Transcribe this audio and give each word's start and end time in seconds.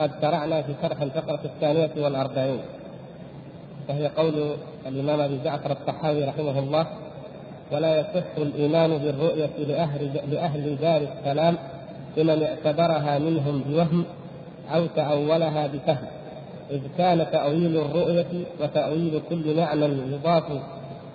قد 0.00 0.10
شرعنا 0.22 0.62
في 0.62 0.72
شرح 0.82 1.02
الفقرة 1.02 1.40
الثانية 1.44 1.90
والأربعين 1.96 2.58
وهي 3.88 4.06
قول 4.06 4.54
الإمام 4.86 5.20
أبي 5.20 5.38
جعفر 5.44 5.70
الطحاوي 5.72 6.24
رحمه 6.24 6.58
الله 6.58 6.86
ولا 7.72 8.00
يصح 8.00 8.36
الإيمان 8.38 8.98
بالرؤية 8.98 9.50
لأهل 9.58 10.10
لأهل 10.30 10.76
دار 10.76 11.02
السلام 11.18 11.56
لمن 12.16 12.42
اعتبرها 12.42 13.18
منهم 13.18 13.62
بوهم 13.68 14.04
أو 14.74 14.86
تأولها 14.86 15.66
بفهم 15.66 16.06
إذ 16.70 16.80
كان 16.98 17.26
تأويل 17.32 17.76
الرؤية 17.76 18.26
وتأويل 18.60 19.20
كل 19.28 19.56
معنى 19.56 19.84
يضاف 19.84 20.44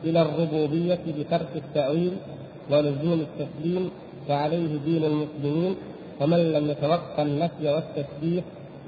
إلى 0.04 0.22
الربوبية 0.22 1.00
بترك 1.20 1.48
التأويل 1.56 2.14
ولزوم 2.72 3.26
التسليم 3.28 3.90
فعليه 4.28 4.78
دين 4.86 5.04
المسلمين 5.04 5.76
ومن 6.22 6.54
لم 6.54 6.70
يتوقع 6.70 7.22
النفي 7.24 7.68
والتشبيه 7.70 8.42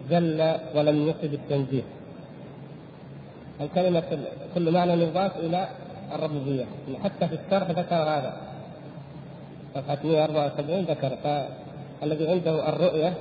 جل 0.10 0.56
ولم 0.76 1.08
يصب 1.08 1.34
التنزيه. 1.34 1.84
الكلمة 3.62 4.04
كل 4.56 4.72
معنى 4.72 4.94
يضاف 4.94 5.38
إلى 5.38 5.68
الربوبية. 6.16 6.66
حتى 7.04 7.28
في 7.28 7.36
الشرح 7.36 7.70
ذكر 7.70 7.96
هذا. 7.96 8.34
صفحة 9.76 9.98
174 10.04 10.82
ذكر. 10.82 11.16
فالذي 12.02 12.28
عنده 12.30 12.70
الرؤية 12.70 13.14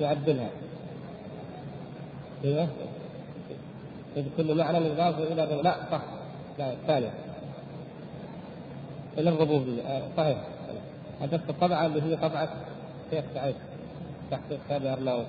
يعدلها. 0.00 0.50
أيوه. 2.44 2.68
كل 4.36 4.54
معنى 4.54 4.78
يضاف 4.78 5.18
الربوبية 5.18 5.62
لا 5.62 5.74
صح. 5.90 6.02
لا 6.58 6.72
الثانية 6.72 7.10
إلى 9.18 9.30
الربوبية. 9.30 9.82
آه 9.82 10.02
صحيح. 10.16 10.38
حدثت 11.22 11.50
الطبعة 11.50 11.86
اللي 11.86 12.02
هي 12.02 12.16
طبعة 12.16 12.48
شيخ 13.10 13.24
سعيد. 13.34 13.54
تحقيق 14.30 14.58
سابع 14.68 14.92
أرناؤوط 14.92 15.26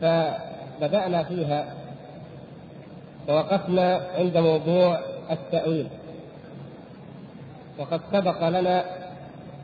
فبدأنا 0.00 1.22
فيها 1.22 1.74
ووقفنا 3.28 4.00
عند 4.18 4.36
موضوع 4.36 4.98
التأويل. 5.30 5.86
وقد 7.78 8.00
سبق 8.12 8.48
لنا 8.48 8.84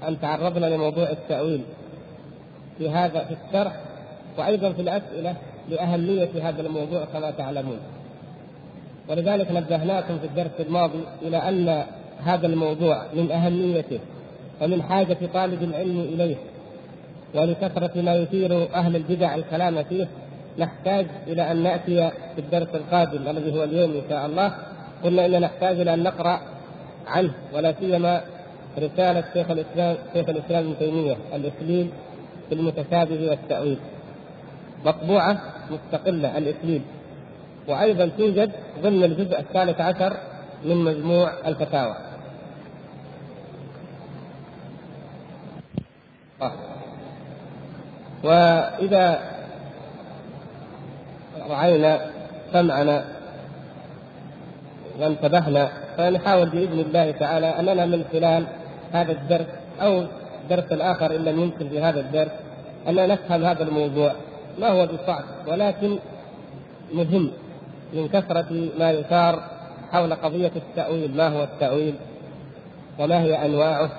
أن 0.08 0.20
تعرضنا 0.20 0.67
لموضوع 0.67 1.11
التأويل 1.11 1.62
في 2.78 2.91
هذا 2.91 3.25
في 3.25 3.34
الشرح 3.34 3.72
وأيضا 4.39 4.73
في 4.73 4.83
الأسئلة 4.83 5.34
لأهمية 5.69 6.48
هذا 6.48 6.62
الموضوع 6.62 7.05
كما 7.05 7.30
تعلمون. 7.30 7.78
ولذلك 9.08 9.50
نبهناكم 9.50 10.19
في 10.19 10.27
الدرس 10.27 10.61
الماضي 10.61 11.00
إلى 11.23 11.36
أن 11.36 11.84
هذا 12.25 12.47
الموضوع 12.47 13.06
من 13.14 13.33
أهميته 13.33 14.00
ومن 14.62 14.83
حاجة 14.83 15.19
طالب 15.34 15.62
العلم 15.62 16.00
إليه. 16.00 16.36
ولكثرة 17.34 18.00
ما 18.02 18.14
يثير 18.14 18.74
أهل 18.74 18.96
البدع 18.96 19.34
الكلام 19.34 19.82
فيه 19.84 20.08
نحتاج 20.58 21.06
إلى 21.26 21.50
أن 21.50 21.62
نأتي 21.62 22.10
في 22.34 22.38
الدرس 22.38 22.68
القادم 22.74 23.28
الذي 23.28 23.58
هو 23.58 23.64
اليوم 23.64 23.90
إن 23.90 24.02
شاء 24.10 24.26
الله. 24.26 24.54
قلنا 25.04 25.26
إننا 25.26 25.38
نحتاج 25.38 25.80
إلى 25.80 25.94
أن 25.94 26.02
نقرأ 26.02 26.40
عنه 27.06 27.32
ولا 27.52 27.74
سيما 27.80 28.20
رسالة 28.78 29.24
شيخ 29.34 29.50
الإسلام 29.50 29.96
شيخ 30.14 30.28
الإسلام 30.28 30.64
ابن 30.64 30.78
تيمية 30.78 31.16
الإكليل 31.34 31.90
في 32.48 32.54
المتشابه 32.54 33.30
والتأويل. 33.30 33.78
مطبوعة 34.84 35.40
مستقلة 35.70 36.38
الإكليل 36.38 36.82
وأيضا 37.68 38.10
توجد 38.18 38.50
ضمن 38.82 39.04
الجزء 39.04 39.38
الثالث 39.38 39.80
عشر 39.80 40.16
من 40.64 40.76
مجموع 40.76 41.32
الفتاوى. 41.46 42.08
وإذا 48.24 49.20
رعينا 51.50 52.00
سمعنا 52.52 53.05
وانتبهنا 55.01 55.68
فنحاول 55.96 56.48
بإذن 56.48 56.80
الله 56.80 57.11
تعالى 57.11 57.46
أننا 57.46 57.86
من 57.86 58.05
خلال 58.12 58.45
هذا 58.92 59.12
الدرس 59.12 59.46
أو 59.80 60.05
الدرس 60.42 60.73
الآخر 60.73 61.17
إن 61.17 61.24
لم 61.24 61.40
يمكن 61.40 61.68
في 61.68 61.80
هذا 61.80 62.01
الدرس 62.01 62.30
أننا 62.89 63.06
نفهم 63.06 63.45
هذا 63.45 63.62
الموضوع. 63.62 64.12
ما 64.58 64.68
هو 64.68 64.86
بصعب؟ 64.86 65.24
ولكن 65.46 65.98
مهم 66.95 67.30
من 67.92 68.08
كثرة 68.08 68.70
ما 68.79 68.90
يثار 68.90 69.42
حول 69.92 70.14
قضية 70.14 70.52
التأويل. 70.56 71.17
ما 71.17 71.29
هو 71.29 71.42
التأويل؟ 71.42 71.95
وما 72.98 73.23
هي 73.23 73.46
أنواعه؟ 73.46 73.90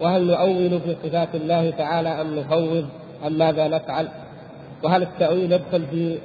وهل 0.00 0.26
نؤول 0.26 0.80
في 0.80 0.96
صفات 1.04 1.34
الله 1.34 1.70
تعالى 1.70 2.08
أم 2.08 2.38
نفوض؟ 2.38 2.86
أم 3.26 3.38
ماذا 3.38 3.68
نفعل 3.68 4.08
وهل 4.82 5.02
التأويل 5.02 5.52
يدخل 5.52 5.86
في 5.86 6.18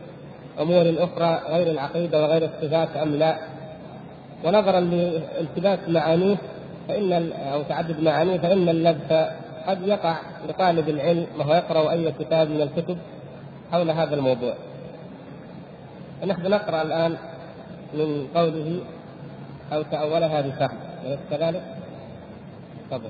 أمور 0.59 0.95
أخرى 0.97 1.41
غير 1.49 1.71
العقيدة 1.71 2.23
وغير 2.23 2.45
الصفات 2.45 2.97
أم 2.97 3.15
لا 3.15 3.37
ونظرا 4.43 4.79
لالتباس 4.79 5.79
معانيه 5.87 6.37
فإن 6.87 7.31
أو 7.53 7.61
تعدد 7.63 7.99
معانيه 7.99 8.37
فإن 8.37 8.69
اللبس 8.69 9.29
قد 9.67 9.87
يقع 9.87 10.15
لطالب 10.49 10.89
العلم 10.89 11.27
وهو 11.39 11.53
يقرأ 11.53 11.91
أي 11.91 12.11
كتاب 12.19 12.49
من 12.49 12.61
الكتب 12.61 12.97
حول 13.71 13.91
هذا 13.91 14.15
الموضوع 14.15 14.53
نحن 16.25 16.49
نقرأ 16.49 16.81
الآن 16.81 17.17
من 17.93 18.27
قوله 18.35 18.79
أو 19.73 19.81
تأولها 19.81 20.41
بفهم 20.41 20.77
أليس 21.05 21.19
كذلك؟ 21.31 21.63
تفضل. 22.91 23.09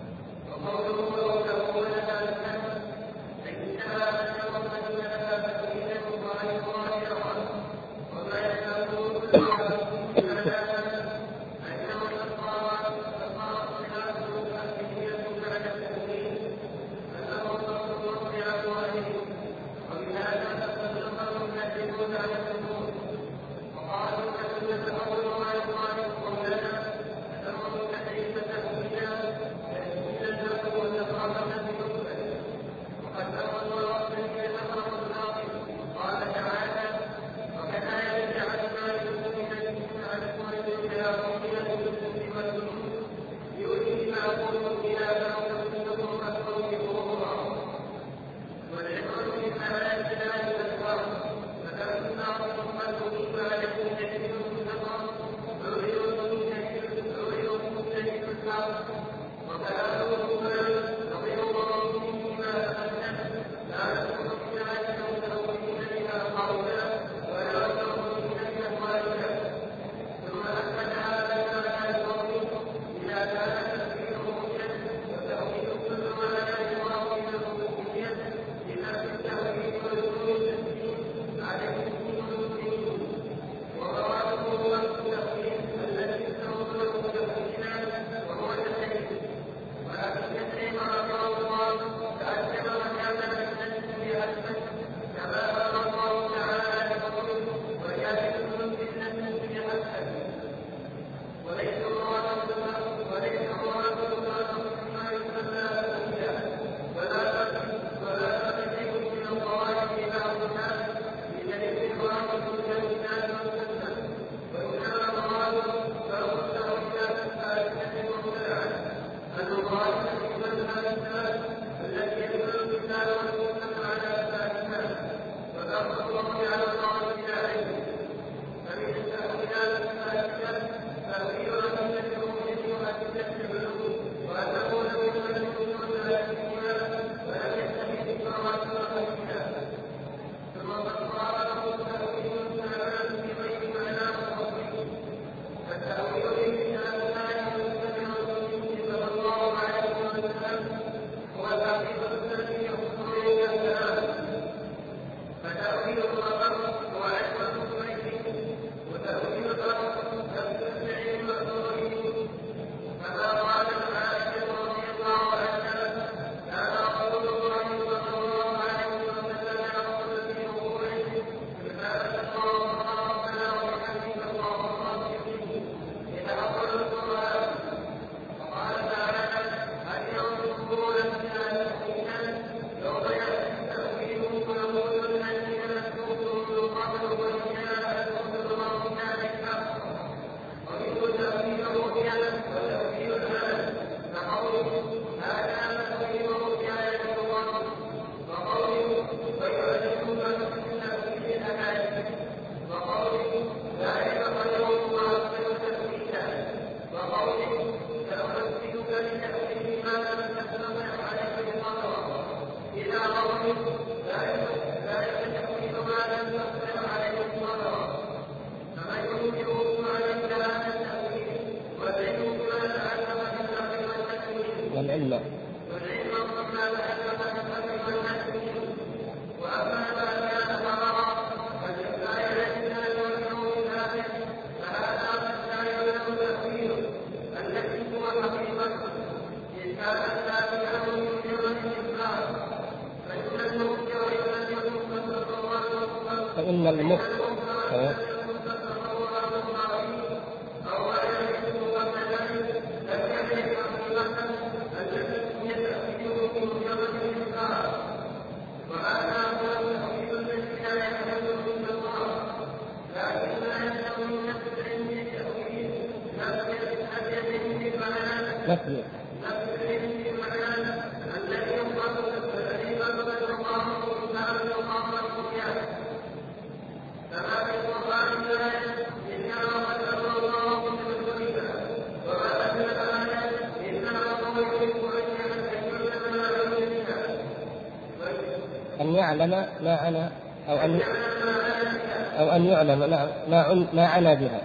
ما 293.31 293.67
ما 293.73 293.85
عنا 293.87 294.13
بها. 294.13 294.40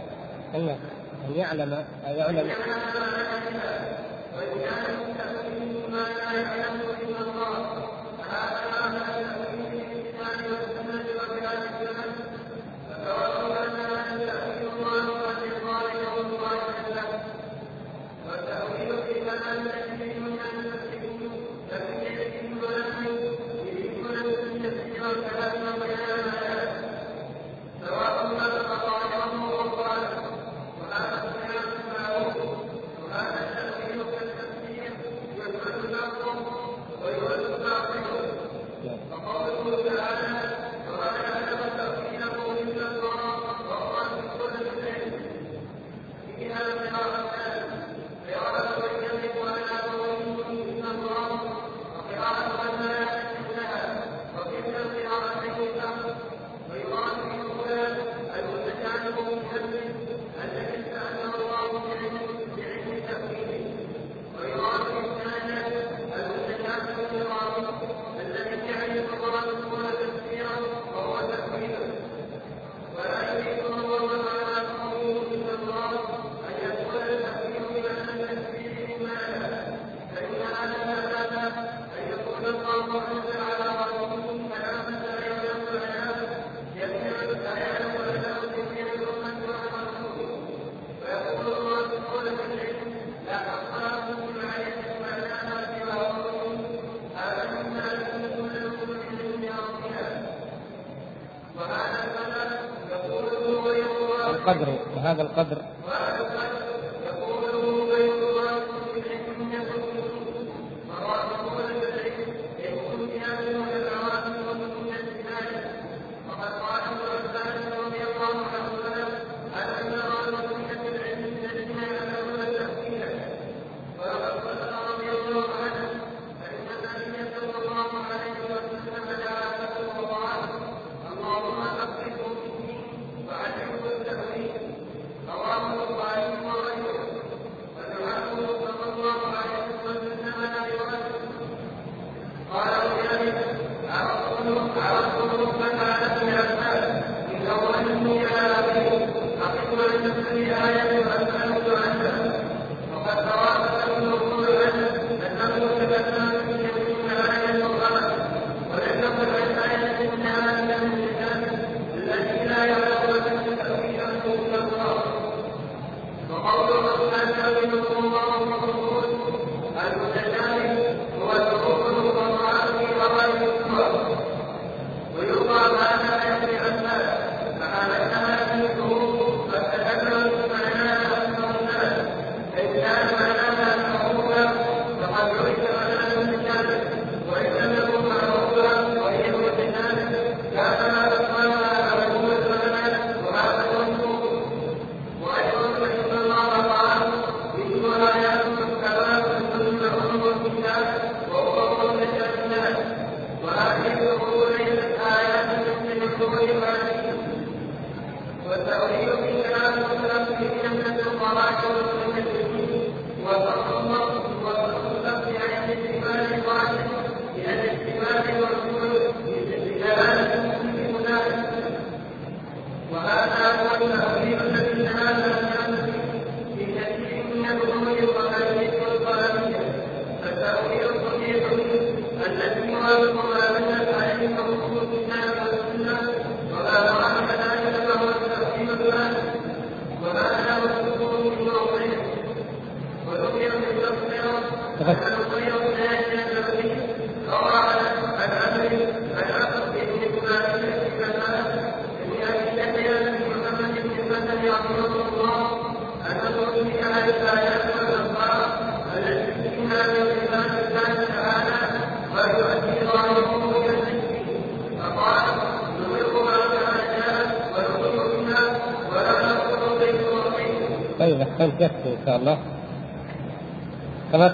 وهذا 105.16 105.28
القدر 105.28 105.55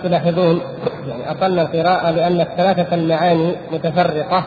تلاحظون 0.03 0.61
يعني 1.09 1.31
اطلنا 1.31 1.63
القراءة 1.63 2.11
لأن 2.11 2.41
الثلاثة 2.41 2.95
المعاني 2.95 3.55
متفرقة 3.73 4.45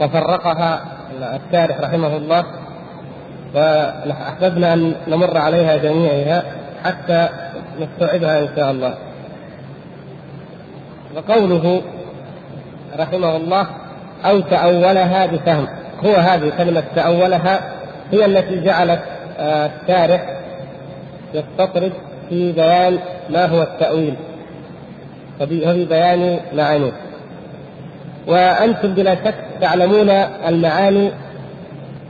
وفرقها 0.00 0.80
الشارح 1.20 1.80
رحمه 1.80 2.16
الله. 2.16 2.44
فأحببنا 3.54 4.74
أن 4.74 4.94
نمر 5.08 5.38
عليها 5.38 5.76
جميعها 5.76 6.42
حتى 6.84 7.28
نستوعبها 7.80 8.40
إن 8.40 8.48
شاء 8.56 8.70
الله. 8.70 8.94
وقوله 11.16 11.82
رحمه 12.98 13.36
الله 13.36 13.66
أو 14.24 14.40
تأولها 14.40 15.26
بفهم. 15.26 15.66
هو 16.04 16.14
هذه 16.14 16.52
كلمة 16.58 16.82
تأولها 16.94 17.60
هي 18.12 18.24
التي 18.24 18.60
جعلت 18.60 19.00
آه، 19.38 19.70
الشارح 19.82 20.38
يستطرد 21.34 21.92
في 22.28 22.52
بيان 22.52 22.98
ما 23.30 23.46
هو 23.46 23.62
التأويل. 23.62 24.14
وفي 25.40 25.84
بيان 25.84 26.40
معانيه. 26.54 26.92
وأنتم 28.26 28.94
بلا 28.94 29.14
شك 29.14 29.34
تعلمون 29.60 30.10
المعاني 30.48 31.10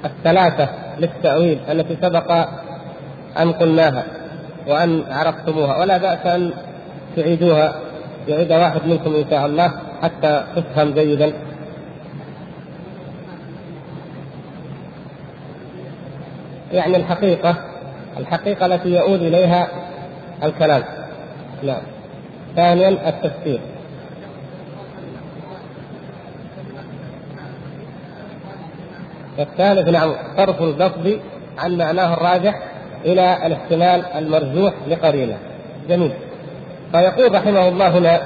الثلاثة 0.05 0.69
للتأويل 0.99 1.59
التي 1.71 1.97
سبق 2.03 2.49
أن 3.39 3.53
قلناها 3.53 4.05
وأن 4.67 5.03
عرفتموها 5.11 5.79
ولا 5.79 5.99
بأس 5.99 6.27
أن 6.27 6.51
تعيدوها 7.17 7.75
يعيد 8.29 8.53
واحد 8.53 8.81
منكم 8.87 9.15
إن 9.15 9.25
شاء 9.31 9.47
الله 9.47 9.73
حتى 10.03 10.45
تفهم 10.57 10.95
جيدا. 10.95 11.33
يعني 16.73 16.97
الحقيقة 16.97 17.57
الحقيقة 18.19 18.67
التي 18.67 18.89
يؤول 18.89 19.19
إليها 19.19 19.69
الكلام. 20.43 20.83
نعم. 21.63 21.83
ثانيا 22.59 22.89
التفسير. 22.89 23.61
الثالث 29.39 29.89
نعم 29.89 30.15
صرف 30.37 30.63
اللفظ 30.63 31.09
عن 31.59 31.77
معناه 31.79 32.15
الراجح 32.15 32.55
إلى 33.05 33.47
الاحتمال 33.47 34.03
المرجوح 34.19 34.73
لقرينة. 34.89 35.37
جميل. 35.89 36.13
فيقول 36.93 37.35
رحمه 37.35 37.69
الله 37.69 37.99
هنا 37.99 38.21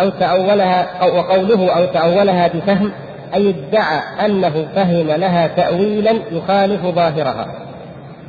أو 0.00 0.08
تأولها 0.08 0.98
أو 1.02 1.16
وقوله 1.16 1.76
أو 1.76 1.84
تأولها 1.84 2.48
بفهم 2.48 2.92
أي 3.34 3.50
ادعى 3.50 4.26
أنه 4.26 4.66
فهم 4.74 5.06
لها 5.06 5.46
تأويلا 5.46 6.14
يخالف 6.32 6.86
ظاهرها. 6.86 7.46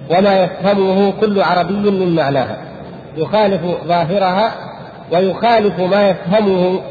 وما 0.10 0.44
يفهمه 0.44 1.14
كل 1.22 1.42
عربي 1.42 1.92
من 1.92 2.16
معناها. 2.16 2.58
يخالف 3.18 3.62
ظاهرها 3.88 4.65
ويخالف 5.12 5.80
ما 5.80 6.10
يفهمه 6.10 6.82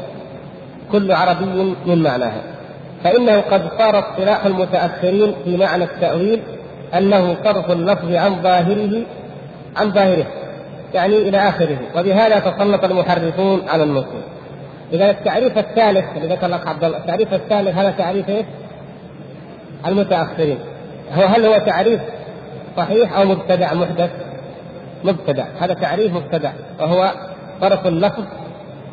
كل 0.91 1.11
عربي 1.11 1.75
من 1.85 2.03
معناها. 2.03 2.41
فإنه 3.03 3.41
قد 3.41 3.61
صار 3.77 3.99
اصطلاح 3.99 4.45
المتأخرين 4.45 5.35
في 5.43 5.57
معنى 5.57 5.83
التأويل 5.83 6.39
أنه 6.97 7.35
صرف 7.43 7.71
اللفظ 7.71 8.11
عن 8.11 8.41
ظاهره 8.43 9.03
عن 9.75 9.91
ظاهره 9.91 10.25
يعني 10.93 11.17
إلى 11.17 11.37
آخره. 11.37 11.77
وبهذا 11.95 12.39
تسلط 12.39 12.83
المحرفون 12.83 13.61
على 13.69 13.83
النصوص 13.83 14.25
إذا 14.93 15.09
التعريف 15.09 15.57
الثالث 15.57 16.05
اللي 16.17 16.35
ذكر 16.35 16.47
لك 16.47 16.67
عبد 16.67 16.83
الله 16.83 16.97
التعريف 16.97 17.33
الثالث 17.33 17.77
هذا 17.77 17.91
تعريف 17.91 18.29
إيش؟ 18.29 18.45
المتأخرين. 19.87 20.57
هو 21.13 21.23
هل 21.23 21.45
هو 21.45 21.57
تعريف 21.57 22.01
صحيح 22.77 23.17
أو 23.17 23.25
مبتدع 23.25 23.73
محدث؟ 23.73 24.09
مبتدع 25.03 25.45
هذا 25.59 25.73
تعريف 25.73 26.13
مبتدع 26.13 26.51
وهو 26.79 27.11
صرف 27.61 27.87
اللفظ 27.87 28.23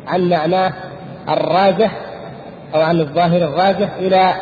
عن 0.07 0.29
معناه 0.29 0.73
الراجح 1.29 1.91
أو 2.75 2.81
عن 2.81 2.99
الظاهر 2.99 3.37
الراجح 3.37 3.89
إلى 3.99 4.33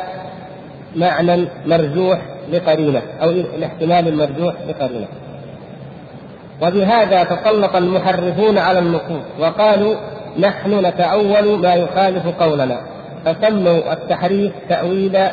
معنى 0.96 1.48
مرجوح 1.66 2.20
لقرينة 2.51 3.01
أو 3.22 3.30
الاحتمال 3.30 4.08
المرجوح 4.08 4.54
لقرينة. 4.70 5.08
وبهذا 6.62 7.24
تسلط 7.24 7.75
المحرفون 7.75 8.58
على 8.58 8.80
النصوص 8.80 9.24
وقالوا 9.40 9.96
نحن 10.40 10.86
نتأول 10.86 11.60
ما 11.60 11.75
يخالف 11.75 12.28
قولنا 12.28 12.82
فسموا 13.25 13.94
التحريف 13.94 14.51
تأويلا 14.70 15.32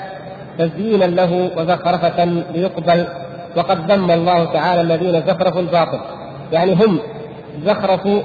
تزيينا 0.59 1.05
له 1.05 1.51
وزخرفة 1.57 2.25
ليقبل 2.25 3.07
وقد 3.57 3.93
ذم 3.93 4.11
الله 4.11 4.45
تعالى 4.45 4.81
الذين 4.81 5.23
زخرفوا 5.27 5.61
الباطل 5.61 6.01
يعني 6.53 6.75
هم 6.75 6.99
زخرفوا 7.65 8.23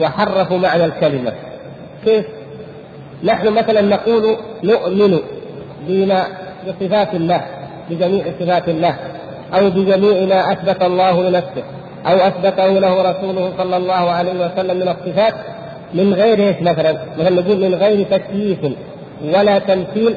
وحرفوا 0.00 0.58
معنى 0.58 0.84
الكلمة 0.84 1.32
كيف؟ 2.04 2.26
نحن 3.24 3.48
مثلا 3.48 3.80
نقول 3.80 4.36
نؤمن 4.64 5.18
بما 5.88 6.24
بصفات 6.68 7.14
الله 7.14 7.40
بجميع 7.90 8.24
صفات 8.40 8.68
الله 8.68 8.96
أو 9.54 9.70
بجميع 9.70 10.26
ما 10.26 10.52
أثبت 10.52 10.82
الله 10.82 11.22
لنفسه 11.22 11.62
أو 12.06 12.16
أثبته 12.16 12.68
له 12.68 13.10
رسوله 13.10 13.52
صلى 13.58 13.76
الله 13.76 14.10
عليه 14.10 14.32
وسلم 14.32 14.76
من 14.76 14.88
الصفات 14.88 15.34
من 15.94 16.14
غير 16.14 16.38
إيش 16.38 16.56
مثلا؟ 16.60 16.98
مثلا 17.18 17.30
نقول 17.30 17.56
من 17.60 17.74
غير 17.74 18.06
تكييف 18.10 18.58
ولا 19.24 19.58
تمثيل 19.58 20.14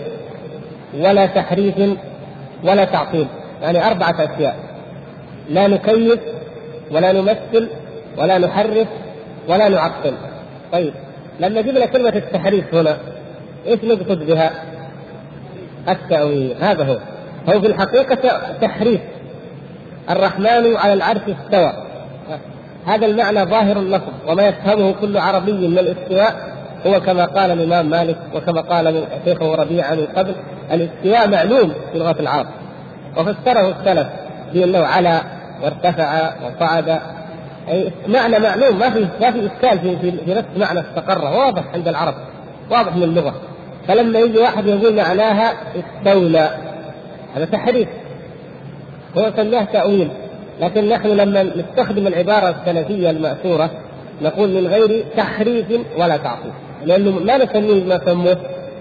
ولا 1.00 1.26
تحريف 1.26 1.76
ولا 2.64 2.84
تعطيل 2.86 3.28
يعني 3.62 3.88
أربعة 3.88 4.16
أشياء 4.20 4.56
لا 5.50 5.68
نكيف 5.68 6.20
ولا 6.92 7.12
نمثل 7.12 7.70
ولا 8.18 8.38
نحرف 8.38 8.88
ولا 9.50 9.70
نعطل. 9.70 10.14
طيب 10.72 10.94
لما 11.40 11.62
جبنا 11.62 11.86
كلمة 11.86 12.10
التحريف 12.16 12.76
هنا. 12.76 12.98
إيش 13.68 13.84
نقصد 13.84 14.24
بها؟ 14.24 14.52
التأويل. 15.90 16.56
هذا 16.62 16.84
هو. 16.84 16.98
هو 17.50 17.62
في 17.62 17.68
الحقيقة 17.68 18.42
تحريف. 18.62 19.02
الرحمن 20.10 20.76
على 20.76 20.94
العرش 20.94 21.22
استوى. 21.22 21.74
هذا 22.86 23.06
المعنى 23.06 23.46
ظاهر 23.46 23.78
اللفظ 23.78 24.14
وما 24.28 24.44
يفهمه 24.44 24.92
كل 24.92 25.18
عربي 25.18 25.68
من 25.68 25.80
الاستواء. 25.80 26.50
هو 26.88 27.00
كما 27.00 27.26
قال 27.26 27.52
الإمام 27.52 27.90
مالك 27.90 28.18
وكما 28.36 28.62
قال 28.62 29.04
شيخه 29.26 29.56
ربيعه 29.56 29.96
من 29.96 30.06
قبل 30.16 30.36
الاستواء 30.72 31.30
معلوم 31.30 31.74
في 31.92 32.00
لغة 32.00 32.16
العرب. 32.20 32.48
وفسره 33.18 33.76
السلف 33.80 34.08
بأنه 34.54 34.80
على 34.80 35.22
وارتفع 35.64 36.32
وصعد 36.46 37.00
معنى 38.08 38.40
معلوم 38.40 38.80
ما 38.80 38.90
في 38.90 39.00
ما 39.22 39.32
في 39.32 39.46
إشكال 39.46 39.80
في 39.80 40.12
في, 40.26 40.34
نفس 40.34 40.48
معنى 40.58 40.80
استقر 40.80 41.26
واضح 41.26 41.64
عند 41.74 41.88
العرب 41.88 42.14
واضح 42.72 42.96
من 42.96 43.04
اللغة. 43.04 43.36
فلما 43.88 44.20
يجي 44.20 44.38
واحد 44.38 44.68
يقول 44.68 44.96
معناها 44.96 45.54
استولى 45.76 46.50
هذا 47.36 47.46
تحريف. 47.46 47.88
هو 49.18 49.32
سماه 49.38 49.64
تأويل. 49.64 50.10
لكن 50.62 50.90
نحن 50.90 51.08
لما 51.08 51.44
نستخدم 51.44 52.08
العبارة 52.08 52.56
السلفية 52.62 53.10
المأثورة 53.10 53.70
نقول 54.22 54.50
من 54.50 54.68
غير 54.68 55.06
تحريف 55.18 55.66
ولا 55.98 56.18
تعطيل. 56.18 56.52
لأنه 56.86 57.12
ما 57.12 57.38
نسميه 57.38 57.84
ما 57.84 58.02
سموه 58.06 58.38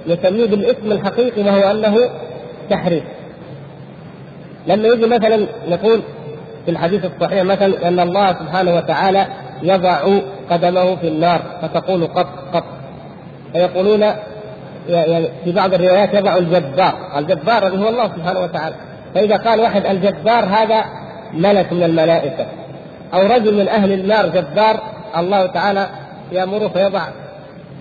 نسميه 0.06 0.46
بالاسم 0.46 0.92
الحقيقي 0.92 1.42
وهو 1.42 1.70
أنه 1.70 1.98
تحريف. 2.70 3.04
لما 4.66 4.88
يجي 4.88 5.06
مثلا 5.06 5.46
نقول 5.68 6.00
في 6.68 6.72
الحديث 6.72 7.04
الصحيح 7.04 7.42
مثلا 7.42 7.88
أن 7.88 8.00
الله 8.00 8.28
سبحانه 8.32 8.76
وتعالى 8.76 9.26
يضع 9.62 9.98
قدمه 10.50 10.96
في 10.96 11.08
النار 11.08 11.40
فتقول 11.62 12.06
قط 12.06 12.26
قط. 12.52 12.64
فيقولون 13.52 14.00
يعني 14.88 15.28
في 15.44 15.52
بعض 15.52 15.74
الروايات 15.74 16.14
يضع 16.14 16.36
الجبار 16.36 16.94
الجبار 17.18 17.68
هو 17.68 17.88
الله 17.88 18.04
سبحانه 18.04 18.40
وتعالى. 18.40 18.74
فإذا 19.14 19.36
قال 19.36 19.60
واحد 19.60 19.86
الجبار 19.86 20.44
هذا 20.44 20.84
ملك 21.32 21.72
من 21.72 21.82
الملائكة 21.82 22.46
أو 23.14 23.20
رجل 23.20 23.54
من 23.54 23.68
أهل 23.68 23.92
النار 23.92 24.28
جبار 24.28 24.80
الله 25.16 25.46
تعالى 25.46 25.86
يأمره 26.32 26.68
فيضع 26.68 27.02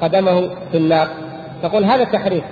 قدمه 0.02 0.50
في 0.72 0.78
النار. 0.78 1.08
تقول 1.64 1.86
هذا 1.86 2.04
تحريف. 2.04 2.44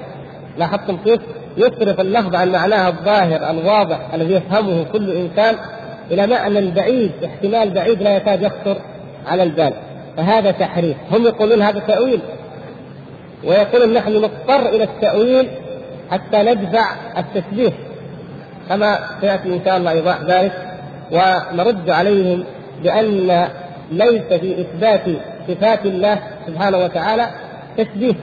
لاحظتم 0.58 0.98
كيف؟ 0.98 1.22
يصرف 1.58 2.00
اللفظ 2.00 2.36
عن 2.36 2.52
معناها 2.52 2.90
الظاهر 2.90 3.50
الواضح 3.50 4.00
الذي 4.14 4.34
يفهمه 4.34 4.84
كل 4.94 5.12
إنسان 5.12 5.56
إلى 6.12 6.28
معنى 6.28 6.72
بعيد 6.72 7.12
احتمال 7.26 7.70
بعيد 7.70 8.02
لا 8.02 8.16
يكاد 8.16 8.42
يخطر 8.42 8.78
على 9.28 9.44
البال. 9.44 9.74
فهذا 10.18 10.52
تحريف. 10.52 10.98
هم 11.12 11.26
يقولون 11.26 11.62
هذا 11.62 11.80
تأويل. 11.80 12.20
ويقولون 13.44 13.94
نحن 13.94 14.16
نضطر 14.16 14.70
إلى 14.70 14.84
التأويل 14.84 15.48
حتى 16.12 16.44
ندفع 16.44 16.86
التشبيه 17.18 17.72
كما 18.70 19.00
سيأتي 19.22 19.50
إن 19.54 19.60
شاء 19.66 19.78
الله 19.78 19.92
إيضاح 19.92 20.22
ذلك. 20.22 20.52
ونرد 21.12 21.90
عليهم 21.90 22.44
بأن 22.84 23.48
ليس 23.92 24.22
في 24.22 24.62
إثبات 24.62 25.02
صفات 25.48 25.86
الله 25.86 26.20
سبحانه 26.48 26.78
وتعالى 26.78 27.28
تشبيه 27.78 28.14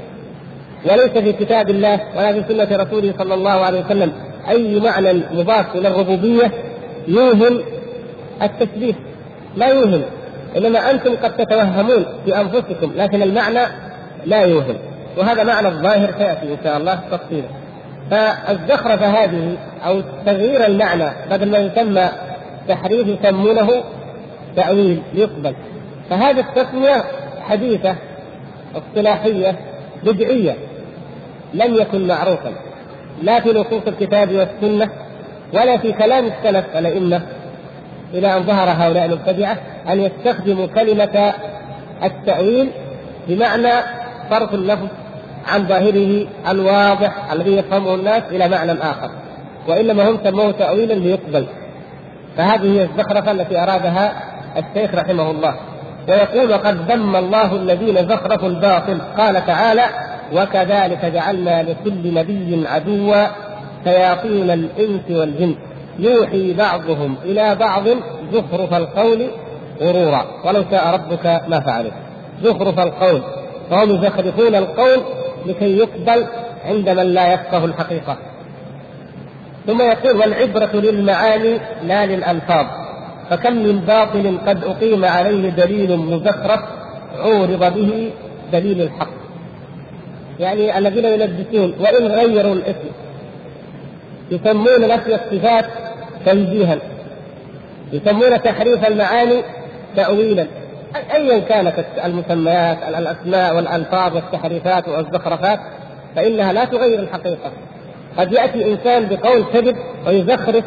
وليس 0.84 1.10
في 1.10 1.32
كتاب 1.32 1.70
الله 1.70 2.00
ولا 2.16 2.32
في 2.32 2.44
سنة 2.48 2.76
رسوله 2.82 3.14
صلى 3.18 3.34
الله 3.34 3.50
عليه 3.50 3.84
وسلم 3.84 4.12
أي 4.48 4.80
معنى 4.80 5.12
مضاف 5.12 5.76
إلى 5.76 5.88
الربوبية. 5.88 6.52
يوهم 7.08 7.62
التشبيه 8.42 8.94
لا 9.56 9.66
يوهم 9.66 10.02
إنما 10.56 10.90
أنتم 10.90 11.16
قد 11.16 11.36
تتوهمون 11.36 12.04
في 12.24 12.40
أنفسكم 12.40 12.92
لكن 12.96 13.22
المعنى 13.22 13.66
لا 14.26 14.42
يوهم. 14.42 14.76
وهذا 15.18 15.44
معنى 15.44 15.68
الظاهر 15.68 16.10
سيأتي 16.18 16.52
إن 16.52 16.58
شاء 16.64 16.76
الله 16.76 17.00
تفصيله 17.10 17.48
فالزخرفه 18.10 19.06
هذه 19.06 19.56
أو 19.86 20.00
تغيير 20.26 20.66
المعنى 20.66 21.10
بدل 21.30 21.50
ما 21.50 21.58
يسمى 21.58 22.08
تحريف 22.68 23.08
يسمونه 23.08 23.68
تأويل 24.56 25.02
يقبل. 25.14 25.54
فهذه 26.10 26.40
التسمية 26.40 27.04
حديثة 27.40 27.96
اصطلاحية 28.74 29.56
بدعية 30.04 30.56
لم 31.54 31.74
يكن 31.74 32.06
معروفا. 32.06 32.52
لا 33.22 33.40
في 33.40 33.50
نصوص 33.50 33.82
الكتاب 33.86 34.32
والسنة 34.32 34.90
ولا 35.54 35.78
في 35.78 35.92
كلام 35.92 36.26
السلف 36.26 36.64
الأئمة. 36.76 37.22
إلى 38.14 38.36
أن 38.36 38.42
ظهر 38.42 38.68
هؤلاء 38.68 39.04
المبتدعه 39.04 39.56
أن 39.88 40.00
يستخدموا 40.00 40.66
كلمة 40.66 41.32
التأويل 42.04 42.70
بمعنى 43.28 43.72
صرف 44.30 44.54
اللفظ 44.54 44.86
عن 45.48 45.66
ظاهره 45.66 46.26
الواضح 46.48 47.32
الذي 47.32 47.56
يفهمه 47.56 47.94
الناس 47.94 48.22
إلى 48.30 48.48
معنى 48.48 48.72
آخر 48.72 49.10
وإنما 49.68 50.10
هم 50.10 50.18
سموه 50.24 50.50
تاويلا 50.50 50.92
ليقبل. 50.92 51.46
فهذه 52.36 52.78
هي 52.78 52.82
الزخرفة 52.82 53.30
التي 53.30 53.58
أرادها 53.58 54.12
الشيخ 54.56 54.94
رحمه 54.94 55.30
الله. 55.30 55.54
ويقول 56.08 56.50
وقد 56.50 56.90
ذم 56.92 57.16
الله 57.16 57.56
الذين 57.56 58.08
زخرفوا 58.08 58.48
الباطل 58.48 58.98
قال 59.18 59.46
تعالى 59.46 59.84
وكذلك 60.32 61.04
جعلنا 61.04 61.62
لكل 61.62 62.14
نبي 62.14 62.64
عدوا 62.68 63.26
شياطين 63.84 64.50
الإنس 64.50 65.10
والجن. 65.10 65.54
يوحي 65.98 66.52
بعضهم 66.52 67.16
إلى 67.24 67.54
بعض 67.54 67.82
زخرف 68.32 68.74
القول 68.74 69.30
غرورا. 69.80 70.26
ولو 70.44 70.64
شاء 70.70 70.94
ربك 70.94 71.42
ما 71.48 71.60
فعلوا 71.60 71.90
زخرف 72.42 72.78
القول. 72.78 73.22
فهم 73.70 73.90
يزخرفون 73.90 74.54
القول 74.54 75.00
لكي 75.46 75.78
يقبل 75.78 76.26
عند 76.64 76.88
من 76.88 77.14
لا 77.14 77.32
يفقه 77.32 77.64
الحقيقة. 77.64 78.16
ثم 79.66 79.82
يقول 79.82 80.16
والعبرة 80.16 80.70
للمعاني 80.74 81.58
لا 81.84 82.06
للألفاظ. 82.06 82.66
فكم 83.30 83.52
من 83.52 83.78
باطل 83.80 84.38
قد 84.46 84.64
أقيم 84.64 85.04
عليه 85.04 85.50
دليل 85.50 85.96
مزخرف 85.96 86.60
عورض 87.18 87.74
به 87.74 88.10
دليل 88.52 88.82
الحق. 88.82 89.08
يعني 90.40 90.78
الذين 90.78 91.04
يلبسون 91.04 91.74
وإن 91.80 92.06
غيروا 92.06 92.54
الاسم 92.54 92.88
يسمون 94.32 94.88
نفي 94.88 95.14
الصفات 95.14 95.64
تنزيها. 96.26 96.78
يسمون 97.92 98.42
تحريف 98.42 98.86
المعاني 98.88 99.42
تأويلا. 99.96 100.46
ايا 101.14 101.38
كانت 101.38 101.74
المسميات 102.04 102.78
الأسماء 102.88 103.56
والألفاظ 103.56 104.14
والتحريفات 104.14 104.88
والزخرفات 104.88 105.58
فإنها 106.16 106.52
لا 106.52 106.64
تغير 106.64 106.98
الحقيقة. 106.98 107.50
قد 108.18 108.32
يأتي 108.32 108.72
انسان 108.72 109.06
بقول 109.08 109.44
كذب 109.52 109.76
ويزخرف 110.06 110.64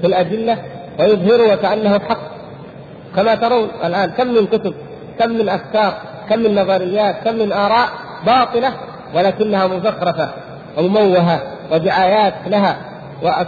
في 0.00 0.06
الأدلة 0.06 0.58
ويظهره 0.98 1.52
وكأنه 1.52 1.98
حق. 1.98 2.32
كما 3.16 3.34
ترون 3.34 3.68
الآن 3.84 4.10
كم 4.10 4.26
من 4.26 4.46
كتب 4.46 4.74
كم 5.18 5.30
من 5.30 5.48
أفكار 5.48 5.94
كم 6.30 6.38
من 6.38 6.54
نظريات 6.54 7.16
كم 7.24 7.34
من 7.34 7.52
آراء 7.52 7.88
باطلة 8.26 8.72
ولكنها 9.14 9.66
مزخرفة 9.66 10.28
ومموهة 10.78 11.42
ودعايات 11.72 12.34
لها 12.46 12.76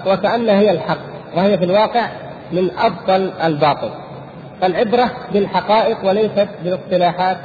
وكأنها 0.06 0.58
هي 0.58 0.70
الحق 0.70 0.98
وهي 1.36 1.58
في 1.58 1.64
الواقع 1.64 2.06
من 2.52 2.70
أفضل 2.78 3.32
الباطل. 3.44 3.90
فالعبرة 4.60 5.10
بالحقائق 5.32 5.96
وليست 6.04 6.48
بالاصطلاحات 6.64 7.36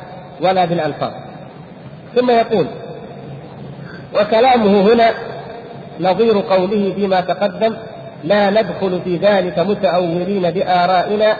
ولا 0.41 0.65
بالألفاظ. 0.65 1.11
ثم 2.15 2.29
يقول 2.29 2.67
وكلامه 4.15 4.93
هنا 4.93 5.11
نظير 5.99 6.39
قوله 6.39 6.93
فيما 6.95 7.21
تقدم 7.21 7.75
لا 8.23 8.49
ندخل 8.49 9.01
في 9.03 9.17
ذلك 9.17 9.59
متأولين 9.59 10.51
بآرائنا 10.51 11.37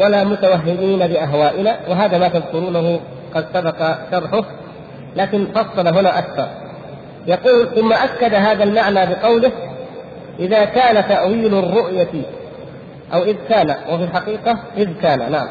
ولا 0.00 0.24
متوهمين 0.24 0.98
بأهوائنا. 0.98 1.76
وهذا 1.88 2.18
ما 2.18 2.28
تذكرونه 2.28 3.00
قد 3.34 3.46
سبق 3.54 3.78
شرحه 4.10 4.44
لكن 5.16 5.46
فصل 5.54 5.88
هنا 5.88 6.18
أكثر. 6.18 6.48
يقول 7.26 7.68
ثم 7.74 7.92
أكد 7.92 8.34
هذا 8.34 8.64
المعنى 8.64 9.06
بقوله 9.06 9.52
إذا 10.38 10.64
كان 10.64 11.08
تأويل 11.08 11.54
الرؤية 11.58 12.22
أو 13.14 13.22
إذ 13.22 13.36
كان 13.48 13.74
وفي 13.90 14.04
الحقيقة 14.04 14.58
إذ 14.76 14.88
كان 15.02 15.32
نعم. 15.32 15.48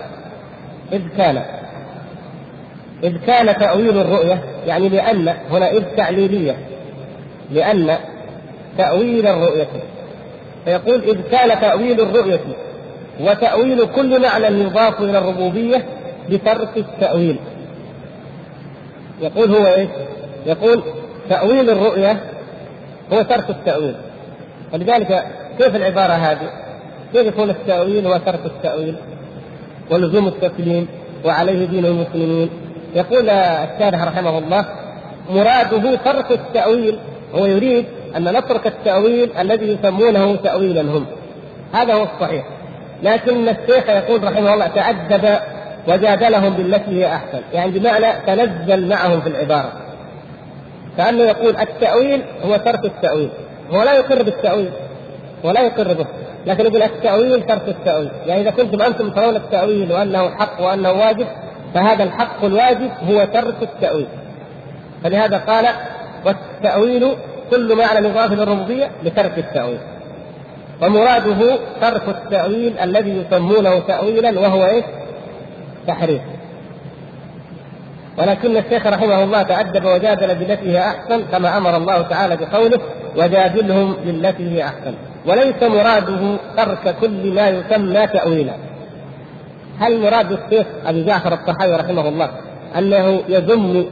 إذ 0.94 1.02
كان. 1.18 1.42
إذ 3.04 3.18
كان 3.28 3.58
تأويل 3.58 3.98
الرؤية 3.98 4.44
يعني 4.68 4.90
لأن 4.90 5.34
هنا 5.52 5.72
إذ 5.72 5.84
تعليلية 5.98 6.58
لأن 7.52 7.98
تأويل 8.78 9.28
الرؤية. 9.28 9.68
فيقول 10.66 11.04
إذ 11.04 11.22
كان 11.32 11.62
تأويل 11.62 12.02
الرؤية 12.02 12.40
وتأويل 13.20 13.86
كل 13.86 14.22
معنى 14.22 14.46
يضاف 14.46 15.02
إلى 15.02 15.18
الربوبية 15.18 15.86
بترك 16.30 16.78
التأويل. 16.78 17.40
يقول 19.22 19.56
هو 19.56 19.66
إيه؟ 19.66 19.88
يقول 20.46 20.84
تأويل 21.30 21.70
الرؤية 21.70 22.22
هو 23.14 23.22
ترك 23.22 23.50
التأويل. 23.50 23.96
ولذلك 24.74 25.24
كيف 25.58 25.76
العبارة 25.76 26.14
هذه؟ 26.14 26.50
كيف 27.14 27.28
يكون 27.28 27.50
التأويل 27.50 28.08
هو 28.08 28.18
ترك 28.18 28.46
التأويل 28.46 28.96
ولزوم 29.92 30.28
التسليم 30.28 30.88
وعليه 31.26 31.66
دين 31.66 31.86
المسلمين؟ 31.86 32.50
يقول 32.96 33.30
الشارح 33.30 34.04
رحمه 34.04 34.38
الله 34.38 34.66
مراده 35.30 35.96
ترك 35.96 36.32
التأويل 36.32 37.00
هو 37.36 37.46
يريد 37.46 37.86
أن 38.16 38.38
نترك 38.38 38.68
التأويل 38.68 39.38
الذي 39.40 39.66
يسمونه 39.66 40.36
تأويلا 40.36 40.82
هم. 40.82 41.06
هذا 41.74 41.94
هو 41.94 42.04
الصحيح. 42.04 42.46
لكن 43.04 43.50
الشيخ 43.50 43.90
يقول 43.90 44.24
رحمه 44.24 44.54
الله 44.54 44.68
تأدب 44.68 45.40
وجادلهم 45.88 46.54
بالتي 46.54 46.92
هي 46.92 47.06
أحسن. 47.06 47.42
يعني 47.54 47.72
بمعنى 47.72 48.08
تنزل 48.28 48.90
معهم 48.90 49.22
في 49.22 49.30
العبارة. 49.30 49.72
كأنه 50.98 51.24
يقول 51.24 51.58
التأويل 51.58 52.22
هو 52.46 52.58
ترك 52.58 52.86
التأويل. 52.86 53.30
هو 53.72 53.84
لا 53.84 53.94
يقر 53.94 54.24
بالتأويل. 54.24 54.72
ولا 55.44 55.62
يقر 55.62 55.94
به. 55.94 56.06
لكن 56.46 56.66
يقول 56.66 56.84
التأويل 56.84 57.46
ترك 57.46 57.68
التأويل. 57.68 58.10
يعني 58.26 58.42
إذا 58.42 58.52
كنتم 58.52 58.82
أنتم 58.82 59.10
ترون 59.10 59.36
التأويل 59.36 59.92
وأنه 59.92 60.30
حق 60.30 60.62
وأنه 60.62 60.92
واجب 60.92 61.28
فهذا 61.74 62.04
الحق 62.04 62.46
الواجب 62.46 62.92
هو 63.10 63.26
ترك 63.26 63.56
التأويل. 63.62 64.08
فلهذا 65.04 65.38
قال 65.38 65.66
والتأويل 66.26 67.16
كل 67.52 67.76
معنى 67.76 68.08
يضاف 68.08 68.32
للربوبية 68.32 68.92
لترك 69.04 69.38
التأويل. 69.38 69.80
ومراده 70.82 71.58
ترك 71.82 72.04
التأويل 72.08 72.80
الذي 72.80 73.10
يسمونه 73.10 73.80
تأويلا 73.80 74.40
وهو 74.40 74.66
إيش؟ 74.66 74.84
تحريف. 75.88 76.22
ولكن 78.18 78.58
الشيخ 78.58 78.88
رحمه 78.88 79.24
الله 79.24 79.44
تأدب 79.44 79.86
وجادل 79.86 80.36
بالتي 80.36 80.72
هي 80.72 80.80
أحسن 80.80 81.24
كما 81.32 81.58
أمر 81.58 81.78
الله 81.78 82.02
تعالى 82.02 82.38
بقوله 82.38 82.80
وجادلهم 83.18 83.94
بالتي 84.06 84.52
هي 84.52 84.64
أحسن. 84.64 84.94
وليس 85.26 85.64
مراده 85.64 86.38
ترك 86.58 86.96
كل 87.02 87.34
ما 87.34 87.50
يسمى 87.50 88.08
تأويلا. 88.08 88.54
هل 89.80 90.02
مراد 90.02 90.32
الشيخ 90.32 90.68
أبي 90.86 91.04
جعفر 91.04 91.34
الطحاوي 91.34 91.76
رحمه 91.76 92.08
الله 92.10 92.30
أنه 92.78 93.24
يذم 93.30 93.86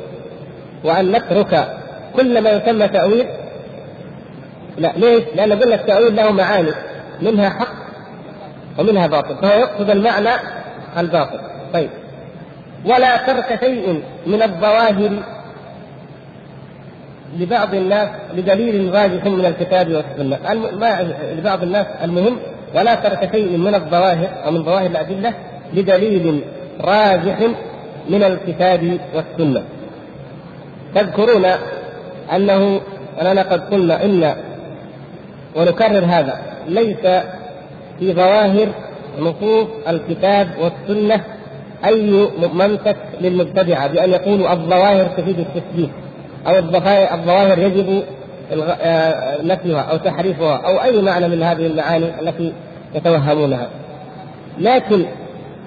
وأن 0.84 1.12
نترك 1.12 1.68
كل 2.16 2.42
ما 2.42 2.50
يسمى 2.50 2.88
تأويل؟ 2.88 3.28
لا 4.78 4.92
ليش؟ 4.96 5.24
لأن 5.36 5.54
قلنا 5.54 5.76
التأويل 5.76 6.16
له 6.16 6.32
معاني 6.32 6.72
منها 7.22 7.50
حق 7.50 7.74
ومنها 8.80 9.08
باطل 9.08 9.36
فهو 9.42 9.60
يقصد 9.60 9.90
المعنى 9.90 10.30
الباطل. 10.98 11.40
طيب. 11.74 11.90
ولا 12.86 13.18
ترك 13.18 13.60
شيء 13.60 14.02
من 14.28 14.42
الظواهر 14.42 15.12
لبعض 17.40 17.76
الناس 17.76 18.10
بدليل 18.36 18.94
راجح 18.94 19.26
من 19.26 19.46
الكتاب 19.46 19.92
والسنة. 19.92 20.38
لبعض 21.38 21.64
الناس 21.64 21.86
المهم 22.04 22.38
ولا 22.76 22.96
ترك 22.96 23.32
شيء 23.32 23.58
من 23.58 23.76
الظواهر 23.76 24.30
أو 24.46 24.52
من 24.52 24.64
ظواهر 24.64 24.86
الأدلة 24.86 25.34
بدليل 25.74 26.42
راجح 26.82 27.38
من 28.10 28.24
الكتاب 28.24 29.00
والسنة. 29.16 29.64
تذكرون 30.96 31.46
أنه 32.36 32.82
اننا 33.22 33.42
قد 33.42 33.74
قلنا 33.74 34.06
إن 34.06 34.36
ونكرر 35.56 36.06
هذا 36.06 36.40
ليس 36.68 37.24
في 38.00 38.14
ظواهر 38.14 38.68
نصوص 39.20 39.68
الكتاب 39.88 40.48
والسنة 40.60 41.24
أي 41.86 42.28
منطق 42.54 42.96
للمبتدعة 43.22 43.88
بأن 43.88 44.10
يقولوا 44.10 44.54
الظواهر 44.54 45.06
تفيد 45.06 45.40
التثبيت 45.40 45.90
أو 46.48 46.56
الظواهر 47.14 47.60
يجب 47.60 48.04
آه، 48.82 49.42
نفيها 49.42 49.82
أو 49.82 49.98
تحريفها 49.98 50.56
أو 50.56 50.84
أي 50.84 51.02
معنى 51.02 51.28
من 51.28 51.44
هذه 51.44 51.68
المعاني 51.68 52.20
التي 52.20 52.54
يتوهمونها 52.96 53.68
لكن 54.60 55.06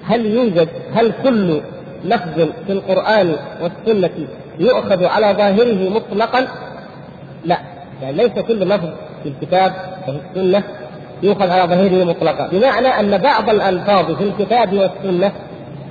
هل 0.05 0.25
يوجد 0.25 0.67
هل 0.93 1.11
كل 1.23 1.61
لفظ 2.05 2.47
في 2.67 2.73
القرآن 2.73 3.35
والسنة 3.61 4.09
يؤخذ 4.59 5.05
على 5.05 5.33
ظاهره 5.37 5.89
مطلقا؟ 5.89 6.47
لا 7.45 7.57
يعني 8.01 8.17
ليس 8.17 8.31
كل 8.47 8.59
لفظ 8.59 8.89
في 9.23 9.29
الكتاب 9.29 9.73
وفي 10.07 10.19
السنة 10.35 10.63
يؤخذ 11.23 11.49
على 11.49 11.75
ظاهره 11.75 12.03
مطلقا 12.03 12.47
بمعنى 12.47 12.87
أن 12.87 13.17
بعض 13.17 13.49
الألفاظ 13.49 14.11
في 14.11 14.23
الكتاب 14.23 14.73
والسنة 14.73 15.31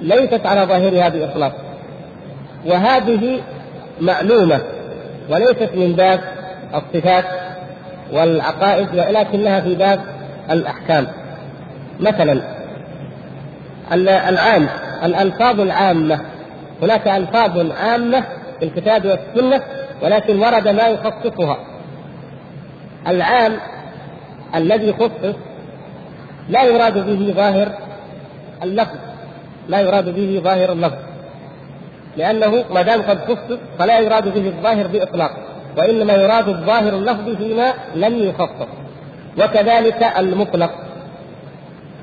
ليست 0.03 0.47
على 0.47 0.61
ظاهرها 0.63 1.09
بإطلاق 1.09 1.53
وهذه 2.67 3.41
معلومة 4.01 4.61
وليست 5.31 5.71
من 5.75 5.93
باب 5.93 6.21
الصفات 6.75 7.25
والعقائد 8.13 8.89
ولكنها 8.95 9.61
في 9.61 9.75
باب 9.75 10.01
الأحكام. 10.51 11.07
مثلا 12.01 12.41
العام 13.93 14.69
الألفاظ 15.05 15.61
العامة. 15.61 16.21
هناك 16.83 17.09
ألفاظ 17.09 17.73
عامة 17.73 18.25
في 18.59 18.65
الكتاب 18.65 19.07
والسنة 19.07 19.63
ولكن 20.03 20.39
ورد 20.39 20.69
ما 20.69 20.89
يخصصها. 20.89 21.59
العام 23.09 23.57
الذي 24.55 24.93
خصص 24.93 25.35
لا 26.49 26.65
يراد 26.65 26.95
به 26.95 27.33
ظاهر 27.33 27.69
اللفظ. 28.63 29.08
لا 29.69 29.81
يراد 29.81 30.15
به 30.15 30.41
ظاهر 30.45 30.73
اللفظ. 30.73 30.99
لأنه 32.17 32.65
ما 32.75 32.83
دام 32.83 33.03
قد 33.03 33.19
خصص 33.19 33.59
فلا 33.79 33.99
يراد 33.99 34.35
به 34.35 34.47
الظاهر 34.47 34.87
بإطلاق 34.87 35.31
وإنما 35.77 36.13
يراد 36.13 36.49
الظاهر 36.49 36.93
اللفظ 36.97 37.37
فيما 37.37 37.73
لم 37.95 38.19
يخصص. 38.19 38.69
وكذلك 39.39 40.03
المطلق. 40.19 40.71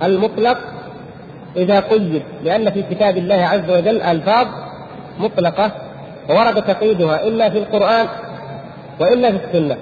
المطلق 0.03 0.57
إذا 1.57 1.79
قيد 1.79 2.23
لأن 2.43 2.71
في 2.71 2.81
كتاب 2.81 3.17
الله 3.17 3.35
عز 3.35 3.69
وجل 3.69 4.01
ألفاظ 4.01 4.47
مطلقة 5.19 5.71
ورد 6.29 6.63
تقييدها 6.63 7.27
إما 7.27 7.49
في 7.49 7.57
القرآن 7.57 8.07
وإلا 8.99 9.31
في 9.31 9.37
السنة. 9.45 9.77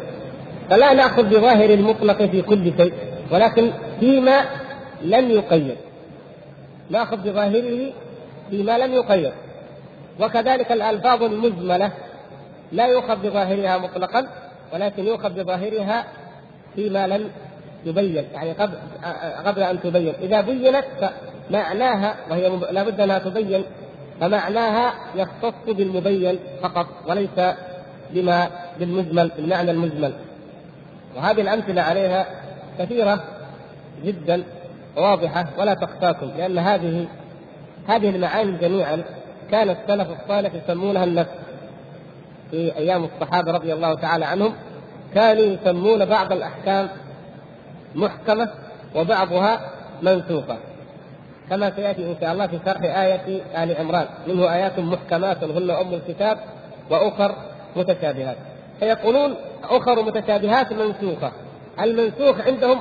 فلا 0.70 0.94
نأخذ 0.94 1.24
بظاهر 1.24 1.70
المطلق 1.70 2.22
في 2.22 2.42
كل 2.42 2.74
شيء 2.78 2.94
ولكن 3.32 3.72
فيما 4.00 4.42
لم 5.02 5.32
يقيد. 5.32 5.76
نأخذ 6.90 7.18
بظاهره 7.18 7.94
فيما 8.50 8.78
لم 8.78 8.94
يقيد. 8.94 9.32
وكذلك 10.20 10.72
الألفاظ 10.72 11.24
المجملة 11.24 11.92
لا 12.72 12.88
يؤخذ 12.88 13.16
بظاهرها 13.16 13.78
مطلقا 13.78 14.28
ولكن 14.74 15.08
يؤخذ 15.08 15.30
بظاهرها 15.30 16.06
فيما 16.76 17.08
لم 17.08 17.30
يبين 17.86 18.26
يعني 18.34 18.52
قبل 18.52 18.74
قبل 19.46 19.64
أن 19.64 19.82
تبين. 19.82 20.14
إذا 20.22 20.42
بينت 20.42 20.86
فمعناها 21.50 22.16
وهي 22.30 22.50
لابد 22.72 23.02
أنها 23.02 23.20
تبين 23.20 23.64
فمعناها 24.22 24.94
يختص 25.16 25.68
بالمبين 25.68 26.40
فقط 26.62 26.88
وليس 27.08 27.56
بما 28.12 28.50
بالمجمل 28.80 29.32
بالمعنى 29.38 29.72
المجمل. 29.72 30.14
وهذه 31.16 31.42
الأمثلة 31.42 31.82
عليها 31.82 32.26
كثيرة 32.80 33.24
جدا. 34.06 34.44
واضحة 34.98 35.46
ولا 35.58 35.74
تخفاكم 35.74 36.32
لأن 36.38 36.58
هذه 36.58 37.08
هذه 37.88 38.10
المعاني 38.10 38.58
جميعا 38.58 39.04
كان 39.52 39.70
السلف 39.70 40.08
الصالح 40.22 40.52
يسمونها 40.54 41.04
النفس. 41.04 41.30
في 42.52 42.78
أيام 42.78 43.04
الصحابة 43.04 43.52
رضي 43.52 43.74
الله 43.74 43.94
تعالى 43.94 44.26
عنهم 44.26 44.54
كانوا 45.14 45.44
يسمون 45.44 46.06
بعض 46.06 46.32
الأحكام 46.32 46.90
محكمة 47.96 48.50
وبعضها 48.96 49.60
منسوخه 50.02 50.58
كما 51.50 51.72
سيأتي 51.76 52.12
إن 52.12 52.16
شاء 52.22 52.34
الله 52.34 52.48
في 52.48 52.60
شرح 52.66 52.82
آية 52.82 53.42
آل 53.64 53.78
عمران. 53.78 54.06
منه 54.28 54.54
آيات 54.54 54.80
محكمات 54.80 55.44
هن 55.44 55.70
أم 55.70 55.94
الكتاب 55.94 56.38
وأخر 56.90 57.36
متشابهات. 57.76 58.38
فيقولون 58.80 59.36
أخر 59.64 60.04
متشابهات 60.04 60.74
منسوخه 60.74 61.32
المنسوخ 61.82 62.42
عندهم 62.48 62.80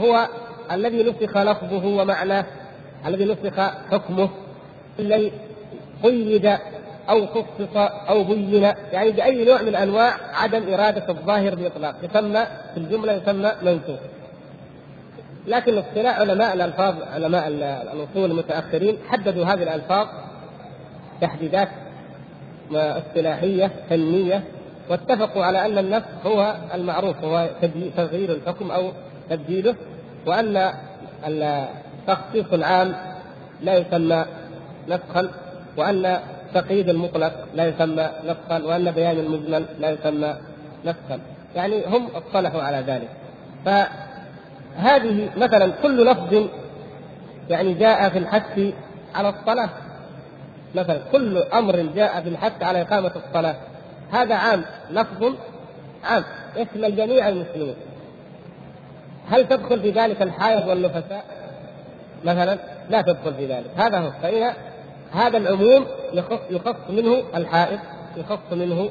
هو 0.00 0.28
الذي 0.72 1.02
نسخ 1.02 1.36
لفظه 1.36 1.86
ومعناه 1.86 2.44
الذي 3.06 3.24
نسخ 3.24 3.60
حكمه. 3.90 4.28
الذي 4.98 5.32
قيد 6.02 6.46
أو 7.08 7.26
خصص 7.26 7.76
أو 8.08 8.24
بين 8.24 8.72
يعني 8.92 9.10
بأي 9.10 9.44
نوع 9.44 9.62
من 9.62 9.74
أنواع 9.74 10.14
عدم 10.34 10.74
إرادة 10.74 11.08
الظاهر 11.08 11.54
باطلاق 11.54 11.94
يسمى 12.02 12.46
في 12.74 12.76
الجملة 12.76 13.12
يسمى 13.12 13.52
منسوخ. 13.62 14.00
لكن 15.46 15.78
اصطلاح 15.78 16.20
علماء 16.20 16.54
الألفاظ 16.54 16.94
علماء 17.02 17.48
الأصول 17.92 18.30
المتأخرين 18.30 18.96
حددوا 19.08 19.44
هذه 19.44 19.62
الألفاظ 19.62 20.06
تحديدات 21.20 21.68
اصطلاحية 22.72 23.70
فنية 23.90 24.44
واتفقوا 24.90 25.44
على 25.44 25.66
أن 25.66 25.78
النسخ 25.78 26.26
هو 26.26 26.56
المعروف 26.74 27.24
هو 27.24 27.48
تغيير 27.96 28.32
الحكم 28.32 28.70
أو 28.70 28.92
تبديله. 29.30 29.74
وأن 30.26 30.72
التخصيص 31.26 32.52
العام 32.52 32.94
لا 33.62 33.76
يسمى 33.76 34.24
نسخا 34.88 35.28
وأن 35.76 36.20
تقييد 36.54 36.88
المطلق 36.88 37.32
لا 37.54 37.66
يسمى 37.66 38.10
نسخا 38.24 38.64
وأن 38.64 38.90
بيان 38.90 39.18
المجمل 39.18 39.64
لا 39.80 39.90
يسمى 39.90 40.36
نسخا. 40.84 41.20
يعني 41.56 41.86
هم 41.86 42.06
اصطلحوا 42.06 42.62
على 42.62 42.76
ذلك. 42.76 43.08
فهذه 43.64 45.30
مثلا 45.36 45.72
كل 45.82 46.06
لفظ 46.06 46.48
يعني 47.50 47.74
جاء 47.74 48.08
في 48.08 48.18
الحث 48.18 48.60
على 49.14 49.28
الصلاة. 49.28 49.70
مثلا 50.74 50.98
كل 51.12 51.38
أمر 51.38 51.76
جاء 51.76 52.20
في 52.20 52.28
الحث 52.28 52.62
على 52.62 52.82
إقامة 52.82 53.12
الصلاة. 53.26 53.56
هذا 54.12 54.34
عام 54.34 54.64
لفظ 54.90 55.34
عام 56.04 56.24
يشمل 56.56 56.96
جميع 56.96 57.28
المسلمين. 57.28 57.74
هل 59.30 59.48
تدخل 59.48 59.80
في 59.80 59.90
ذلك 59.90 60.22
الحائض 60.22 60.68
والنفساء؟ 60.68 61.24
مثلا 62.24 62.58
لا 62.90 63.02
تدخل 63.02 63.34
في 63.34 63.46
ذلك. 63.46 63.70
هذا 63.76 63.98
هو 63.98 64.10
فإن 64.22 64.52
هذا 65.12 65.36
العموم 65.36 65.86
يخص 66.12 66.38
يخص 66.50 66.90
منه 66.90 67.22
الحائض 67.34 67.78
يخص 68.16 68.52
منه 68.52 68.90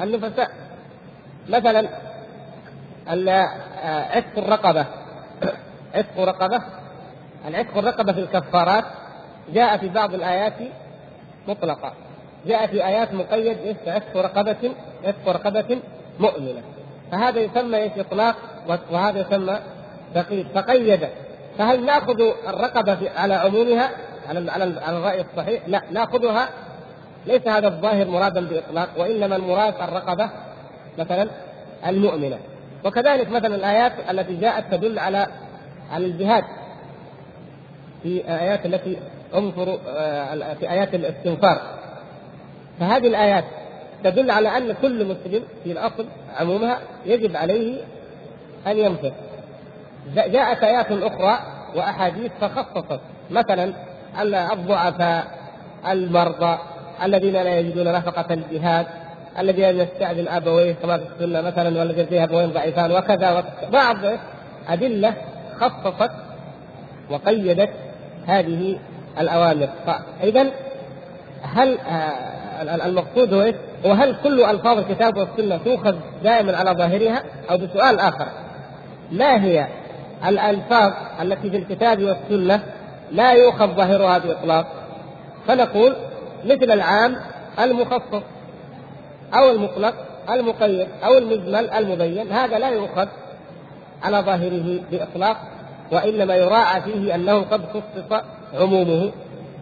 النفساء. 0.00 0.50
مثلا 1.48 1.88
عتق 4.14 4.38
الرقبة. 4.38 4.86
عتق 5.94 6.20
رقبة 6.20 6.62
العتق 7.48 7.78
الرقبة 7.78 8.12
في 8.12 8.20
الكفارات 8.20 8.84
جاء 9.54 9.76
في 9.76 9.88
بعض 9.88 10.14
الآيات 10.14 10.54
مطلقة. 11.48 11.92
جاء 12.46 12.66
في 12.66 12.86
آيات 12.86 13.14
مقيد 13.14 13.76
عتق 13.86 14.16
رقبة 14.16 14.72
عتق 15.04 15.28
رقبة 15.28 15.78
مؤمنة. 16.18 16.62
فهذا 17.12 17.40
يسمى 17.40 17.76
إيش؟ 17.76 17.92
إطلاق 17.98 18.36
وهذا 18.90 19.20
يسمى 19.20 19.58
تقييد 20.14 20.46
فقيد. 20.54 21.08
فهل 21.58 21.84
نأخذ 21.84 22.20
الرقبة 22.48 23.10
على 23.16 23.34
عمومها؟ 23.34 23.90
على 24.28 24.50
على 24.50 24.80
على 24.80 24.98
الرأي 24.98 25.20
الصحيح؟ 25.20 25.62
لا 25.66 25.82
نأخذها. 25.90 26.48
ليس 27.26 27.48
هذا 27.48 27.68
الظاهر 27.68 28.08
مرادا 28.08 28.40
بإطلاق 28.40 28.88
وإنما 28.98 29.36
المراد 29.36 29.74
الرقبة 29.80 30.30
مثلا 30.98 31.28
المؤمنة. 31.86 32.38
وكذلك 32.84 33.30
مثلا 33.30 33.54
الآيات 33.54 33.92
التي 34.10 34.36
جاءت 34.36 34.64
تدل 34.70 34.98
على 34.98 35.26
على 35.92 36.06
الجهاد. 36.06 36.44
في 38.02 38.28
آيات 38.28 38.66
التي 38.66 38.98
انظروا 39.34 39.78
آه، 39.88 40.54
في 40.54 40.70
آيات 40.70 40.94
الاستنفار. 40.94 41.60
فهذه 42.80 43.06
الآيات 43.06 43.44
تدل 44.04 44.30
على 44.30 44.48
أن 44.56 44.74
كل 44.82 45.04
مسلم 45.04 45.42
في 45.64 45.72
الأصل 45.72 46.06
عمومها 46.36 46.78
يجب 47.06 47.36
عليه 47.36 47.80
أن 48.66 48.78
ينفق 48.78 49.12
جاءت 50.14 50.64
آيات 50.64 50.86
أخرى 50.92 51.38
وأحاديث 51.76 52.32
فخصصت 52.40 53.00
مثلا 53.30 53.72
الضعفاء 54.52 55.24
المرضى 55.90 56.58
الذين 57.02 57.32
لا 57.32 57.58
يجدون 57.58 57.92
نفقة 57.92 58.34
الجهاد 58.34 58.86
الذين 59.38 59.80
يستأذن 59.80 60.28
أبويه 60.28 60.72
كما 60.72 60.98
في 60.98 61.04
السنة 61.04 61.40
مثلا 61.40 61.78
والذين 61.78 62.06
فيه 62.06 62.24
أبوين 62.24 62.50
ضعيفان 62.50 62.92
وكذا 62.92 63.44
بعض 63.72 63.96
أدلة 64.68 65.14
خصصت 65.60 66.10
وقيدت 67.10 67.70
هذه 68.26 68.78
الأوامر. 69.20 69.68
فإذا 69.86 70.46
هل 71.42 71.78
آه، 71.78 72.86
المقصود 72.86 73.34
هو 73.34 73.52
وهل 73.84 74.16
كل 74.24 74.44
ألفاظ 74.44 74.78
الكتاب 74.78 75.16
والسنة 75.16 75.56
تؤخذ 75.56 75.94
دائما 76.24 76.56
على 76.56 76.70
ظاهرها؟ 76.70 77.22
أو 77.50 77.58
بسؤال 77.58 77.98
آخر 78.00 78.26
ما 79.12 79.44
هي 79.44 79.66
الألفاظ 80.28 80.92
التي 81.22 81.50
في 81.50 81.56
الكتاب 81.56 82.02
والسنة 82.02 82.62
لا 83.12 83.32
يؤخذ 83.32 83.66
ظاهرها 83.66 84.18
بإطلاق؟ 84.18 84.66
فنقول 85.48 85.96
مثل 86.44 86.70
العام 86.70 87.16
المخصص 87.60 88.22
أو 89.34 89.50
المطلق 89.50 89.94
المقيد 90.30 90.88
أو 91.04 91.18
المجمل 91.18 91.70
المبين 91.70 92.32
هذا 92.32 92.58
لا 92.58 92.70
يؤخذ 92.70 93.06
على 94.02 94.18
ظاهره 94.18 94.80
بإطلاق 94.90 95.36
وإنما 95.92 96.34
يراعى 96.34 96.80
فيه 96.82 97.14
أنه 97.14 97.40
قد 97.40 97.60
خصص 97.74 98.22
عمومه 98.54 99.10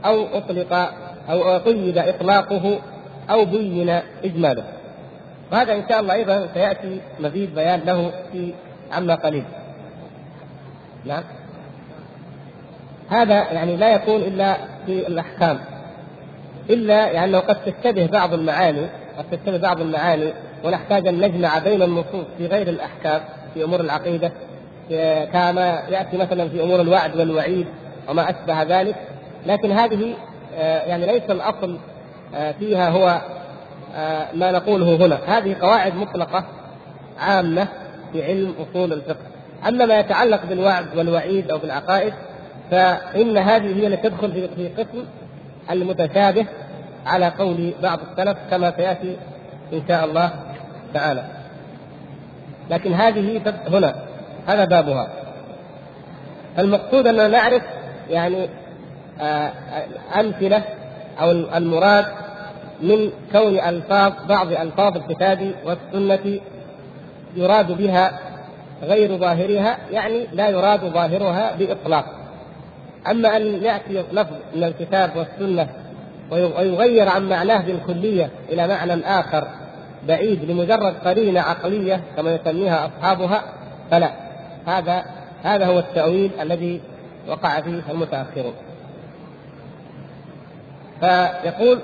أو 0.04 0.26
أطلق 0.34 0.90
أو 1.30 1.58
قيد 1.58 1.98
إطلاقه 1.98 2.78
أو 3.30 3.44
بين 3.44 4.00
إجماله. 4.24 4.64
وهذا 5.52 5.72
إن 5.72 5.82
شاء 5.88 6.00
الله 6.00 6.14
أيضا 6.14 6.48
سيأتي 6.54 7.00
مزيد 7.20 7.54
بيان 7.54 7.80
له 7.86 8.12
في 8.32 8.54
عما 8.92 9.14
قليل. 9.14 9.44
نعم. 11.04 11.22
هذا 13.08 13.34
يعني 13.34 13.76
لا 13.76 13.94
يكون 13.94 14.16
إلا 14.20 14.56
في 14.86 15.06
الأحكام. 15.06 15.58
إلا 16.70 17.10
يعني 17.10 17.36
قد 17.36 17.56
تشتبه 17.64 18.06
بعض 18.06 18.34
المعاني 18.34 18.86
قد 19.18 19.24
تشتبه 19.30 19.58
بعض 19.58 19.80
المعاني 19.80 20.32
ونحتاج 20.64 21.06
أن 21.06 21.20
نجمع 21.20 21.58
بين 21.58 21.82
النصوص 21.82 22.26
في 22.38 22.46
غير 22.46 22.68
الأحكام 22.68 23.20
في 23.54 23.64
أمور 23.64 23.80
العقيدة 23.80 24.32
كما 25.32 25.82
يأتي 25.88 26.16
مثلا 26.16 26.48
في 26.48 26.62
أمور 26.62 26.80
الوعد 26.80 27.16
والوعيد 27.16 27.66
وما 28.08 28.30
أشبه 28.30 28.62
ذلك. 28.62 28.96
لكن 29.46 29.72
هذه 29.72 30.14
آه، 30.58 30.86
يعني 30.86 31.06
ليس 31.06 31.22
الأصل 31.30 31.78
فيها 32.58 32.88
هو 32.88 33.20
آه، 33.96 34.26
ما 34.34 34.52
نقوله 34.52 35.06
هنا. 35.06 35.18
هذه 35.26 35.56
قواعد 35.60 35.94
مطلقة 35.94 36.44
عامة 37.18 37.68
في 38.12 38.24
علم 38.24 38.54
أصول 38.58 38.92
الفقه. 38.92 39.26
أما 39.68 39.86
ما 39.86 39.98
يتعلق 39.98 40.44
بالوعد 40.44 40.96
والوعيد 40.96 41.50
أو 41.50 41.58
بالعقائد 41.58 42.14
فإن 42.70 43.38
هذه 43.38 43.80
هي 43.80 43.86
التي 43.86 44.08
تدخل 44.08 44.48
في 44.56 44.68
قسم 44.68 45.04
المتشابه 45.70 46.46
على 47.06 47.28
قول 47.28 47.74
بعض 47.82 47.98
السلف 48.10 48.38
كما 48.50 48.72
سيأتي 48.76 49.16
إن 49.72 49.82
شاء 49.88 50.04
الله 50.04 50.30
تعالى. 50.94 51.24
لكن 52.70 52.92
هذه 52.92 53.38
هنا 53.68 53.94
هذا 54.46 54.64
بابها. 54.64 55.08
المقصود 56.58 57.06
أننا 57.06 57.28
نعرف 57.28 57.62
يعني 58.10 58.48
أمثلة 60.16 60.62
أو 61.20 61.30
المراد 61.30 62.06
من 62.82 63.10
كون 63.32 63.60
ألفاظ 63.60 64.12
بعض 64.28 64.52
ألفاظ 64.52 64.96
الكتاب 64.96 65.54
والسنة 65.64 66.40
يراد 67.36 67.72
بها 67.72 68.18
غير 68.82 69.16
ظاهرها 69.16 69.78
يعني 69.90 70.26
لا 70.32 70.48
يراد 70.48 70.80
ظاهرها 70.80 71.56
بإطلاق. 71.56 72.04
أما 73.10 73.36
أن 73.36 73.64
يأتي 73.64 74.04
لفظ 74.12 74.34
من 74.56 74.64
الكتاب 74.64 75.10
والسنة 75.16 75.68
ويغير 76.30 77.08
عن 77.08 77.28
معناه 77.28 77.60
بالكلية 77.60 78.30
إلى 78.48 78.68
معنى 78.68 79.06
آخر 79.06 79.44
بعيد 80.08 80.50
لمجرد 80.50 80.94
قرينة 81.04 81.40
عقلية 81.40 82.00
كما 82.16 82.34
يسميها 82.34 82.86
أصحابها 82.86 83.42
فلا. 83.90 84.10
هذا 84.66 85.04
هذا 85.42 85.66
هو 85.66 85.78
التأويل 85.78 86.30
الذي 86.40 86.80
وقع 87.28 87.60
فيه 87.60 87.82
المتأخرون. 87.90 88.54
فيقول 91.00 91.78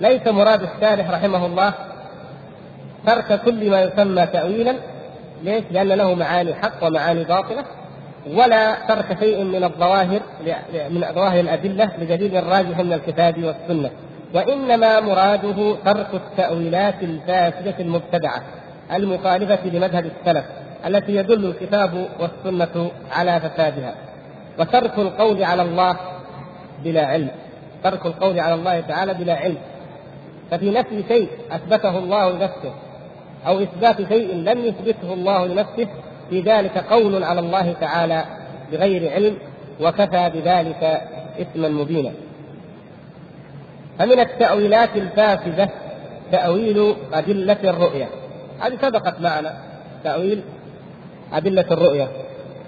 ليس 0.00 0.26
مراد 0.26 0.62
الشارح 0.62 1.10
رحمه 1.10 1.46
الله 1.46 1.74
ترك 3.06 3.40
كل 3.44 3.70
ما 3.70 3.82
يسمى 3.82 4.26
تأويلا 4.26 4.74
ليش؟ 5.42 5.64
لأن 5.70 5.88
له 5.88 6.14
معاني 6.14 6.54
حق 6.54 6.86
ومعاني 6.86 7.24
باطلة 7.24 7.64
ولا 8.34 8.74
ترك 8.88 9.18
شيء 9.20 9.44
من 9.44 9.64
الظواهر 9.64 10.20
من 10.90 11.04
ظواهر 11.14 11.40
الأدلة 11.40 11.90
بدليل 12.00 12.46
راجح 12.46 12.78
من 12.78 12.92
الكتاب 12.92 13.44
والسنة. 13.44 13.90
وإنما 14.34 15.00
مراده 15.00 15.76
ترك 15.84 16.08
التأويلات 16.14 16.94
الفاسدة 17.02 17.74
المبتدعة 17.80 18.42
المخالفة 18.92 19.66
لمذهب 19.66 20.06
السلف 20.06 20.44
التي 20.86 21.16
يدل 21.16 21.44
الكتاب 21.44 22.08
والسنة 22.20 22.90
على 23.12 23.40
فسادها. 23.40 23.94
وترك 24.58 24.98
القول 24.98 25.44
على 25.44 25.62
الله 25.62 25.96
بلا 26.84 27.06
علم. 27.06 27.30
ترك 27.84 28.06
القول 28.06 28.40
على 28.40 28.54
الله 28.54 28.80
تعالى 28.80 29.14
بلا 29.14 29.34
علم 29.34 29.58
ففي 30.50 30.70
نفي 30.70 31.04
شيء 31.08 31.28
أثبته 31.50 31.98
الله 31.98 32.30
لنفسه 32.30 32.72
أو 33.46 33.60
إثبات 33.62 34.08
شيء 34.08 34.34
لم 34.34 34.64
يثبته 34.64 35.12
الله 35.12 35.46
لنفسه 35.46 35.88
في 36.30 36.40
ذلك 36.40 36.78
قول 36.78 37.24
على 37.24 37.40
الله 37.40 37.72
تعالى 37.72 38.24
بغير 38.72 39.12
علم 39.12 39.36
وكفى 39.80 40.30
بذلك 40.34 41.02
إثما 41.40 41.68
مبينا. 41.68 42.12
فمن 43.98 44.20
التأويلات 44.20 44.96
الفاسدة 44.96 45.68
تأويل 46.32 46.94
أدلة 47.12 47.58
الرؤية 47.64 48.08
هذه 48.60 48.78
سبقت 48.82 49.20
معنا 49.20 49.54
تأويل 50.04 50.42
أدلة 51.32 51.64
الرؤية 51.70 52.08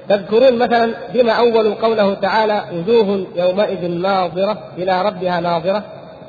تذكرون 0.09 0.59
مثلا 0.59 0.95
بما 1.15 1.33
أول 1.33 1.75
قوله 1.75 2.15
تعالى 2.15 2.65
وجوه 2.73 3.27
يومئذ 3.37 3.89
ناظرة 3.89 4.73
إلى 4.79 5.03
ربها 5.03 5.41
ناظرة. 5.41 5.85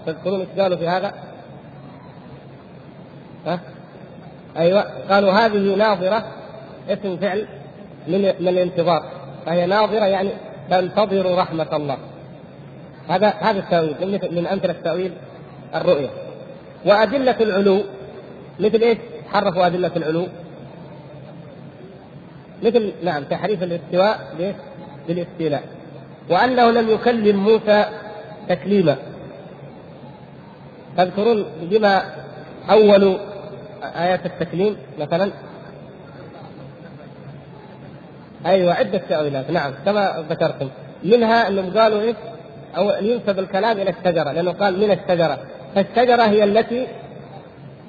تذكرون 0.06 0.40
إيش 0.40 0.60
قالوا 0.60 0.78
في 0.78 0.88
هذا؟ 0.88 1.14
ها؟ 3.46 3.60
أيوة. 4.58 4.86
قالوا 5.10 5.32
هذه 5.32 5.76
ناظرة. 5.76 6.24
اسم 6.90 7.18
فعل 7.18 7.48
من 8.08 8.22
من 8.22 8.48
الانتظار. 8.48 9.04
فهي 9.46 9.66
ناظرة 9.66 10.06
يعني 10.06 10.30
تنتظر 10.70 11.38
رحمة 11.38 11.68
الله. 11.74 11.98
هذا 13.10 13.28
هذا 13.28 13.60
التأويل 13.60 13.96
من 14.32 14.48
أمثلة 14.48 14.76
تأويل 14.84 15.12
الرؤية. 15.76 16.10
وأدلة 16.86 17.36
العلو. 17.42 17.84
مثل 18.60 18.82
إيش؟ 18.82 18.98
حرفوا 19.34 19.66
أدلة 19.66 19.92
العلو. 19.96 20.28
مثل 22.64 22.94
نعم 23.04 23.24
تحريف 23.24 23.64
الاستواء 23.64 24.20
بالاستيلاء 25.08 25.64
وأنه 26.30 26.72
لم 26.72 26.90
يكلم 26.90 27.36
موسى 27.44 27.86
تكليما. 28.50 28.96
تذكرون 30.98 31.46
بما 31.62 32.04
أول 32.70 33.18
آيات 33.84 34.26
التكليم 34.26 34.78
مثلا؟ 35.00 35.32
أيوة 38.46 38.74
عدة 38.74 39.02
تأويلات 39.10 39.52
نعم 39.52 39.72
كما 39.86 40.26
ذكرتم. 40.30 40.70
منها 41.04 41.48
أنهم 41.48 41.78
قالوا 41.78 42.02
إيه 42.02 42.16
أو 42.78 42.90
ينسب 42.90 43.40
الكلام 43.40 43.78
إلى 43.78 43.90
الشجرة 43.90 44.32
لأنه 44.32 44.52
قال 44.52 44.80
من 44.80 44.92
الشجرة. 44.92 45.38
فالشجرة 45.76 46.24
هي 46.24 46.44
التي 46.44 46.88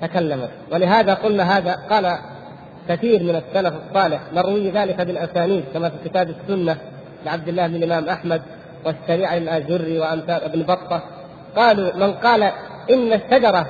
تكلمت. 0.03 0.51
ولهذا 0.73 1.15
قلنا 1.15 1.59
هذا 1.59 1.73
قال 1.91 2.19
كثير 2.89 3.23
من 3.23 3.37
السلف 3.37 3.75
الصالح 3.89 4.21
مروي 4.35 4.71
ذلك 4.71 5.01
بالأسانيد 5.01 5.65
كما 5.75 5.89
في 5.89 6.09
كتاب 6.09 6.31
السنة 6.31 6.77
لعبد 7.27 7.49
الله 7.49 7.67
بن 7.67 7.77
الإمام 7.77 8.09
أحمد 8.09 8.43
والشريعة 8.85 9.39
للاجري 9.39 9.99
وأمثال 9.99 10.45
ابن 10.45 10.63
بطة 10.63 11.03
قالوا 11.57 11.97
من 11.97 12.13
قال 12.13 12.43
إن 12.91 13.13
الشجرة 13.13 13.67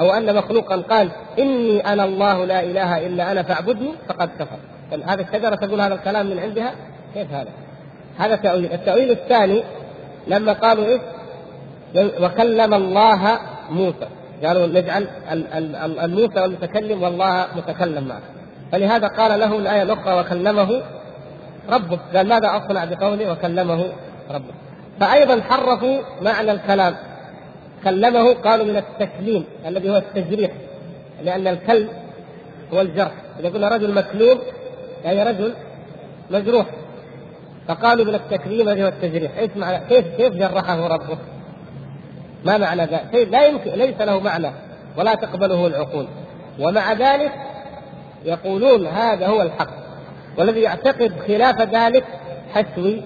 أو 0.00 0.10
أن 0.10 0.34
مخلوقا 0.36 0.76
قال 0.76 1.08
إني 1.38 1.92
أنا 1.92 2.04
الله 2.04 2.44
لا 2.44 2.62
إله 2.62 3.06
إلا 3.06 3.32
أنا 3.32 3.42
فاعبدني 3.42 3.92
فقد 4.08 4.30
كفر 4.38 4.58
هذه 5.06 5.20
الشجرة 5.20 5.54
تقول 5.54 5.80
هذا 5.80 5.94
الكلام 5.94 6.26
من 6.26 6.38
عندها 6.38 6.74
كيف 7.14 7.32
هذا؟ 7.32 7.50
هذا 8.18 8.36
تأويل، 8.36 8.72
التأويل 8.72 9.10
الثاني 9.10 9.62
لما 10.26 10.52
قالوا 10.52 10.86
إيش؟ 10.86 11.00
وكلم 12.20 12.74
الله 12.74 13.38
موسى، 13.70 14.08
قالوا 14.44 14.66
نجعل 14.66 15.06
الموسى 16.04 16.44
المتكلم 16.44 17.02
والله 17.02 17.46
متكلم 17.56 18.08
معه. 18.08 18.20
فلهذا 18.72 19.06
قال 19.06 19.40
له 19.40 19.58
الآية 19.58 19.82
الأخرى 19.82 20.20
وكلمه 20.20 20.82
ربه. 21.70 21.98
قال 22.14 22.28
ماذا 22.28 22.48
أصنع 22.56 22.84
بقوله 22.84 23.32
وكلمه 23.32 23.92
ربه؟ 24.30 24.54
فأيضا 25.00 25.40
حرفوا 25.40 25.98
معنى 26.22 26.52
الكلام. 26.52 26.96
كلمه 27.84 28.34
قالوا 28.34 28.66
من 28.66 28.76
التكليم 28.76 29.44
الذي 29.66 29.90
هو 29.90 29.96
التجريح 29.96 30.50
لأن 31.22 31.46
الكلب 31.46 31.88
هو 32.74 32.80
الجرح. 32.80 33.12
إذا 33.40 33.48
قلنا 33.48 33.68
رجل 33.68 33.94
مكلوم 33.94 34.38
يعني 35.04 35.22
رجل 35.22 35.54
مجروح 36.30 36.66
فقالوا 37.68 38.04
من 38.04 38.14
التكليم 38.14 38.68
الذي 38.68 38.84
هو 38.84 38.88
التجريح. 38.88 39.38
إيش 39.38 39.50
معنى؟ 39.56 39.84
كيف 39.88 40.06
كيف 40.16 40.34
جرحه 40.34 40.86
ربه؟ 40.86 41.18
ما 42.44 42.58
معنى 42.58 42.82
ذلك؟ 42.82 43.04
شيء 43.12 43.30
لا 43.30 43.46
يمكن 43.46 43.70
ليس 43.70 44.00
له 44.00 44.20
معنى 44.20 44.50
ولا 44.96 45.14
تقبله 45.14 45.66
العقول. 45.66 46.06
ومع 46.60 46.92
ذلك 46.92 47.32
يقولون 48.24 48.86
هذا 48.86 49.26
هو 49.26 49.42
الحق 49.42 49.70
والذي 50.38 50.60
يعتقد 50.60 51.12
خلاف 51.26 51.60
ذلك 51.60 52.04
حسوي 52.54 53.02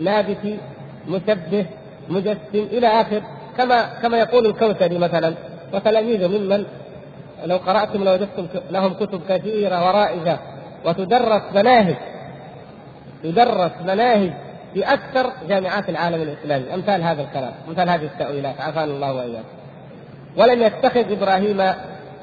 نابتي 0.00 0.58
مشبه 1.08 1.66
مجسم 2.08 2.38
إلى 2.54 2.86
آخر. 2.86 3.22
كما 3.56 3.82
كما 4.02 4.18
يقول 4.18 4.46
الكوثري 4.46 4.98
مثلا 4.98 5.34
وتلاميذه 5.74 6.26
ممن؟ 6.26 6.64
لو 7.44 7.56
قرأتم 7.56 8.04
لوجدتم 8.04 8.46
لهم 8.70 8.94
كتب 8.94 9.20
كثيرة 9.28 9.86
ورائجة. 9.86 10.38
وتدرس 10.84 11.42
مناهج 11.54 11.96
تدرس 13.22 13.72
مناهج 13.84 14.32
في 14.74 14.84
أكثر 14.84 15.32
جامعات 15.48 15.88
العالم 15.88 16.22
الإسلامي. 16.22 16.74
أمثال 16.74 17.02
هذا 17.02 17.22
الكلام 17.22 17.52
أمثال 17.68 17.88
هذه 17.88 18.04
التأويلات. 18.04 18.60
عافانا 18.60 18.92
الله 18.92 19.12
وإياكم. 19.12 19.48
ولم 20.36 20.62
يتخذ 20.62 21.12
إبراهيم 21.12 21.72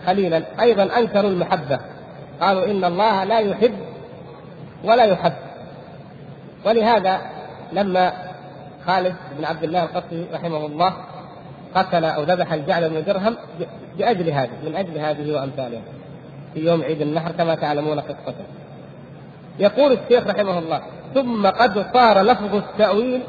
خليلا 0.06 0.42
أيضا 0.62 0.90
أنكروا 0.98 1.30
المحبة. 1.30 1.80
قالوا 2.42 2.66
إن 2.66 2.84
الله 2.86 3.24
لا 3.24 3.40
يحب 3.40 3.74
ولا 4.84 5.04
يحب 5.04 5.34
ولهذا 6.66 7.22
لما 7.74 8.14
خالد 8.86 9.16
بن 9.38 9.46
عبد 9.46 9.64
الله 9.64 9.84
القصري 9.84 10.28
رحمه 10.34 10.66
الله 10.66 10.94
قتل 11.76 12.06
أو 12.06 12.24
ذبح 12.24 12.54
الجعل 12.54 12.90
بن 12.90 13.04
درهم 13.04 13.36
بأجل 13.98 14.30
هذه 14.30 14.50
من 14.64 14.76
أجل 14.76 14.98
هذه 14.98 15.36
وأمثالها 15.36 15.82
في 16.54 16.60
يوم 16.60 16.82
عيد 16.82 17.02
النحر 17.02 17.32
كما 17.32 17.56
تعلمون 17.56 18.00
قصته. 18.00 18.46
يقول 19.60 19.92
الشيخ 19.92 20.28
رحمه 20.28 20.60
الله 20.60 20.82
ثم 21.14 21.48
قد 21.48 21.86
صار 21.94 22.22
لفظ 22.22 22.56
التأويل 22.56 23.22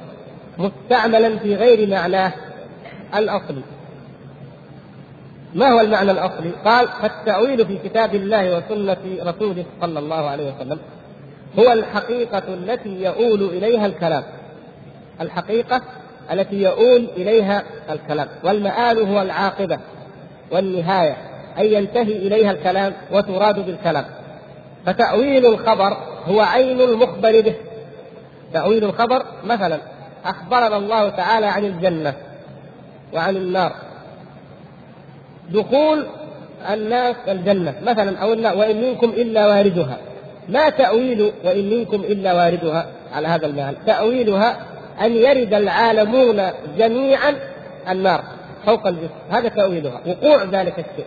مستعملا 0.58 1.38
في 1.38 1.54
غير 1.54 1.88
معناه 1.88 2.32
الأصلي 3.14 3.62
ما 5.54 5.68
هو 5.68 5.80
المعنى 5.80 6.10
الأصلي؟ 6.10 6.50
قال 6.64 6.88
فالتأويل 7.02 7.66
في 7.66 7.78
كتاب 7.88 8.14
الله 8.14 8.56
وسنة 8.56 8.96
رسوله 9.22 9.64
صلى 9.80 9.98
الله 9.98 10.28
عليه 10.30 10.52
وسلم 10.54 10.78
هو 11.58 11.72
الحقيقة 11.72 12.42
التي 12.48 13.02
يؤول 13.02 13.42
إليها 13.42 13.86
الكلام. 13.86 14.22
الحقيقة 15.20 15.80
التي 16.32 16.62
يؤول 16.62 17.08
إليها 17.16 17.62
الكلام. 17.90 18.28
والمآل 18.44 18.98
هو 18.98 19.22
العاقبة 19.22 19.78
والنهاية 20.52 21.16
أي 21.58 21.72
ينتهي 21.72 22.16
إليها 22.16 22.50
الكلام 22.50 22.92
وتراد 23.12 23.66
بالكلام. 23.66 24.04
فتأويل 24.86 25.46
الخبر 25.46 25.96
هو 26.26 26.40
عين 26.40 26.80
المخبر 26.80 27.40
به. 27.40 27.54
تأويل 28.52 28.84
الخبر 28.84 29.22
مثلا 29.44 29.78
أخبرنا 30.24 30.76
الله 30.76 31.08
تعالى 31.08 31.46
عن 31.46 31.64
الجنة 31.64 32.14
وعن 33.14 33.36
النار. 33.36 33.89
دخول 35.52 36.06
الناس 36.72 37.16
الجنة 37.28 37.74
مثلا 37.82 38.18
أو 38.18 38.28
وإن 38.58 38.80
منكم 38.82 39.08
إلا 39.08 39.46
واردها. 39.46 39.98
ما 40.48 40.68
تأويل 40.68 41.32
وإن 41.44 41.70
منكم 41.70 42.00
إلا 42.00 42.34
واردها 42.34 42.86
على 43.12 43.28
هذا 43.28 43.46
المعنى 43.46 43.76
تأويلها 43.86 44.56
أن 45.00 45.12
يرد 45.12 45.54
العالمون 45.54 46.42
جميعا 46.78 47.34
النار 47.90 48.24
فوق 48.66 48.86
الجسم 48.86 49.14
هذا 49.30 49.48
تأويلها. 49.48 50.00
وقوع 50.06 50.44
ذلك 50.44 50.78
الشيء. 50.78 51.06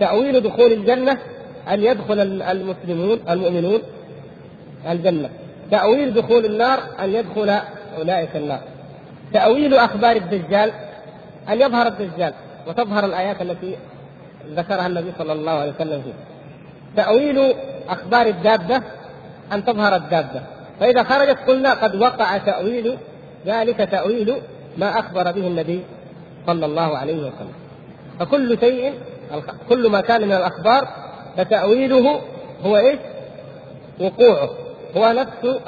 تأويل 0.00 0.40
دخول 0.40 0.72
الجنة 0.72 1.18
أن 1.72 1.84
يدخل 1.84 2.20
المسلمون 2.20 3.20
المؤمنون 3.30 3.82
الجنة. 4.90 5.30
تأويل 5.70 6.14
دخول 6.14 6.44
النار 6.44 6.78
أن 7.00 7.14
يدخل 7.14 7.58
أولئك 7.98 8.36
النار. 8.36 8.60
تأويل 9.32 9.74
أخبار 9.74 10.16
الدجال 10.16 10.72
أن 11.48 11.60
يظهر 11.60 11.86
الدجال. 11.86 12.32
وتظهر 12.66 13.04
الآيات 13.04 13.42
التي 13.42 13.76
ذكرها 14.48 14.86
النبي 14.86 15.12
صلى 15.18 15.32
الله 15.32 15.52
عليه 15.52 15.72
وسلم 15.72 16.02
فيه 16.02 16.12
تأويل 17.02 17.54
أخبار 17.88 18.26
الدابة 18.26 18.82
أن 19.52 19.64
تظهر 19.64 19.96
الدابة. 19.96 20.42
فإذا 20.80 21.02
خرجت 21.02 21.38
قلنا 21.48 21.74
قد 21.74 21.94
وقع 21.96 22.38
تأويل 22.38 22.98
ذلك 23.46 23.76
تأويل 23.76 24.34
ما 24.76 24.98
أخبر 24.98 25.32
به 25.32 25.46
النبي 25.46 25.80
صلى 26.46 26.66
الله 26.66 26.98
عليه 26.98 27.18
وسلم. 27.18 27.52
فكل 28.20 28.58
شيء 28.60 28.94
كل 29.68 29.90
ما 29.90 30.00
كان 30.00 30.20
من 30.20 30.32
الأخبار 30.32 30.88
فتأويله 31.36 32.20
هو 32.64 32.76
إيش؟ 32.76 32.98
وقوعه. 34.00 34.50
هو 34.96 35.12
نفس 35.12 35.60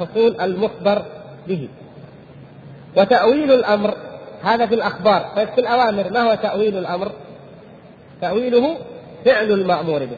حصول 0.00 0.40
المخبر 0.40 1.02
به. 1.48 1.68
وتأويل 2.96 3.52
الأمر 3.52 3.94
هذا 4.44 4.66
في 4.66 4.74
الأخبار. 4.74 5.32
طيب 5.36 5.48
في 5.48 5.60
الأوامر 5.60 6.10
ما 6.10 6.20
هو 6.20 6.34
تأويل 6.34 6.78
الأمر؟ 6.78 7.12
تأويله 8.20 8.76
فعل 9.24 9.50
المأمور 9.52 10.04
به. 10.04 10.16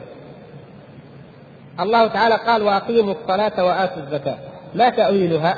الله 1.79 2.07
تعالى 2.07 2.35
قال 2.35 2.63
وأقيموا 2.63 3.13
الصلاة 3.13 3.65
وآتوا 3.65 4.03
الزكاة. 4.03 4.37
ما 4.75 4.89
تأويلها؟ 4.89 5.57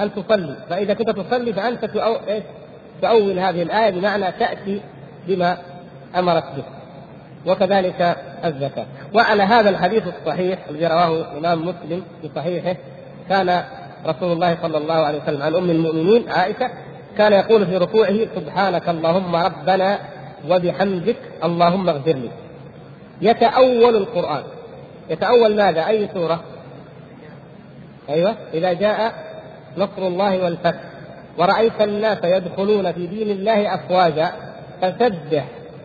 أن 0.00 0.10
تصلي. 0.14 0.56
فإذا 0.70 0.94
كنت 0.94 1.10
تصلي 1.10 1.52
فأنت 1.52 1.84
تؤول 3.02 3.38
هذه 3.38 3.62
الآية 3.62 3.90
بمعنى 3.90 4.32
تأتي 4.32 4.80
بما 5.26 5.58
أمرت 6.16 6.44
به. 6.56 6.64
وكذلك 7.52 8.16
الزكاة. 8.44 8.86
وعلى 9.14 9.42
هذا 9.42 9.70
الحديث 9.70 10.02
الصحيح 10.06 10.58
الذي 10.70 10.86
رواه 10.86 11.32
الإمام 11.32 11.62
مسلم 11.62 12.02
في 12.22 12.30
صحيحه 12.36 12.76
كان 13.28 13.64
رسول 14.06 14.32
الله 14.32 14.58
صلى 14.62 14.78
الله 14.78 14.94
عليه 14.94 15.22
وسلم 15.22 15.42
عن 15.42 15.54
أم 15.54 15.70
المؤمنين 15.70 16.30
عائشة 16.30 16.70
كان 17.18 17.32
يقول 17.32 17.66
في 17.66 17.76
ركوعه 17.76 18.18
سبحانك 18.36 18.88
اللهم 18.88 19.36
ربنا 19.36 19.98
وبحمدك 20.48 21.16
اللهم 21.44 21.88
اغفر 21.88 22.12
لي 22.12 22.30
يتأول 23.22 23.96
القرآن 23.96 24.42
يتأول 25.10 25.56
ماذا؟ 25.56 25.86
أي 25.88 26.08
سورة؟ 26.14 26.40
أيوه 28.08 28.34
إذا 28.54 28.72
جاء 28.72 29.14
نصر 29.76 30.06
الله 30.06 30.44
والفتح 30.44 30.80
ورأيت 31.38 31.80
الناس 31.80 32.18
يدخلون 32.24 32.92
في 32.92 33.06
دين 33.06 33.30
الله 33.30 33.74
أفواجا 33.74 34.32
فسبح 34.82 35.44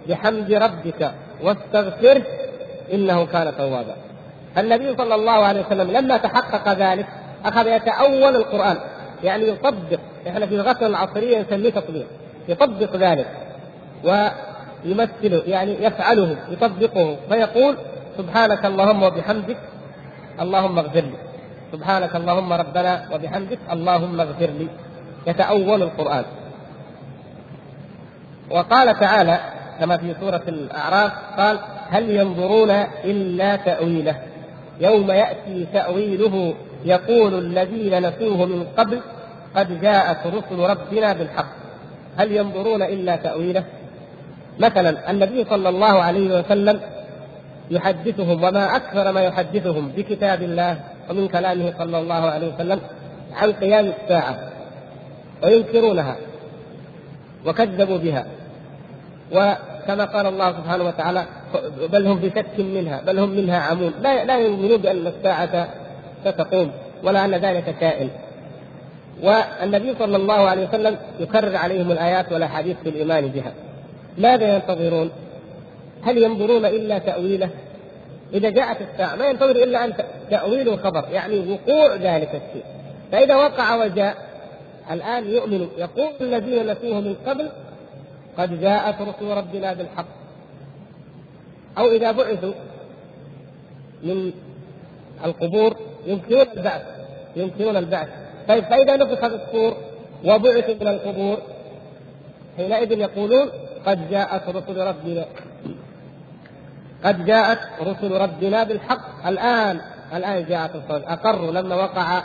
بحمد 0.10 0.52
ربك 0.54 1.12
واستغفره 1.44 2.24
إنه 2.94 3.26
كان 3.26 3.58
توابا. 3.58 3.96
النبي 4.58 4.96
صلى 4.98 5.16
الله 5.16 5.32
عليه 5.32 5.66
وسلم 5.66 5.92
لما 5.92 6.18
تحقق 6.18 6.74
ذلك 6.74 7.06
أخذ 7.46 7.68
يتأول 7.68 8.36
القرآن 8.36 8.78
يعني 9.24 9.47
يطبق 9.47 9.99
إحنا 10.28 10.45
في 10.45 10.57
لغتنا 10.57 10.88
العصرية 10.88 11.41
نسميه 11.41 11.69
تطبيق 11.69 12.07
يطبق 12.49 12.95
ذلك 12.95 13.28
ويمثله 14.03 15.43
يعني 15.47 15.84
يفعله 15.84 16.38
يطبقه 16.49 17.17
فيقول 17.30 17.78
سبحانك 18.17 18.65
اللهم 18.65 19.03
وبحمدك 19.03 19.57
اللهم 20.41 20.80
اغفر 20.80 21.01
لي. 21.01 21.17
سبحانك 21.72 22.15
اللهم 22.15 22.53
ربنا 22.53 23.05
وبحمدك 23.13 23.59
اللهم 23.72 24.22
اغفر 24.22 24.49
لي. 24.59 24.67
يتأول 25.28 25.82
القرآن. 25.82 26.26
وقال 28.49 28.99
تعالى 28.99 29.39
كما 29.80 29.97
في 29.97 30.15
سورة 30.19 30.41
الأعراف 30.47 31.11
قال 31.38 31.59
هل 31.89 32.09
ينظرون 32.09 32.69
إلا 33.03 33.55
تأويله؟ 33.55 34.15
يوم 34.80 35.11
يأتي 35.11 35.67
تأويله 35.74 36.53
يقول 36.86 37.34
الذين 37.40 38.08
نسوه 38.08 38.46
من 38.46 38.68
قبل 38.78 39.00
قد 39.56 39.82
جاءت 39.82 40.28
رسل 40.28 40.60
ربنا 40.60 41.14
بالحق. 41.14 41.52
هل 42.18 42.32
ينظرون 42.32 42.82
إلا 42.82 43.16
تأويله؟ 43.16 43.64
مثلا 44.60 45.12
النبي 45.12 45.46
صلى 45.50 45.70
الله 45.70 46.02
عليه 46.02 46.40
وسلم 46.40 46.80
يحدثهم 47.72 48.44
وما 48.44 48.76
أكثر 48.76 49.12
ما 49.12 49.22
يحدثهم 49.22 49.92
بكتاب 49.98 50.42
الله 50.42 50.80
ومن 51.10 51.28
كلامه 51.28 51.74
صلى 51.78 52.00
الله 52.00 52.30
عليه 52.30 52.54
وسلم 52.56 52.80
عن 53.34 53.52
قيام 53.52 53.94
الساعة 54.02 54.40
وينكرونها 55.44 56.16
وكذبوا 57.46 57.98
بها. 57.98 58.26
وكما 59.32 60.06
قال 60.06 60.26
الله 60.26 60.52
سبحانه 60.52 60.84
وتعالى 60.84 61.26
بل 61.92 62.08
هم 62.08 62.20
بشك 62.20 62.60
منها 62.60 63.02
بل 63.02 63.20
هم 63.20 63.30
منها 63.30 63.60
عمون. 63.60 63.94
لا 64.02 64.26
لا 64.26 64.38
يؤمنون 64.38 64.78
بأن 64.78 65.08
الساعة 65.08 65.68
ستقوم 66.26 66.72
ولا 67.03 67.26
أن 67.26 67.36
ذلك 67.36 67.76
كائن 67.80 68.09
والنبي 69.24 69.95
صلى 69.99 70.17
الله 70.17 70.49
عليه 70.49 70.67
وسلم 70.67 70.97
يكرر 71.19 71.55
عليهم 71.55 71.91
الآيات 71.91 72.32
والأحاديث 72.32 72.78
في 72.84 72.89
الإيمان 72.89 73.28
بها 73.28 73.51
ماذا 74.17 74.55
ينتظرون؟ 74.55 75.11
هل 76.03 76.17
ينظرون 76.17 76.65
إلا 76.65 76.97
تأويله؟ 76.97 77.49
إذا 78.34 78.49
جاءت 78.49 78.78
الساعة 78.82 79.15
ما 79.15 79.26
ينتظر 79.26 79.55
إلا 79.55 79.86
أن 79.86 79.93
تأويل 80.30 80.69
الخبر 80.69 81.05
يعني 81.11 81.39
وقوع 81.51 81.95
ذلك 81.95 82.30
الشيء 82.30 82.63
فإذا 83.11 83.36
وقع 83.36 83.76
وجاء 83.76 84.15
الآن 84.91 85.30
يؤمن 85.30 85.67
يقول 85.78 86.11
الذين 86.22 86.72
نسوه 86.72 86.99
من 87.01 87.15
قبل 87.28 87.49
قد 88.38 88.61
جاءت 88.61 88.95
رسل 89.01 89.26
ربنا 89.26 89.74
بالحق 89.74 90.05
أو 91.78 91.91
إذا 91.91 92.11
بعثوا 92.11 92.53
من 94.03 94.32
القبور 95.26 95.76
ينكرون 96.06 96.45
البعث 96.58 96.82
ينكرون 97.36 97.78
البعث. 97.78 98.08
طيب 98.47 98.64
فإذا 98.64 98.95
نفخ 98.95 99.28
في 99.28 99.36
الصور 99.36 99.78
وبعثوا 100.26 100.76
من 100.82 100.88
القبور 100.88 101.38
حينئذ 102.58 102.91
يقولون 102.91 103.49
قد 103.86 104.10
جاءت 104.10 104.49
رسل 104.49 104.78
ربنا. 104.78 105.26
قد 107.04 107.26
جاءت 107.26 107.60
رسل 107.82 108.12
ربنا 108.12 108.64
بالحق. 108.64 109.28
الآن 109.28 109.82
الآن 110.14 110.45
جاءت 110.49 110.76
الرسل. 110.76 111.06
أقروا 111.06 111.52
لما 111.52 111.76
وقع 111.76 112.24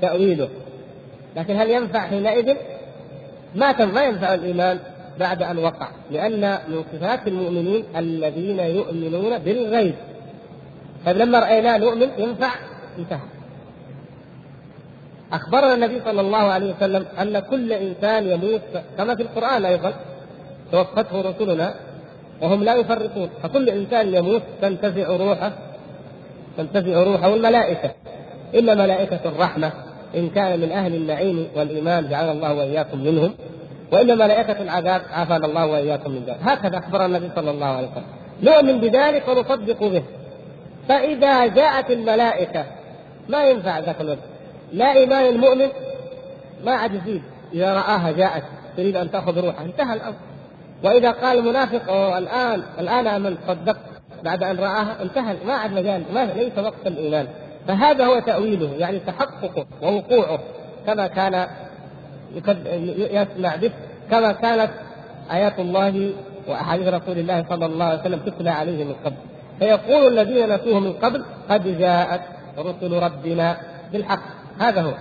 تأويله. 0.00 0.48
لكن 1.36 1.56
هل 1.56 1.70
ينفع 1.70 2.00
حينئذ؟ 2.00 2.56
ما 3.54 3.84
ما 3.84 4.04
ينفع 4.04 4.34
الإيمان 4.34 4.78
بعد 5.18 5.42
أن 5.42 5.58
وقع. 5.58 5.88
لأن 6.10 6.58
من 6.68 6.84
صفات 6.92 7.26
المؤمنين 7.26 7.84
الذين 7.96 8.58
يؤمنون 8.58 9.38
بالغيب. 9.38 9.94
طيب 11.06 11.16
لما 11.16 11.38
رأيناه 11.38 11.78
نؤمن 11.78 12.08
ينفع؟ 12.18 12.50
انتهى. 13.00 13.28
أخبرنا 15.32 15.74
النبي 15.74 16.00
صلى 16.04 16.20
الله 16.20 16.38
عليه 16.38 16.74
وسلم 16.74 17.06
أن 17.20 17.38
كل 17.38 17.72
إنسان 17.72 18.26
يموت 18.26 18.60
كما 18.98 19.14
في 19.16 19.22
القرآن 19.22 19.64
أيضا 19.64 19.92
توفته 20.72 21.20
رسلنا 21.20 21.74
وهم 22.42 22.64
لا 22.64 22.74
يفرطون. 22.74 23.30
فكل 23.42 23.68
إنسان 23.68 24.14
يموت 24.14 24.42
تنتزع 24.62 25.16
روحه 25.16 25.52
تنتزع 26.56 27.02
روحه 27.02 27.34
الملائكة. 27.34 27.90
إما 28.58 28.74
ملائكة 28.74 29.20
الرحمة 29.24 29.72
إن 30.16 30.30
كان 30.30 30.60
من 30.60 30.72
أهل 30.72 30.94
النعيم 30.94 31.48
والإيمان 31.56 32.08
جعلنا 32.08 32.32
الله 32.32 32.54
وإياكم 32.54 32.98
منهم 33.04 33.34
وإن 33.92 34.18
ملائكة 34.18 34.62
العذاب 34.62 35.02
عافانا 35.10 35.46
الله 35.46 35.66
وإياكم 35.66 36.10
من 36.10 36.22
ذلك. 36.26 36.38
هكذا 36.42 36.78
أخبر 36.78 37.04
النبي 37.06 37.30
صلى 37.36 37.50
الله 37.50 37.66
عليه 37.66 37.88
وسلم. 37.88 38.04
نؤمن 38.42 38.80
بذلك 38.80 39.28
ونصدق 39.28 39.80
به. 39.84 40.02
فإذا 40.88 41.46
جاءت 41.46 41.90
الملائكة 41.90 42.64
ما 43.30 43.44
ينفع 43.44 43.78
ذاك 43.78 44.00
الوقت 44.00 44.18
لا 44.72 44.92
إيمان 44.92 45.26
المؤمن 45.26 45.68
ما 46.64 46.72
عاد 46.72 46.94
يزيد. 46.94 47.22
إذا 47.52 47.74
رآها 47.74 48.10
جاءت 48.10 48.42
تريد 48.76 48.96
أن 48.96 49.10
تأخذ 49.10 49.38
روحه 49.38 49.64
انتهى 49.64 49.94
الأمر. 49.94 50.14
وإذا 50.84 51.10
قال 51.10 51.38
المنافق 51.38 51.90
أوه 51.90 52.18
الآن 52.18 52.62
الآن 52.78 53.06
آمنت 53.06 53.38
صدقت 53.48 53.76
بعد 54.24 54.42
أن 54.42 54.56
رآها 54.56 55.02
انتهى 55.02 55.36
ما 55.46 55.54
عاد 55.54 55.72
مجال 55.72 56.02
ما 56.14 56.24
ليس 56.24 56.58
وقت 56.58 56.86
الإيمان 56.86 57.26
فهذا 57.68 58.06
هو 58.06 58.18
تأويله 58.18 58.74
يعني 58.78 58.98
تحققه 58.98 59.66
ووقوعه. 59.82 60.38
كما 60.86 61.06
كان 61.06 61.46
يسمع 62.96 63.56
به 63.56 63.70
كما 64.10 64.32
كانت 64.32 64.70
آيات 65.32 65.58
الله 65.58 66.12
وأحاديث 66.48 66.88
رسول 66.88 67.18
الله 67.18 67.44
صلى 67.48 67.66
الله 67.66 67.84
عليه 67.84 68.00
وسلم 68.00 68.18
تتلى 68.18 68.50
عليه 68.50 68.84
من 68.84 68.94
قبل. 69.04 69.16
فيقول 69.58 70.18
الذين 70.18 70.54
نسوه 70.54 70.80
من 70.80 70.92
قبل 70.92 71.24
قد 71.50 71.78
جاءت 71.78 72.20
رسل 72.58 72.92
ربنا 72.92 73.56
بالحق. 73.92 74.22
هذا 74.58 74.82
هو. 74.82 74.94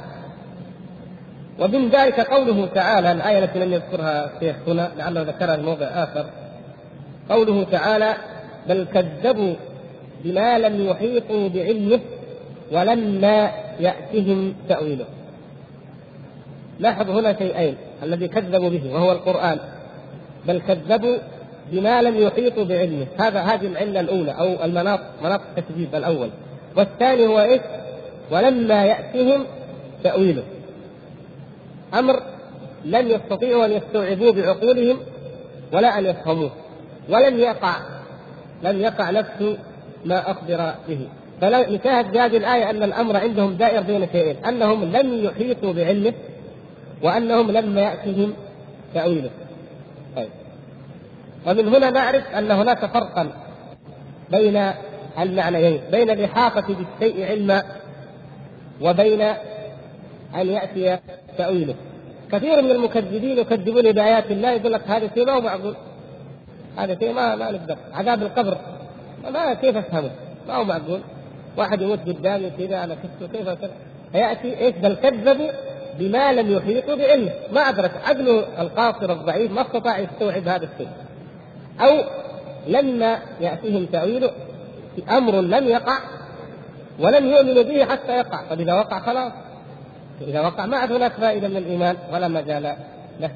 ومن 1.59 1.89
ذلك 1.89 2.19
قوله 2.19 2.65
تعالى 2.65 3.11
الآية 3.11 3.43
التي 3.43 3.59
لم 3.59 3.73
يذكرها 3.73 4.31
الشيخ 4.35 4.55
هنا 4.67 4.91
لعله 4.97 5.21
ذكرها 5.21 5.55
في 5.55 5.61
موضع 5.61 5.85
آخر. 5.85 6.25
قوله 7.29 7.63
تعالى 7.63 8.15
بل 8.69 8.87
كذبوا 8.93 9.55
بما 10.23 10.59
لم 10.59 10.87
يحيطوا 10.87 11.49
بعلمه 11.49 11.99
ولما 12.71 13.51
يأتهم 13.79 14.53
تأويله. 14.69 15.05
لاحظوا 16.79 17.19
هنا 17.19 17.37
شيئين 17.37 17.75
الذي 18.03 18.27
كذبوا 18.27 18.69
به 18.69 18.93
وهو 18.93 19.11
القرآن. 19.11 19.59
بل 20.47 20.61
كذبوا 20.67 21.17
بما 21.71 22.01
لم 22.01 22.15
يحيطوا 22.15 22.63
بعلمه. 22.63 23.07
هذا 23.19 23.39
هذه 23.39 23.65
العلة 23.65 23.99
الأولى 23.99 24.31
أو 24.31 24.65
المناط 24.65 24.99
مناط 25.23 25.41
التكذيب 25.57 25.95
الأول. 25.95 26.29
والثاني 26.79 27.27
هو 27.27 27.41
إيش؟ 27.41 27.61
ولما 28.31 28.85
يأتهم 28.85 29.45
تأويله. 30.03 30.43
أمر 31.93 32.19
لم 32.85 33.07
يستطيعوا 33.07 33.65
أن 33.65 33.71
يستوعبوه 33.71 34.31
بعقولهم 34.31 34.97
ولا 35.73 35.99
أن 35.99 36.05
يفهموه. 36.05 36.51
ولم 37.09 37.39
يقع 37.39 37.75
لم 38.63 38.81
يقع 38.81 39.09
نفس 39.09 39.57
ما 40.05 40.31
أخبر 40.31 40.73
به. 40.87 41.07
فنشاهد 41.41 42.17
هذه 42.17 42.37
الآية 42.37 42.69
أن 42.69 42.83
الأمر 42.83 43.17
عندهم 43.17 43.53
دائر 43.53 43.81
بين 43.81 44.07
شيئين 44.11 44.45
أنهم 44.45 44.83
لم 44.83 45.25
يحيطوا 45.25 45.73
بعلمه 45.73 46.13
وأنهم 47.03 47.51
لما 47.51 47.81
يأتهم 47.81 48.33
تأويله. 48.93 49.29
طيب. 50.15 50.29
ومن 51.47 51.67
هنا 51.67 51.89
نعرف 51.89 52.27
أن 52.35 52.51
هناك 52.51 52.85
فرقا 52.85 53.29
بين 54.31 54.71
المعنيين 55.19 55.81
بين 55.91 56.09
الإحاطة 56.09 56.67
بالشيء 56.67 57.25
علما 57.25 57.63
وبين 58.81 59.21
أن 60.35 60.47
يأتي 60.47 60.99
تأويله. 61.37 61.75
كثير 62.31 62.61
من 62.61 62.71
المكذبين 62.71 63.37
يكذبون 63.37 63.91
بآيات 63.91 64.31
الله 64.31 64.51
يقول 64.51 64.73
لك 64.73 64.87
هذا 64.87 65.09
شيء 65.13 65.25
ما 65.25 65.33
هو 65.33 65.41
معقول 65.41 65.75
هذا 66.77 66.99
شيء 66.99 67.13
ما 67.13 67.35
ما 67.35 67.51
نقدر. 67.51 67.77
عذاب 67.93 68.21
القبر. 68.21 68.57
ما 69.33 69.53
كيف 69.53 69.77
أفهمه؟ 69.77 70.11
ما 70.47 70.55
هو 70.55 70.63
معقول؟ 70.63 70.99
واحد 71.57 71.81
يموت 71.81 71.99
قدامي 71.99 72.49
كذا 72.49 72.83
أنا 72.83 72.95
شفته 72.95 73.37
كيف 73.37 73.49
كذا 73.49 73.71
فيأتي 74.11 74.59
إيش؟ 74.59 74.75
بل 74.75 74.93
كذبوا 74.93 75.49
بما 75.99 76.31
لم 76.31 76.51
يحيطوا 76.51 76.95
بعلمه. 76.95 77.31
ما 77.51 77.61
أدرك 77.61 77.91
عقله 78.07 78.61
القاصر 78.61 79.11
الضعيف 79.11 79.51
ما 79.51 79.61
استطاع 79.61 79.99
يستوعب 79.99 80.47
هذا 80.47 80.69
الشيء. 80.73 80.89
أو 81.81 82.03
لما 82.67 83.19
يأتيهم 83.41 83.85
تأويله 83.85 84.31
أمر 85.09 85.41
لم 85.41 85.67
يقع 85.67 85.99
ولم 86.99 87.25
يؤمنوا 87.25 87.63
به 87.63 87.85
حتى 87.85 88.17
يقع. 88.17 88.43
فاذا 88.49 88.73
وقع 88.73 88.99
خلاص. 88.99 89.31
إذا 90.21 90.41
وقع 90.41 90.65
ما 90.65 90.77
عاد 90.77 90.91
هناك 90.91 91.11
فائدة 91.11 91.47
من 91.47 91.57
الإيمان 91.57 91.95
ولا 92.13 92.27
مجال 92.27 92.75
له. 93.19 93.31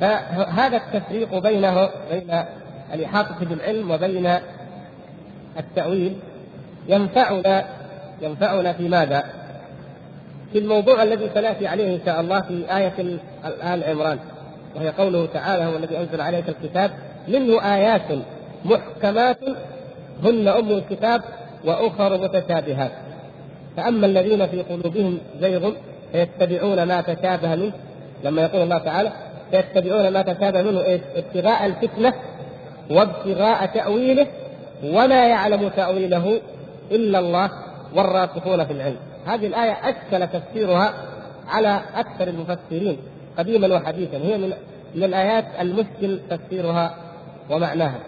فهذا 0.00 0.76
التفريق 0.76 1.38
بينه 1.38 1.88
بين 2.10 2.44
الإحاطة 2.94 3.44
بالعلم 3.44 3.90
وبين 3.90 4.38
التأويل 5.58 6.16
ينفعنا 6.88 7.64
ينفعنا 8.22 8.72
في 8.72 8.88
ماذا؟ 8.88 9.24
في 10.52 10.58
الموضوع 10.58 11.02
الذي 11.02 11.30
سنأتي 11.34 11.66
عليه 11.66 11.94
إن 11.96 12.00
شاء 12.06 12.20
الله 12.20 12.40
في 12.40 12.76
آية 12.76 13.18
آل 13.74 13.84
عمران. 13.84 14.18
وهي 14.76 14.88
قوله 14.88 15.26
تعالى 15.26 15.64
هو 15.64 15.76
الذي 15.76 15.98
أنزل 15.98 16.20
عليك 16.20 16.44
الكتاب 16.48 16.90
منه 17.28 17.74
آيات 17.74 18.02
محكمات 18.64 19.38
هن 20.24 20.48
أم 20.48 20.70
الكتاب 20.70 21.22
وأخر 21.64 22.18
متشابهات. 22.18 22.90
فأما 23.76 24.06
الذين 24.06 24.46
في 24.46 24.62
قلوبهم 24.62 25.18
زيغ 25.40 25.70
فيتبعون 26.12 26.82
ما 26.82 27.00
تشابه 27.00 27.54
منه 27.54 27.72
لما 28.24 28.42
يقول 28.42 28.62
الله 28.62 28.78
تعالى 28.78 29.12
فيتبعون 29.50 30.08
ما 30.08 30.22
تشابه 30.22 30.62
منه 30.62 30.80
إيه؟ 30.80 31.00
ابتغاء 31.16 31.66
الفتنة 31.66 32.14
وابتغاء 32.90 33.66
تأويله 33.66 34.26
وما 34.84 35.28
يعلم 35.28 35.68
تأويله 35.68 36.40
إلا 36.90 37.18
الله 37.18 37.50
والراسخون 37.94 38.64
في 38.64 38.72
العلم. 38.72 38.96
هذه 39.26 39.46
الآية 39.46 39.72
أشكل 39.72 40.26
تفسيرها 40.26 40.94
على 41.48 41.80
أكثر 41.94 42.28
المفسرين 42.28 42.98
قديما 43.38 43.74
وحديثا. 43.74 44.16
هي 44.16 44.38
من 44.38 44.52
من 44.94 45.04
الآيات 45.04 45.44
المشكل 45.60 46.20
تفسيرها 46.30 46.94
ومعناها. 47.50 47.98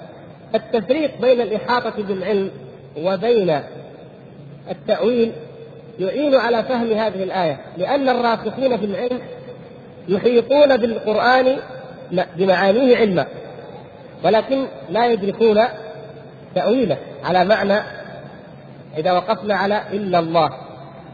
التفريق 0.54 1.20
بين 1.20 1.40
الإحاطة 1.40 2.02
بالعلم 2.02 2.50
وبين 2.96 3.60
التأويل 4.70 5.32
يعين 5.98 6.34
على 6.34 6.62
فهم 6.62 6.92
هذه 6.92 7.22
الآية 7.22 7.60
لأن 7.76 8.08
الراسخين 8.08 8.78
في 8.78 8.84
العلم 8.84 9.20
يحيطون 10.08 10.76
بالقرآن 10.76 11.56
بمعانيه 12.36 12.96
علما 12.96 13.26
ولكن 14.24 14.66
لا 14.90 15.06
يدركون 15.06 15.60
تأويله 16.54 16.96
على 17.24 17.44
معنى 17.44 17.82
إذا 18.96 19.12
وقفنا 19.12 19.54
على 19.54 19.82
إلا 19.92 20.18
الله 20.18 20.50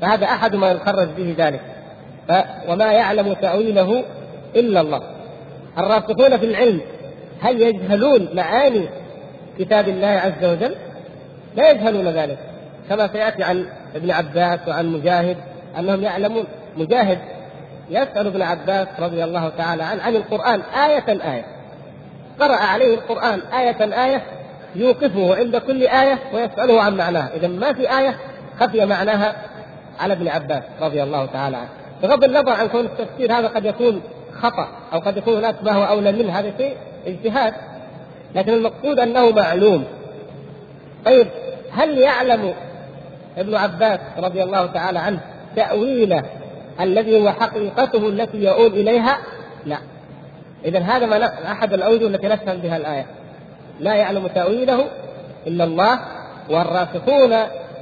فهذا 0.01 0.24
أحد 0.24 0.57
ما 0.57 0.70
يخرج 0.70 1.09
به 1.09 1.34
ذلك 1.39 1.61
وما 2.68 2.93
يعلم 2.93 3.32
تأويله 3.32 4.05
إلا 4.57 4.80
الله. 4.80 5.03
الراسخون 5.78 6.36
في 6.39 6.45
العلم 6.47 6.80
هل 7.41 7.62
يجهلون 7.62 8.28
معاني 8.34 8.89
كتاب 9.59 9.88
الله 9.88 10.06
عز 10.06 10.44
وجل؟ 10.44 10.74
لا 11.56 11.70
يجهلون 11.70 12.09
ذلك 12.09 12.38
كما 12.88 13.09
سيأتي 13.12 13.42
عن 13.42 13.66
ابن 13.94 14.11
عباس 14.11 14.61
وعن 14.68 14.86
مجاهد 14.86 15.36
أنهم 15.78 16.02
يعلمون. 16.02 16.44
مجاهد 16.76 17.18
يسأل 17.90 18.26
ابن 18.26 18.42
عباس 18.42 18.88
رضي 18.98 19.24
الله 19.24 19.48
تعالى 19.48 19.82
عنه 19.82 20.02
عن 20.02 20.16
القرآن 20.16 20.61
آية 20.61 21.32
آية. 21.32 21.44
قرأ 22.40 22.56
عليه 22.56 22.94
القرآن 22.94 23.40
آية 23.40 24.04
آية 24.04 24.22
يوقفه 24.74 25.36
عند 25.36 25.56
كل 25.56 25.82
آية 25.82 26.18
ويسأله 26.34 26.82
عن 26.82 26.96
معناها، 26.96 27.30
إذا 27.36 27.48
ما 27.48 27.72
في 27.72 27.98
آية 27.98 28.14
خفي 28.61 28.86
معناها 28.86 29.36
على 30.00 30.12
ابن 30.12 30.28
عباس 30.28 30.62
رضي 30.80 31.02
الله 31.02 31.26
تعالى 31.26 31.56
عنه، 31.56 31.68
بغض 32.02 32.24
النظر 32.24 32.52
عن 32.52 32.68
كون 32.68 32.84
التفسير 32.84 33.32
هذا 33.32 33.46
قد 33.48 33.64
يكون 33.64 34.02
خطأ 34.40 34.68
أو 34.92 34.98
قد 34.98 35.16
يكون 35.16 35.36
هناك 35.36 35.54
ما 35.62 35.72
هو 35.72 35.84
أولى 35.84 36.12
منه 36.12 36.38
هذا 36.38 36.52
شيء 36.59 36.76
اجتهاد، 37.06 37.54
لكن 38.34 38.52
المقصود 38.52 38.98
أنه 38.98 39.30
معلوم. 39.30 39.84
طيب 41.04 41.26
هل 41.72 41.98
يعلم 41.98 42.54
ابن 43.38 43.54
عباس 43.54 44.00
رضي 44.18 44.42
الله 44.42 44.66
تعالى 44.66 44.98
عنه 44.98 45.20
تأويله 45.56 46.22
الذي 46.80 47.20
هو 47.20 47.30
حقيقته 47.30 48.08
التي 48.08 48.38
يؤول 48.44 48.72
إليها؟ 48.72 49.18
لا 49.66 49.78
إذا 50.64 50.78
هذا 50.78 51.06
ما 51.06 51.52
أحد 51.52 51.72
الأوجه 51.72 52.06
التي 52.06 52.28
نفهم 52.28 52.56
بها 52.56 52.76
الآية 52.76 53.06
لا 53.80 53.94
يعلم 53.94 54.26
تأويله 54.26 54.84
إلا 55.46 55.64
الله 55.64 56.00
والراسخون 56.50 57.30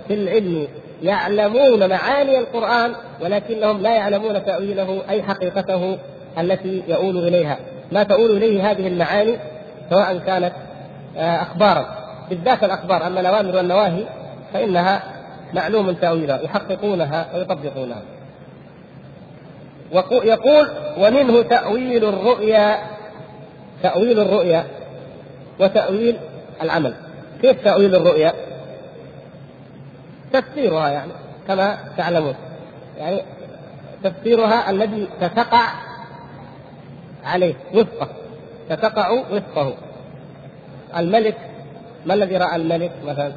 في 0.08 0.14
العلم 0.14 0.68
يعلمون 1.02 1.88
معاني 1.88 2.38
القرآن 2.38 2.92
ولكنهم 3.20 3.82
لا 3.82 3.94
يعلمون 3.94 4.44
تأويله 4.44 5.02
أي 5.10 5.22
حقيقته 5.22 5.98
التي 6.38 6.82
يؤول 6.88 7.28
إليها 7.28 7.58
ما 7.92 8.02
تؤول 8.02 8.30
إليه 8.30 8.70
هذه 8.70 8.86
المعاني 8.86 9.38
سواء 9.90 10.18
كانت 10.18 10.52
آه، 11.16 11.42
أخبارا 11.42 11.96
بالذات 12.30 12.64
الأخبار 12.64 13.06
أما 13.06 13.20
الأوامر 13.20 13.56
والنواهي 13.56 14.04
فإنها 14.52 15.02
معلوم 15.54 15.92
تأويلها 15.92 16.40
يحققونها 16.40 17.26
ويطبقونها. 17.34 18.02
يقول 20.10 20.68
ومنه 20.98 21.42
تأويل 21.42 22.04
الرؤيا 22.04 22.78
تأويل 23.82 24.20
الرؤيا 24.20 24.66
وتأويل 25.60 26.16
العمل. 26.62 26.94
كيف 27.42 27.64
تأويل 27.64 27.94
الرؤيا؟ 27.94 28.32
تفسيرها 30.32 30.88
يعني 30.88 31.12
كما 31.48 31.78
تعلمون. 31.96 32.34
يعني 32.98 33.22
تفسيرها 34.04 34.70
الذي 34.70 35.08
ستقع 35.20 35.68
عليه 37.24 37.54
وفقه 37.74 38.08
ستقع 38.70 39.10
وفقه 39.10 39.74
الملك 40.96 41.36
ما 42.06 42.14
الذي 42.14 42.36
رأى 42.36 42.56
الملك 42.56 42.90
مثلا 43.06 43.32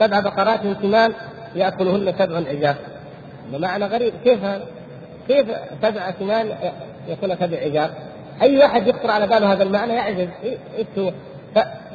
سبع 0.00 0.20
بقرات 0.20 0.60
سمان 0.82 1.12
يأكلهن 1.54 2.14
سبع 2.18 2.36
عجاف 2.36 2.76
بمعنى 3.52 3.84
غريب 3.84 4.12
كيف 4.24 4.44
هذا؟ 4.44 4.66
كيف 5.28 5.46
سبع 5.82 6.12
سمان 6.18 6.50
يكون 7.08 7.36
سبع 7.36 7.58
عجاف؟ 7.58 7.90
أي 8.42 8.58
واحد 8.58 8.86
يخطر 8.86 9.10
على 9.10 9.26
باله 9.26 9.52
هذا 9.52 9.62
المعنى 9.62 9.92
يعجز 9.92 10.28
إيش 10.78 10.86
هو؟ 10.98 11.12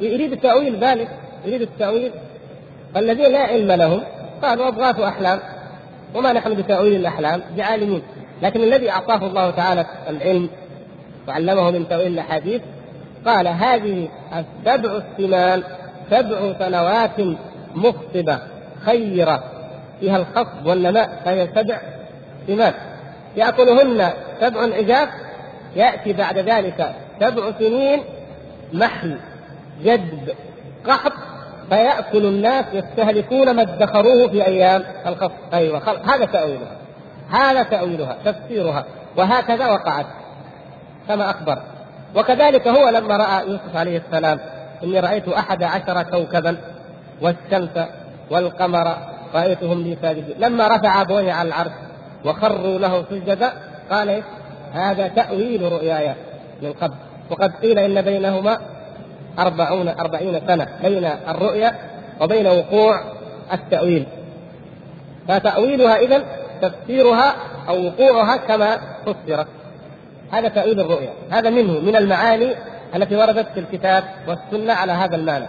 يريد 0.00 0.32
التأويل 0.32 0.84
ذلك 0.84 1.08
يريد 1.44 1.62
التأويل 1.62 2.12
فالذين 2.94 3.32
لا 3.32 3.38
علم 3.38 3.72
لهم 3.72 4.02
قالوا 4.42 4.68
أضغاث 4.68 5.00
أحلام 5.00 5.40
وما 6.14 6.32
نحن 6.32 6.54
بتأويل 6.54 6.96
الأحلام 6.96 7.40
بعالمين 7.56 8.02
لكن 8.42 8.62
الذي 8.62 8.90
أعطاه 8.90 9.26
الله 9.26 9.50
تعالى 9.50 9.86
العلم 10.08 10.48
وعلمه 11.28 11.70
من 11.70 11.88
تاويل 11.88 12.12
الأحاديث 12.12 12.62
قال 13.26 13.48
هذه 13.48 14.08
السبع 14.32 15.00
السمان 15.18 15.62
سبع 16.10 16.52
سنوات 16.58 17.20
مخطبة 17.74 18.38
خيرة 18.84 19.44
فيها 20.00 20.16
الخصب 20.16 20.66
والنماء 20.66 21.22
فهي 21.24 21.48
سبع 21.54 21.78
سمان 22.46 22.74
يأكلهن 23.36 24.10
سبع 24.40 24.60
عجاف 24.60 25.08
يأتي 25.76 26.12
بعد 26.12 26.38
ذلك 26.38 26.94
سبع 27.20 27.52
سنين 27.58 28.02
محل 28.72 29.18
جدب 29.82 30.34
قحط 30.88 31.12
فيأكل 31.70 32.26
الناس 32.26 32.64
يستهلكون 32.72 33.50
ما 33.50 33.62
ادخروه 33.62 34.28
في 34.28 34.46
أيام 34.46 34.84
الخصف 35.06 35.32
أيوة 35.54 35.82
هذا 36.14 36.24
تأويلها 36.24 36.76
هذا 37.30 37.62
تأويلها 37.62 38.16
تفسيرها 38.24 38.84
وهكذا 39.16 39.66
وقعت. 39.66 40.06
كما 41.08 41.30
أخبر. 41.30 41.58
وكذلك 42.16 42.68
هو 42.68 42.88
لما 42.88 43.16
رأى 43.16 43.48
يوسف 43.48 43.76
عليه 43.76 44.02
السلام 44.06 44.40
إني 44.84 45.00
رأيت 45.00 45.28
أحد 45.28 45.62
عشر 45.62 46.02
كوكبا 46.02 46.56
والشمس 47.22 47.86
والقمر 48.30 48.96
رأيتهم 49.34 49.82
لي 49.82 49.96
ساجدين. 50.02 50.36
لما 50.38 50.68
رفع 50.68 51.00
أبويه 51.00 51.32
على 51.32 51.48
العرش 51.48 51.72
وخروا 52.24 52.78
له 52.78 53.04
سجدا 53.10 53.52
قال؟ 53.90 54.22
هذا 54.72 55.08
تأويل 55.08 55.72
رؤياي 55.72 56.14
من 56.62 56.72
قبل. 56.72 56.94
وقد 57.30 57.52
قيل 57.62 57.78
إن 57.78 58.02
بينهما 58.02 58.58
أربعون 59.38 59.88
أربعين 59.88 60.40
سنة 60.46 60.66
بين 60.82 61.04
الرؤيا 61.28 61.74
وبين 62.20 62.46
وقوع 62.46 63.00
التأويل. 63.52 64.06
فتأويلها 65.28 65.96
إذا 65.96 66.24
تفسيرها 66.62 67.34
أو 67.68 67.86
وقوعها 67.86 68.36
كما 68.36 68.78
فسرت. 69.06 69.46
هذا 70.32 70.48
تأويل 70.48 70.80
الرؤيا. 70.80 71.12
هذا 71.30 71.50
منه 71.50 71.80
من 71.80 71.96
المعاني 71.96 72.54
التي 72.94 73.16
وردت 73.16 73.46
في 73.54 73.60
الكتاب 73.60 74.04
والسنة 74.28 74.72
على 74.72 74.92
هذا 74.92 75.16
المعنى. 75.16 75.46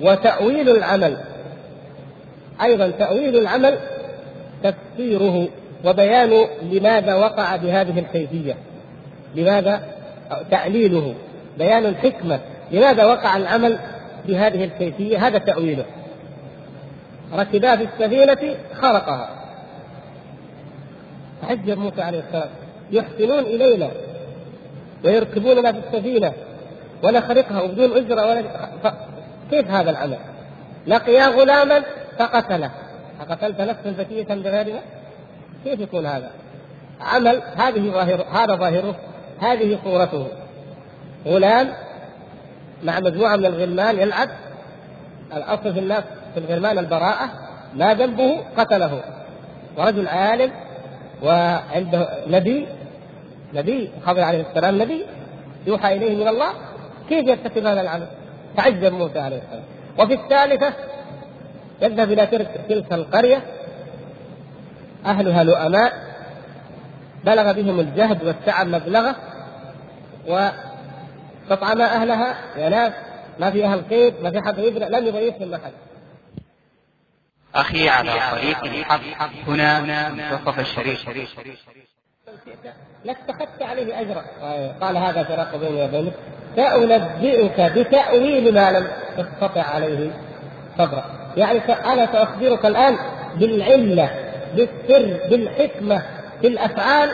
وتأويل 0.00 0.68
العمل. 0.68 1.18
أيضا 2.62 2.90
تأويل 2.90 3.38
العمل 3.38 3.78
تفسيره 4.62 5.48
وبيان 5.84 6.46
لماذا 6.62 7.14
وقع 7.14 7.56
بهذه 7.56 7.98
الكيفية. 7.98 8.54
لماذا؟ 9.34 9.82
تعليله 10.50 11.14
بيان 11.58 11.86
الحكمة. 11.86 12.40
لماذا 12.70 13.04
وقع 13.04 13.36
العمل 13.36 13.78
بهذه 14.26 14.64
الكيفية؟ 14.64 15.26
هذا 15.26 15.38
تأويله. 15.38 15.84
ركبا 17.34 17.76
في 17.76 17.84
السفينة 17.84 18.56
خرقها. 18.74 19.30
تعجب 21.42 21.78
موسى 21.78 22.02
عليه 22.02 22.18
السلام. 22.18 22.48
يحسنون 22.92 23.38
إلينا 23.38 23.90
ويركبوننا 25.04 25.72
في 25.72 25.78
السفينة 25.78 26.32
ونخرقها 27.02 27.62
وبدون 27.62 27.96
أجرة 27.96 28.26
ولا. 28.26 28.42
كيف 29.50 29.70
هذا 29.70 29.90
العمل؟ 29.90 30.18
لقيا 30.86 31.26
غلاما 31.28 31.82
فقتله 32.18 32.70
أقتلت 33.20 33.60
نفسا 33.60 33.94
زكية 33.98 34.34
بغيرها؟ 34.34 34.80
كيف 35.64 35.80
يكون 35.80 36.06
هذا؟ 36.06 36.30
عمل 37.00 37.42
هذه 37.56 37.90
ظاهر 37.90 38.24
هذا 38.32 38.54
ظاهره 38.54 38.94
هذه 39.40 39.78
صورته 39.84 40.26
غلام 41.26 41.72
مع 42.82 43.00
مجموعة 43.00 43.36
من 43.36 43.46
الغلمان 43.46 43.98
يلعب 43.98 44.28
الأصل 45.36 45.74
في 45.74 45.80
الناس 45.80 46.04
في 46.34 46.40
الغلمان 46.40 46.78
البراءة 46.78 47.30
ما 47.74 47.94
ذنبه 47.94 48.40
قتله 48.56 49.00
ورجل 49.76 50.08
عالم 50.08 50.50
وعنده 51.22 52.08
نبي 52.26 52.66
نبي 53.54 53.90
خضر 54.06 54.22
عليه 54.22 54.50
السلام 54.50 54.82
نبي 54.82 55.06
يوحى 55.66 55.96
إليه 55.96 56.16
من 56.16 56.28
الله 56.28 56.52
كيف 57.08 57.28
يرتكب 57.28 57.66
هذا 57.66 57.80
العمل؟ 57.80 58.06
تعجب 58.56 58.92
موسى 58.92 59.18
عليه 59.18 59.36
السلام. 59.36 59.64
وفي 59.98 60.14
الثالثة 60.14 60.72
يذهب 61.82 62.12
إلى 62.12 62.26
تلك 62.68 62.92
القرية 62.92 63.42
أهلها 65.06 65.44
لؤماء 65.44 65.92
بلغ 67.24 67.52
بهم 67.52 67.80
الجهد 67.80 68.24
والتعب 68.24 68.66
مبلغه 68.66 69.16
فطعم 71.48 71.80
أهلها. 71.80 72.34
يا 72.56 72.68
ناس 72.68 72.92
ما 73.40 73.50
في 73.50 73.64
أهل 73.64 73.82
خير 73.88 74.14
ما 74.22 74.30
في 74.30 74.40
حد 74.40 74.58
يبرأ 74.58 74.88
لم 74.88 75.06
يضيفهم 75.06 75.54
أحد. 75.54 75.72
أخي 77.54 77.88
على 77.88 78.12
طريق 78.30 78.64
الحق 78.64 79.00
هنا 79.46 79.80
منتصف 80.10 80.58
الشريف. 80.58 81.08
لاتخذت 83.04 83.62
عليه 83.62 84.00
أجرا 84.00 84.24
قال 84.80 84.96
هذا 84.96 85.22
فراق 85.22 85.56
بيني 85.56 85.84
وبينك. 85.84 86.12
سأنبئك 86.56 87.60
بتأويل 87.60 88.54
ما 88.54 88.72
لم 88.72 88.88
تستطع 89.16 89.62
عليه 89.62 90.10
صبرا 90.78 91.04
يعني 91.36 91.58
أنا 91.68 92.06
سأخبرك 92.12 92.66
الآن 92.66 92.96
بالعلة 93.36 94.10
بالسر 94.56 95.18
بالحكمة 95.30 96.02
بالأفعال 96.42 97.10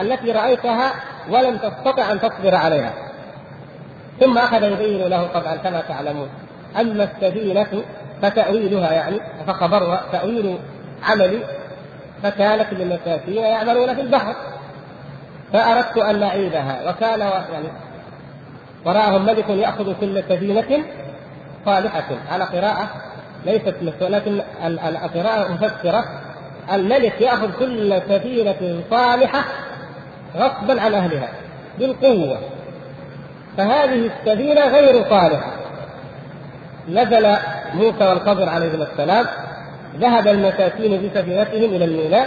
التي 0.00 0.32
رأيتها 0.32 0.92
ولم 1.30 1.56
تستطع 1.56 2.12
أن 2.12 2.20
تصبر 2.20 2.54
عليها. 2.54 2.92
ثم 4.20 4.38
أخذ 4.38 4.62
يبين 4.62 5.08
له 5.08 5.26
طبعا 5.26 5.56
كما 5.56 5.80
تعلمون 5.80 6.28
اما 6.80 7.04
السفينه 7.04 7.82
فتأويلها 8.22 8.92
يعني 8.92 9.20
فخبرها 9.46 10.02
تأويل 10.12 10.58
عملي 11.02 11.38
فكانت 12.30 12.66
للمساكين 12.72 13.42
يعملون 13.42 13.94
في 13.94 14.00
البحر. 14.00 14.34
فأردت 15.52 15.96
أن 15.98 16.20
نعيدها 16.20 16.90
وكان 16.90 17.20
يعني 17.20 17.68
وراءهم 18.84 19.26
ملك 19.26 19.48
يأخذ 19.48 19.94
كل 20.00 20.22
سفينة 20.22 20.84
صالحة. 21.64 22.04
على 22.30 22.44
قراءة 22.44 22.88
ليست 23.44 23.74
لكن 24.00 24.40
القراءة 24.66 25.52
مفسرة. 25.52 26.04
الملك 26.72 27.20
يأخذ 27.20 27.50
كل 27.58 28.00
سفينة 28.08 28.82
صالحة 28.90 29.44
غصبا 30.36 30.80
عن 30.80 30.94
أهلها 30.94 31.28
بالقوة. 31.78 32.38
فهذه 33.56 34.10
السفينة 34.10 34.66
غير 34.66 35.04
صالحة. 35.10 35.52
نزل 36.88 37.36
موسى 37.74 38.04
والخضر 38.04 38.48
عليهما 38.48 38.86
السلام 38.92 39.26
ذهب 40.00 40.28
المساكين 40.28 41.08
بسفينتهم 41.08 41.74
إلى 41.74 41.84
الميناء 41.84 42.26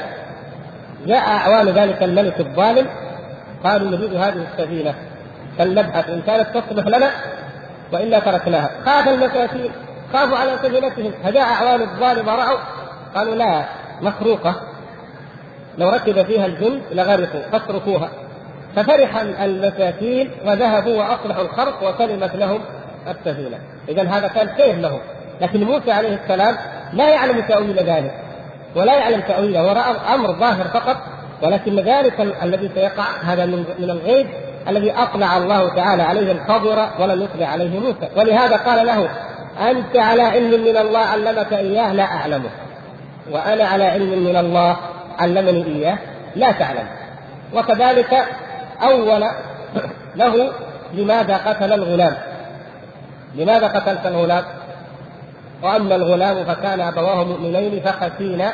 جاء 1.07 1.27
أعوان 1.27 1.69
ذلك 1.69 2.03
الملك 2.03 2.39
الظالم. 2.39 2.87
قالوا 3.63 3.91
نريد 3.91 4.13
هذه 4.13 4.45
السفينة 4.53 4.93
فلنبحث 5.57 6.09
إن 6.09 6.21
كانت 6.21 6.57
تصلح 6.57 6.87
لنا 6.87 7.11
وإلا 7.93 8.19
تركناها. 8.19 8.69
خاف 8.85 9.07
المساكين. 9.07 9.71
خافوا 10.13 10.37
على 10.37 10.51
سفينتهم. 10.63 11.11
فجاء 11.23 11.43
أعوان 11.43 11.81
الظالم 11.81 12.29
رأوا 12.29 12.59
قالوا 13.15 13.35
لا 13.35 13.65
مخروقة. 14.01 14.55
لو 15.77 15.89
ركب 15.89 16.25
فيها 16.25 16.45
الجند 16.45 16.81
لغرقوا 16.91 17.41
فاتركوها 17.51 18.09
ففرح 18.75 19.17
المساكين 19.41 20.31
وذهبوا 20.45 20.97
وأصلحوا 20.97 21.43
الخرق 21.43 21.83
وسلمت 21.83 22.35
لهم 22.35 22.61
السفينة، 23.07 23.57
اذا 23.89 24.03
هذا 24.03 24.27
كان 24.27 24.49
خير 24.57 24.75
لهم، 24.75 24.99
لكن 25.41 25.63
موسى 25.63 25.91
عليه 25.91 26.19
السلام 26.23 26.57
لا 26.93 27.09
يعلم 27.09 27.41
تأويل 27.41 27.79
ذلك 27.79 28.13
ولا 28.75 28.93
يعلم 28.93 29.21
تاويله 29.21 29.67
وراى 29.67 29.95
أمر 30.13 30.31
ظاهر 30.31 30.65
فقط 30.73 30.97
ولكن 31.41 31.75
ذلك 31.75 32.19
الذي 32.43 32.71
سيقع 32.75 33.03
هذا 33.23 33.45
من 33.45 33.65
الغيب 33.79 34.27
الذي 34.67 34.91
أطلع 34.91 35.37
الله 35.37 35.75
تعالى 35.75 36.03
عليه 36.03 36.31
الخضر 36.31 36.89
ولم 36.99 37.21
يطلع 37.21 37.47
عليه 37.47 37.79
موسى. 37.79 38.09
ولهذا 38.15 38.55
قال 38.55 38.85
له 38.85 39.09
أنت 39.69 39.97
على 39.97 40.21
علم 40.21 40.61
من 40.61 40.77
الله 40.77 40.99
علمك 40.99 41.53
إياه 41.53 41.93
لا 41.93 42.03
أعلمه. 42.03 42.49
وأنا 43.31 43.63
على 43.63 43.83
علم 43.83 44.23
من 44.23 44.35
الله 44.35 44.77
علمني 45.19 45.65
إياه 45.65 45.97
لا 46.35 46.51
تعلم. 46.51 46.87
وكذلك 47.53 48.25
أول 48.81 49.23
له 50.15 50.51
لماذا 50.93 51.37
قتل 51.37 51.73
الغلام؟ 51.73 52.17
لماذا 53.35 53.67
قتلت 53.67 54.05
الغلام؟ 54.05 54.43
وأما 55.63 55.95
الغلام 55.95 56.45
فكان 56.45 56.81
أبواه 56.81 57.23
مؤمنين 57.23 57.81
فخشينا 57.81 58.53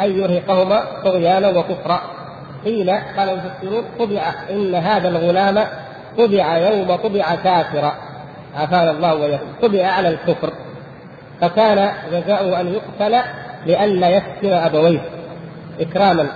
أن 0.00 0.10
يرهقهما 0.18 0.82
طغيانا 1.04 1.48
وكفرا. 1.48 2.00
قيل 2.64 2.90
قال 2.90 3.28
المفسرون 3.28 3.84
طبع 3.98 4.32
إن 4.50 4.74
هذا 4.74 5.08
الغلام 5.08 5.64
طبع 6.18 6.56
يوم 6.56 6.96
طبع 6.96 7.34
كافرا. 7.34 7.92
عافانا 8.56 8.90
الله 8.90 9.14
وإياكم. 9.14 9.46
طبع 9.62 9.86
على 9.86 10.08
الكفر. 10.08 10.52
فكان 11.40 11.92
جزاؤه 12.12 12.60
أن 12.60 12.74
يقتل 12.74 13.18
لئلا 13.66 14.08
يفتن 14.08 14.52
أبويه. 14.52 15.00
إكراما 15.80 16.26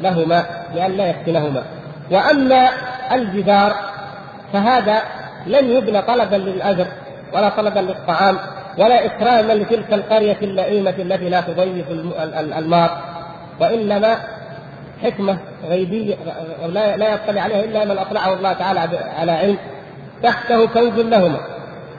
لهما 0.00 0.44
لئلا 0.74 1.06
يفتنهما. 1.06 1.62
وأما 2.10 2.68
الجدار 3.12 3.72
فهذا 4.52 5.02
لن 5.46 5.70
يبنى 5.70 6.02
طلبا 6.02 6.36
للأجر 6.36 6.86
ولا 7.34 7.48
طلبا 7.48 7.80
للطعام. 7.80 8.38
ولا 8.78 9.06
إكراما 9.06 9.52
لتلك 9.52 9.92
القرية 9.92 10.38
اللئيمة 10.42 10.94
التي 10.98 11.28
لا 11.28 11.40
تضيف 11.40 11.90
المار 12.58 12.98
وإنما 13.60 14.16
حكمة 15.02 15.38
غيبية 15.68 16.14
لا 16.96 17.14
يطلع 17.14 17.42
عليها 17.42 17.64
إلا 17.64 17.84
من 17.84 17.98
أطلعه 17.98 18.34
الله 18.34 18.52
تعالى 18.52 18.80
على 19.18 19.32
علم 19.32 19.58
تحته 20.22 20.66
كنز 20.66 20.98
لهما. 21.00 21.40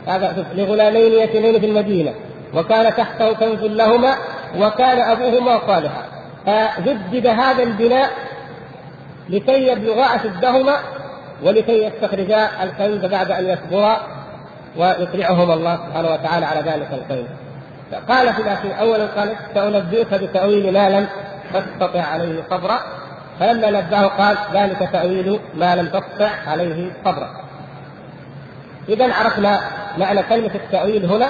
هذا 0.08 0.46
لغلامين 0.56 1.14
يتيمين 1.14 1.60
في 1.60 1.66
المدينة 1.66 2.14
وكان 2.54 2.96
تحته 2.96 3.34
كنز 3.34 3.64
لهما 3.64 4.16
وكان 4.58 5.00
أبوهما 5.00 5.60
صالحا. 5.68 6.04
فجدد 6.46 7.28
هذا 7.28 7.64
البناء 7.64 8.10
لكي 9.30 9.68
يبلغا 9.68 10.16
أشدهما 10.16 10.76
ولكي 11.44 11.84
يستخرجا 11.86 12.50
الكنز 12.64 13.06
بعد 13.06 13.32
أن 13.32 13.50
يكبرا. 13.50 14.17
ويطلعهما 14.78 15.54
الله 15.54 15.76
سبحانه 15.88 16.10
وتعالى 16.10 16.46
على 16.46 16.60
ذلك 16.60 16.88
الكنز. 16.94 17.28
قال 18.10 18.34
في 18.34 18.42
الاخير 18.42 18.80
اولا 18.80 19.06
قال 19.06 19.36
سأنبئك 19.54 20.14
بتأويل 20.14 20.74
ما 20.74 20.90
لم 20.90 21.08
تستطع 21.54 22.02
عليه 22.02 22.44
صبرا 22.50 22.80
فلما 23.40 23.70
نبهه 23.70 24.08
قال 24.08 24.38
ذلك 24.54 24.90
تأويل 24.94 25.40
ما 25.56 25.76
لم 25.76 25.88
تستطع 25.88 26.30
عليه 26.48 26.92
صبرا. 27.06 27.30
اذا 28.90 29.14
عرفنا 29.14 29.62
معنى 29.98 30.24
كلمة 30.24 30.52
التأويل 30.56 31.06
هنا 31.06 31.28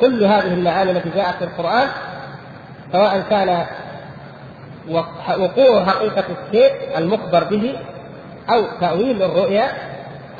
كل 0.00 0.24
هذه 0.24 0.54
المعاني 0.54 0.90
التي 0.90 1.10
جاءت 1.10 1.34
في 1.34 1.44
القرآن 1.44 1.88
سواء 2.92 3.22
كان 3.30 3.66
وقوع 5.38 5.84
حقيقة 5.84 6.24
الشيء 6.30 6.98
المخبر 6.98 7.44
به 7.44 7.76
أو 8.50 8.64
تأويل 8.80 9.22
الرؤيا 9.22 9.68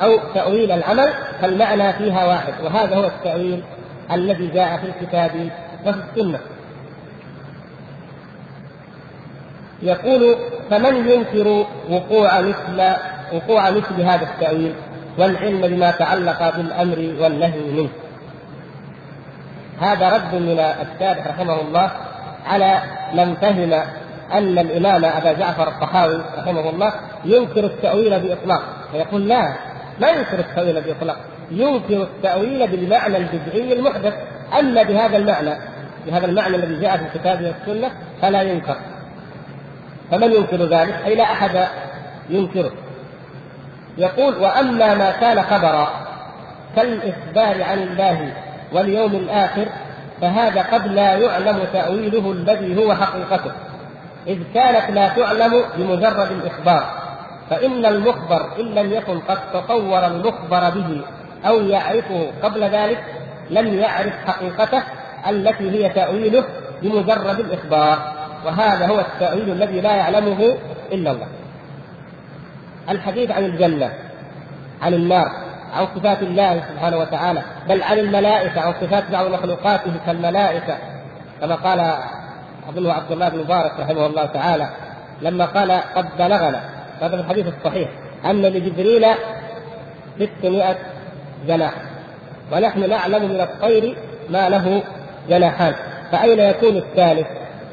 أو 0.03 0.19
تأويل 0.33 0.71
العمل 0.71 1.09
فالمعنى 1.41 1.93
فيها 1.93 2.25
واحد 2.25 2.53
وهذا 2.63 2.95
هو 2.95 3.05
التأويل 3.05 3.63
الذي 4.11 4.47
جاء 4.47 4.77
في 4.77 4.87
الكتاب 4.87 5.49
وفي 5.85 5.99
السنة. 5.99 6.39
يقول 9.81 10.35
فمن 10.69 11.09
ينكر 11.09 11.65
وقوع 11.89 12.41
مثل 12.41 12.93
وقوع 13.33 13.69
مثل 13.69 14.01
هذا 14.01 14.23
التأويل 14.23 14.73
والعلم 15.17 15.61
بما 15.61 15.91
تعلق 15.91 16.57
بالأمر 16.57 17.15
والنهي 17.19 17.71
منه. 17.71 17.89
هذا 19.81 20.09
رد 20.09 20.35
من 20.35 20.59
الشارح 20.59 21.27
رحمه 21.27 21.61
الله 21.61 21.91
على 22.47 22.81
من 23.13 23.35
فهم 23.35 23.73
أن 24.33 24.59
الإمام 24.59 25.05
أبا 25.05 25.33
جعفر 25.33 25.67
الطحاوي 25.67 26.21
رحمه 26.37 26.69
الله 26.69 26.93
ينكر 27.25 27.63
التأويل 27.65 28.19
بإطلاق 28.19 28.61
فيقول 28.91 29.27
لا 29.27 29.53
ما 29.99 30.09
ينكر 30.09 30.39
التأويل 30.39 30.81
بإطلاق 30.81 31.17
ينكر 31.51 32.03
التأويل 32.03 32.67
بالمعنى 32.67 33.17
البدعي 33.17 33.73
المحدث. 33.73 34.13
أما 34.59 34.83
بهذا 34.83 35.17
المعنى 35.17 35.55
بهذا 36.05 36.25
المعنى 36.25 36.55
الذي 36.55 36.81
جاء 36.81 36.97
في 36.97 37.03
الكتاب 37.03 37.41
والسنة 37.41 37.91
فلا 38.21 38.41
ينكر. 38.41 38.75
فمن 40.11 40.31
ينكر 40.31 40.57
ذلك؟ 40.57 40.95
أي 41.05 41.15
لا 41.15 41.23
أحد 41.23 41.67
ينكره 42.29 42.71
يقول 43.97 44.37
وأما 44.37 44.93
ما 44.93 45.11
كان 45.11 45.41
خبرا 45.41 45.89
كالإخبار 46.75 47.63
عن 47.63 47.79
الله 47.79 48.33
واليوم 48.73 49.15
الآخر 49.15 49.65
فهذا 50.21 50.61
قد 50.61 50.87
لا 50.87 51.13
يعلم 51.13 51.59
تأويله 51.73 52.31
الذي 52.31 52.85
هو 52.85 52.95
حقيقته. 52.95 53.51
إذ 54.27 54.39
كانت 54.53 54.91
لا 54.91 55.07
تعلم 55.07 55.63
بمجرد 55.77 56.31
الإخبار. 56.31 57.00
فإن 57.51 57.85
المخبر 57.85 58.59
إن 58.59 58.65
لم 58.65 58.93
يكن 58.93 59.19
قد 59.19 59.37
تصور 59.53 60.07
المخبر 60.07 60.69
به 60.69 61.01
أو 61.45 61.61
يعرفه 61.61 62.31
قبل 62.43 62.63
ذلك 62.63 63.03
لم 63.49 63.79
يعرف 63.79 64.13
حقيقته 64.25 64.83
التي 65.29 65.71
هي 65.71 65.89
تأويله 65.89 66.43
بمجرد 66.81 67.39
الإخبار. 67.39 68.13
وهذا 68.45 68.87
هو 68.87 68.99
التأويل 68.99 69.49
الذي 69.49 69.81
لا 69.81 69.95
يعلمه 69.95 70.57
إلا 70.91 71.11
الله. 71.11 71.27
الحديث 72.89 73.31
عن 73.31 73.45
الجنة 73.45 73.93
عن 74.81 74.93
النار 74.93 75.31
عن 75.73 75.87
صفات 75.95 76.21
الله 76.21 76.63
سبحانه 76.69 76.97
وتعالى 76.97 77.41
بل 77.69 77.83
عن 77.83 77.99
الملائكة 77.99 78.61
عن 78.61 78.73
صفات 78.81 79.11
بعض 79.11 79.25
مخلوقاته 79.25 79.91
كالملائكة. 80.05 80.77
كما 81.41 81.55
قال 81.55 81.79
أظن 82.69 82.89
عبد 82.89 83.11
الله 83.11 83.29
بن 83.29 83.39
مبارك 83.39 83.71
رحمه 83.79 84.05
الله 84.05 84.25
تعالى 84.25 84.69
لما 85.21 85.45
قال 85.45 85.71
قد 85.71 86.05
بلغنا 86.19 86.80
هذا 87.01 87.15
في 87.15 87.21
الحديث 87.21 87.45
الصحيح. 87.47 87.89
أن 88.25 88.41
لجبريل 88.41 89.05
600 90.19 90.75
جناح. 91.47 91.73
ونحن 92.53 92.89
نعلم 92.89 93.29
من 93.29 93.41
الطير 93.41 93.97
ما 94.29 94.49
له 94.49 94.83
جناحان. 95.29 95.73
فأين 96.11 96.39
يكون 96.39 96.77
الثالث؟ 96.77 97.27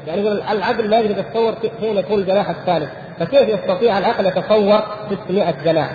يعني 0.07 0.21
العقل 0.51 0.89
ما 0.89 0.97
يقدر 0.97 1.19
يتصور 1.19 1.53
فين 1.79 1.97
يكون 1.97 2.19
الجناح 2.19 2.49
الثالث. 2.49 2.89
فكيف 3.19 3.49
يستطيع 3.49 3.97
العقل 3.97 4.25
يتصور 4.25 4.81
600 5.09 5.51
جناح؟ 5.65 5.91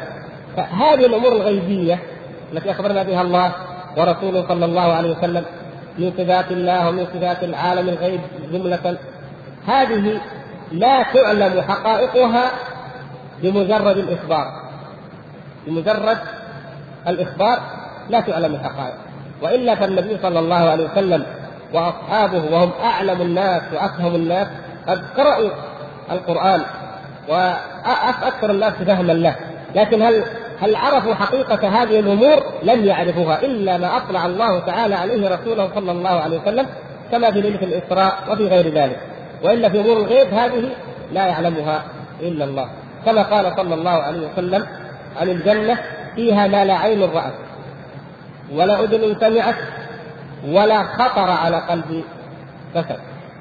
فهذه 0.57 1.07
الأمور 1.07 1.33
الغيبية 1.33 1.99
التي 2.53 2.71
أخبرنا 2.71 3.03
بها 3.03 3.23
الله 3.23 3.53
ورسوله 3.97 4.49
صلى 4.49 4.65
الله 4.65 4.93
عليه 4.93 5.17
وسلم 5.19 5.45
من 5.99 6.13
صفات 6.19 6.51
الله 6.51 6.89
ومن 6.89 7.07
صفات 7.07 7.45
العالم 7.45 7.89
الغيب 7.89 8.21
جملة. 8.53 8.97
هذه 9.67 10.21
لا 10.73 11.03
تعلم 11.03 11.61
حقائقها 11.61 12.51
بمجرد 13.45 13.97
الإخبار. 13.97 14.47
بمجرد 15.67 16.19
الإخبار 17.09 17.59
لا 18.11 18.21
تعلم 18.21 18.55
الحقائق. 18.55 18.95
وإلا 19.43 19.75
فالنبي 19.75 20.19
صلى 20.23 20.39
الله 20.39 20.71
عليه 20.71 20.85
وسلم 20.85 21.27
وأصحابه 21.73 22.45
وهم 22.53 22.71
أعلم 22.83 23.23
الناس 23.23 23.63
وأفهم 23.75 24.15
الناس 24.15 24.49
قد 24.89 25.05
قرأوا 25.17 25.51
القرآن 26.13 26.63
وأكثر 27.29 28.51
الناس 28.51 28.73
فهما 28.73 29.13
له. 29.13 29.37
لكن 29.75 30.03
هل 30.03 30.25
هل 30.61 30.77
عرفوا 30.77 31.15
حقيقة 31.15 31.69
هذه 31.69 32.01
الأمور؟ 32.01 32.43
لم 32.63 32.85
يعرفوها 32.85 33.43
إلا 33.43 33.79
ما 33.79 33.97
أطلع 33.97 34.27
الله 34.27 34.59
تعالى 34.59 34.95
عليه 34.95 35.29
رسوله 35.29 35.71
صلى 35.75 35.93
الله 35.93 36.11
عليه 36.11 36.41
وسلم 36.41 36.67
كما 37.11 37.31
في 37.31 37.41
ليلة 37.41 37.63
الإسراء 37.63 38.19
وفي 38.31 38.49
غير 38.49 38.75
ذلك. 38.75 39.01
وإلا 39.43 39.69
في 39.69 39.81
أمور 39.81 39.97
الغيب 39.97 40.35
هذه 40.35 40.69
لا 41.13 41.27
يعلمها 41.27 41.83
إلا 42.21 42.45
الله. 42.45 42.69
كما 43.07 43.23
قال 43.23 43.53
صلى 43.57 43.75
الله 43.75 43.91
عليه 43.91 44.29
وسلم 44.33 44.67
عن 45.21 45.29
الجنة 45.29 45.79
فيها 46.15 46.47
ما 46.47 46.65
لا 46.65 46.75
عين 46.75 47.03
رأت 47.03 47.33
ولا 48.53 48.85
أذن 48.85 49.17
سمعت 49.21 49.55
ولا 50.49 50.83
خطر 50.83 51.31
على 51.31 51.57
قلب 51.57 52.05
بشر. 52.75 52.97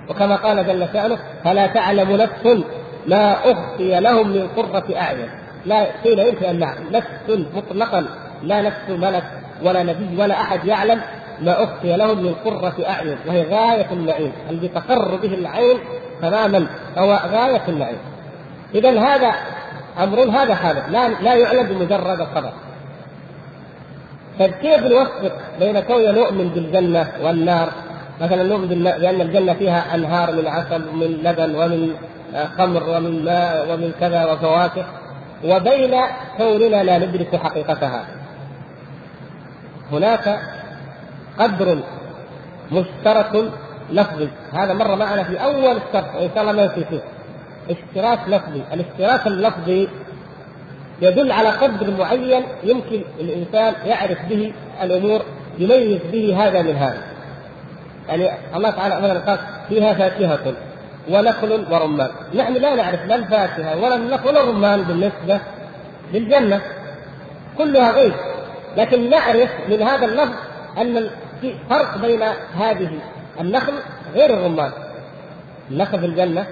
وكما 0.09 0.36
قال 0.36 0.68
جل 0.68 0.88
شأنه 0.93 1.18
فلا 1.43 1.68
تعلم 1.68 2.11
نفس 2.11 2.64
ما 3.07 3.51
أخفي 3.51 3.99
لهم 3.99 4.28
من 4.28 4.47
قرة 4.47 4.84
أعين. 4.97 5.30
لا 5.66 5.86
قيل 6.03 6.20
يمكن 6.20 6.45
أن 6.45 6.74
نفس 6.91 7.45
مطلقا 7.55 8.05
لا 8.43 8.61
نفس 8.61 8.89
ملك 8.89 9.24
ولا 9.64 9.84
نبي 9.84 10.22
ولا 10.22 10.41
أحد 10.41 10.66
يعلم 10.66 11.01
ما 11.41 11.64
أخفي 11.64 11.97
لهم 11.97 12.24
من 12.24 12.36
قرة 12.45 12.74
أعين 12.89 13.18
وهي 13.28 13.43
غاية 13.43 13.91
النعيم. 13.91 14.32
الذي 14.49 14.68
تقر 14.68 15.16
به 15.16 15.34
العين 15.34 15.78
تماما 16.22 16.68
هو 16.97 17.20
غاية 17.32 17.61
النعيم. 17.68 17.99
إذا 18.76 18.99
هذا 18.99 19.34
أمر 20.00 20.20
هذا 20.20 20.56
حادث 20.56 20.89
لا 20.89 21.08
لا 21.08 21.34
يعلم 21.34 21.68
بمجرد 21.68 22.22
الخبر 22.22 22.52
فكيف 24.39 24.84
نوفق 24.84 25.32
بين 25.60 25.80
كون 25.80 26.16
نؤمن 26.16 26.50
بالجنة 26.50 27.12
والنار؟ 27.22 27.70
مثلا 28.22 28.44
نؤمن 28.44 28.68
بأن 28.84 29.22
الجنة 29.22 29.54
فيها 29.54 29.96
أنهار 29.96 30.32
من 30.36 30.48
عسل 30.48 30.89
ومن 30.89 31.20
لبن 31.24 31.56
ومن 31.56 31.96
خمر 32.58 32.89
ومن 32.89 33.26
ماء 33.26 33.74
ومن 33.74 33.91
كذا 34.00 34.32
وفواكه. 34.32 34.86
وبين 35.46 35.96
كوننا 36.38 36.84
لا 36.84 36.98
ندرك 36.98 37.36
حقيقتها. 37.36 38.06
هناك 39.91 40.39
قدر 41.39 41.80
مشترك 42.72 43.52
لفظي. 43.91 44.28
هذا 44.54 44.74
مر 44.74 44.96
معنا 44.96 45.24
في 45.24 45.44
أول 45.44 45.78
الشرح 45.78 46.16
وإن 46.16 46.30
شاء 46.36 46.41
الله 46.44 46.54
ما 46.54 46.66
نسيته 46.66 47.00
اشتراك 47.70 48.20
لفظي. 48.28 48.61
الاشتراك 48.74 49.28
اللفظي 49.28 49.88
يدل 51.01 51.32
على 51.32 51.49
قدر 51.49 51.97
معين 51.99 52.43
يمكن 52.64 53.01
الإنسان 53.20 53.74
يعرف 53.86 54.18
به 54.30 54.53
الأمور 54.82 55.22
يميز 55.59 55.99
به 56.11 56.47
هذا 56.47 56.61
من 56.61 56.76
هذا. 56.76 57.01
يعني 58.09 58.30
الله 58.55 58.70
تعالى 58.70 58.95
مثلا 59.01 59.20
قال 59.20 59.39
فيها 59.70 59.93
فاكهة 59.93 60.53
ونخل 61.09 61.66
ورمان. 61.72 62.09
نحن 62.36 62.53
لا 62.53 62.76
نعرف 62.76 63.05
لا 63.05 63.16
الفاكهة 63.16 63.78
ولا 63.78 63.95
النخل 63.95 64.28
ولا 64.28 64.43
الرمان 64.43 64.82
بالنسبة 64.82 65.39
للجنة. 66.14 66.61
كلها 67.57 67.91
غيب 67.91 68.14
لكن 68.78 69.09
نعرف 69.09 69.49
من 69.70 69.82
هذا 69.82 70.05
اللفظ 70.05 70.34
أن 70.78 71.09
في 71.41 71.55
فرق 71.70 71.97
بين 71.97 72.22
هذه 72.59 72.89
النخل 73.39 73.74
غير 74.14 74.34
الرمان. 74.34 74.72
النخل 75.72 75.99
في 75.99 76.05
الجنة 76.05 76.47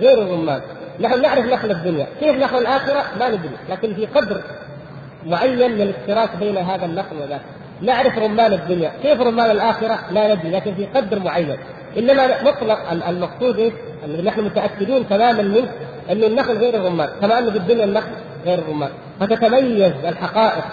غير 0.00 0.22
الرمان 0.22 0.60
نحن 1.00 1.22
نعرف 1.22 1.46
نخل 1.46 1.70
الدنيا 1.70 2.06
كيف 2.20 2.36
نخل 2.36 2.58
الآخرة؟ 2.58 3.04
ما 3.20 3.28
ندري. 3.28 3.56
لكن 3.70 3.94
في 3.94 4.06
قدر 4.06 4.40
معين 5.26 5.74
من 5.74 5.80
الاشتراك 5.80 6.36
بين 6.36 6.56
هذا 6.56 6.84
النخل 6.84 7.16
وذاك. 7.16 7.40
نعرف 7.82 8.18
رمان 8.18 8.52
الدنيا. 8.52 8.92
كيف 9.02 9.20
رمان 9.20 9.50
الآخرة؟ 9.50 9.98
لا 10.10 10.34
ندري. 10.34 10.50
لكن 10.50 10.74
في 10.74 10.86
قدر 10.86 11.18
معين. 11.18 11.56
إنما 11.98 12.42
مطلق 12.42 12.90
المقصود 13.08 13.58
إيه؟ 13.58 13.72
الذي 14.04 14.22
نحن 14.22 14.40
متأكدون 14.40 15.08
تماما 15.08 15.42
منه 15.42 15.72
أن 16.10 16.24
النخل 16.24 16.58
غير 16.58 16.74
الرمان 16.74 17.08
كما 17.20 17.38
أن 17.38 17.50
في 17.50 17.58
الدنيا 17.58 17.84
النخل 17.84 18.10
غير 18.46 18.58
الرمان 18.58 18.90
فتتميز 19.20 19.92
الحقائق 20.04 20.64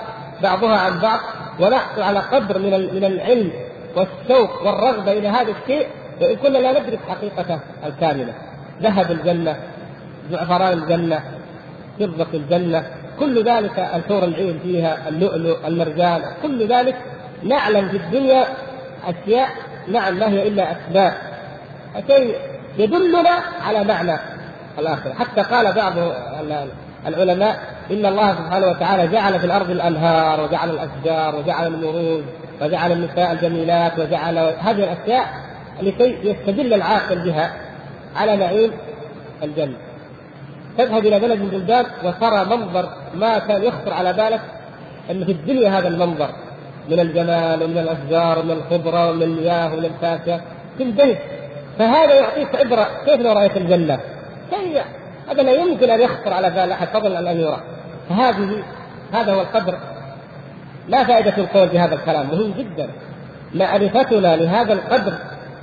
بعضها 0.43 0.77
عن 0.77 0.99
بعض 0.99 1.19
ونحصل 1.59 2.01
على 2.01 2.19
قدر 2.19 2.59
من 2.59 2.95
من 2.95 3.05
العلم 3.05 3.51
والشوق 3.95 4.67
والرغبة 4.67 5.11
إلى 5.11 5.27
هذا 5.27 5.51
الشيء. 5.61 5.87
وإن 6.21 6.35
كنا 6.35 6.57
لا 6.57 6.71
ندرك 6.71 6.99
حقيقته 7.09 7.59
الكاملة. 7.85 8.33
ذهب 8.81 9.11
الجنة 9.11 9.55
زعفران 10.31 10.77
الجنة 10.77 11.19
فضة 11.99 12.27
الجنة 12.33 12.83
كل 13.19 13.43
ذلك 13.43 13.79
الحور 13.79 14.23
العين 14.23 14.59
فيها 14.63 15.09
اللؤلؤ 15.09 15.67
المرجان 15.67 16.21
كل 16.41 16.67
ذلك 16.67 16.95
نعلم 17.43 17.89
في 17.89 17.97
الدنيا 17.97 18.45
أشياء 19.07 19.49
نعم 19.87 20.19
ما 20.19 20.29
هي 20.29 20.47
إلا 20.47 20.71
أسماء. 20.71 21.13
شيء 22.07 22.35
يدلنا 22.77 23.29
على 23.67 23.83
معنى 23.83 24.17
الآخرة. 24.79 25.13
حتى 25.13 25.41
قال 25.41 25.73
بعض 25.73 25.93
العلماء 27.07 27.59
إن 27.91 28.05
الله 28.05 28.35
سبحانه 28.35 28.67
وتعالى 28.67 29.07
جعل 29.07 29.39
في 29.39 29.45
الأرض 29.45 29.69
الأنهار 29.69 30.41
وجعل 30.41 30.69
الأشجار 30.69 31.35
وجعل 31.35 31.67
المروج 31.67 32.23
وجعل 32.61 32.91
النساء 32.91 33.31
الجميلات 33.31 33.99
وجعل 33.99 34.37
هذه 34.37 34.83
الأشياء 34.83 35.25
لكي 35.81 36.17
يستدل 36.23 36.73
العاقل 36.73 37.19
بها. 37.19 37.51
على 38.15 38.35
نعيم 38.35 38.71
الجنة. 39.43 39.77
تذهب 40.77 41.05
إلى 41.05 41.19
بلد 41.19 41.39
من 41.39 41.45
البلدان 41.45 41.85
وترى 42.03 42.45
منظر 42.45 42.89
ما 43.15 43.39
كان 43.39 43.63
يخطر 43.63 43.93
على 43.93 44.13
بالك 44.13 44.41
أن 45.11 45.25
في 45.25 45.31
الدنيا 45.31 45.69
هذا 45.69 45.87
المنظر. 45.87 46.29
من 46.89 46.99
الجمال 46.99 47.63
ومن 47.63 47.77
الأشجار 47.77 48.39
ومن 48.39 48.51
الخضرة 48.51 49.09
ومن 49.09 49.23
المياه 49.23 49.73
ومن 49.73 49.85
الفاكهة 49.85 50.41
تنبهر 50.79 51.17
فهذا 51.79 52.13
يعطيك 52.13 52.55
عبرة 52.55 52.87
كيف 53.05 53.21
لو 53.21 53.31
رأيت 53.31 53.57
الجنة؟ 53.57 53.99
شيء 54.49 54.81
هذا 55.29 55.41
لا 55.41 55.51
يمكن 55.51 55.89
أن 55.89 56.01
يخطر 56.01 56.33
على 56.33 56.49
بال 56.49 56.71
أحد 56.71 56.87
فضلا 56.87 57.31
أن 57.31 57.39
يرى. 57.39 57.61
فهذه 58.09 58.63
هذا 59.13 59.33
هو 59.33 59.41
القدر. 59.41 59.77
لا 60.87 61.03
فائدة 61.03 61.37
القول 61.37 61.67
بهذا 61.67 61.95
الكلام 61.95 62.27
مهم 62.27 62.53
جدا. 62.57 62.89
معرفتنا 63.53 64.35
لهذا 64.35 64.73
القدر 64.73 65.13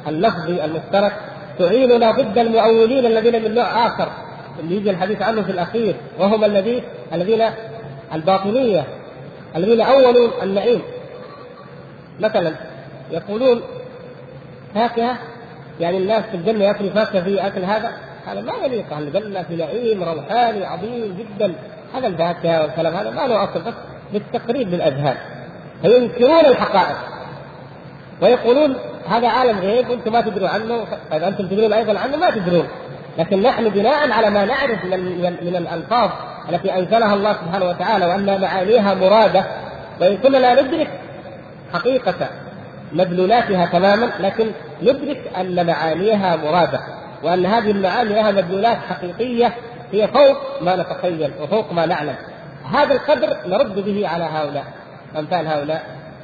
اللفظي 0.09 0.65
المشترك 0.65 1.13
تعيننا 1.59 2.11
ضد 2.11 2.39
المؤولين 2.39 3.07
الذين 3.07 3.45
من 3.45 3.55
نوع 3.55 3.87
آخر. 3.87 4.09
اللي 4.61 4.77
يجي 4.77 4.91
الحديث 4.91 5.23
عنه 5.23 5.43
في 5.43 5.53
الأخير 5.53 5.95
وهم 6.19 6.45
الذين 6.45 6.83
الذين 7.13 7.43
الباطنية. 8.15 8.85
الذين 9.57 9.81
أولوا 9.81 10.43
النعيم. 10.43 10.83
مثلا 12.21 12.53
يقولون 13.11 13.63
فاكهة 14.75 15.19
يعني 15.81 15.97
الناس 15.97 16.25
في 16.25 16.37
الجنة 16.37 16.65
يأكلوا 16.65 16.91
فاكهة 16.91 17.25
في 17.25 17.47
أكل 17.47 17.65
هذا. 17.65 17.93
هذا 18.27 18.41
ما 18.41 18.53
يليق 18.65 18.97
الجنة 18.99 19.43
في 19.43 19.57
نعيم 19.57 20.03
روحاني 20.03 20.65
عظيم 20.65 21.17
جدا. 21.19 21.55
هذا 21.95 22.07
الفاكهة 22.07 22.63
والكلام 22.63 22.95
هذا 22.95 23.11
ما 23.11 23.27
له 23.27 23.45
أصل 23.45 23.61
بس 23.61 23.75
للتقريب 24.13 24.69
للأذهان. 24.69 25.17
فينكرون 25.83 26.47
الحقائق. 26.47 26.97
ويقولون 28.23 28.77
هذا 29.11 29.29
عالم 29.29 29.59
غيب 29.59 29.91
وأنتم 29.91 30.13
ما 30.13 30.21
تدرون 30.21 30.49
عنه. 30.49 30.87
طيب 31.11 31.23
أنتم 31.23 31.47
تدرون 31.47 31.73
أيضا 31.73 31.99
عنه؟ 31.99 32.17
ما 32.17 32.31
تدرون. 32.31 32.69
لكن 33.19 33.43
نحن 33.43 33.69
بناء 33.69 34.11
على 34.11 34.31
ما 34.31 34.45
نعرف 34.45 34.85
من 34.85 35.23
من 35.43 35.57
الألفاظ 35.57 36.11
التي 36.51 36.79
أنزلها 36.79 37.15
الله 37.15 37.33
سبحانه 37.33 37.65
وتعالى 37.65 38.07
وأن 38.07 38.41
معانيها 38.41 38.95
مرادة. 38.95 39.45
وإن 40.01 40.17
كنا 40.17 40.39
لا 40.39 40.63
ندرك 40.63 40.89
حقيقة 41.73 42.29
مدلولاتها 42.93 43.67
تماما 43.67 44.11
لكن 44.21 44.51
ندرك 44.83 45.31
أن 45.41 45.67
معانيها 45.67 46.37
مرادة. 46.37 46.81
وأن 47.23 47.47
هذه 47.47 47.71
المعاني 47.71 48.15
لها 48.15 48.31
مدلولات 48.31 48.79
حقيقية 48.89 49.55
هي 49.93 50.09
فوق 50.09 50.63
ما 50.63 50.77
نتخيل 50.77 51.31
وفوق 51.41 51.73
ما 51.73 51.87
نعلم. 51.87 52.15
هذا 52.75 52.95
القدر 52.95 53.37
نرد 53.47 53.85
به 53.85 54.09
على 54.09 54.25
هؤلاء 54.25 54.65
أمثال 55.19 55.47
هؤلاء 55.47 55.83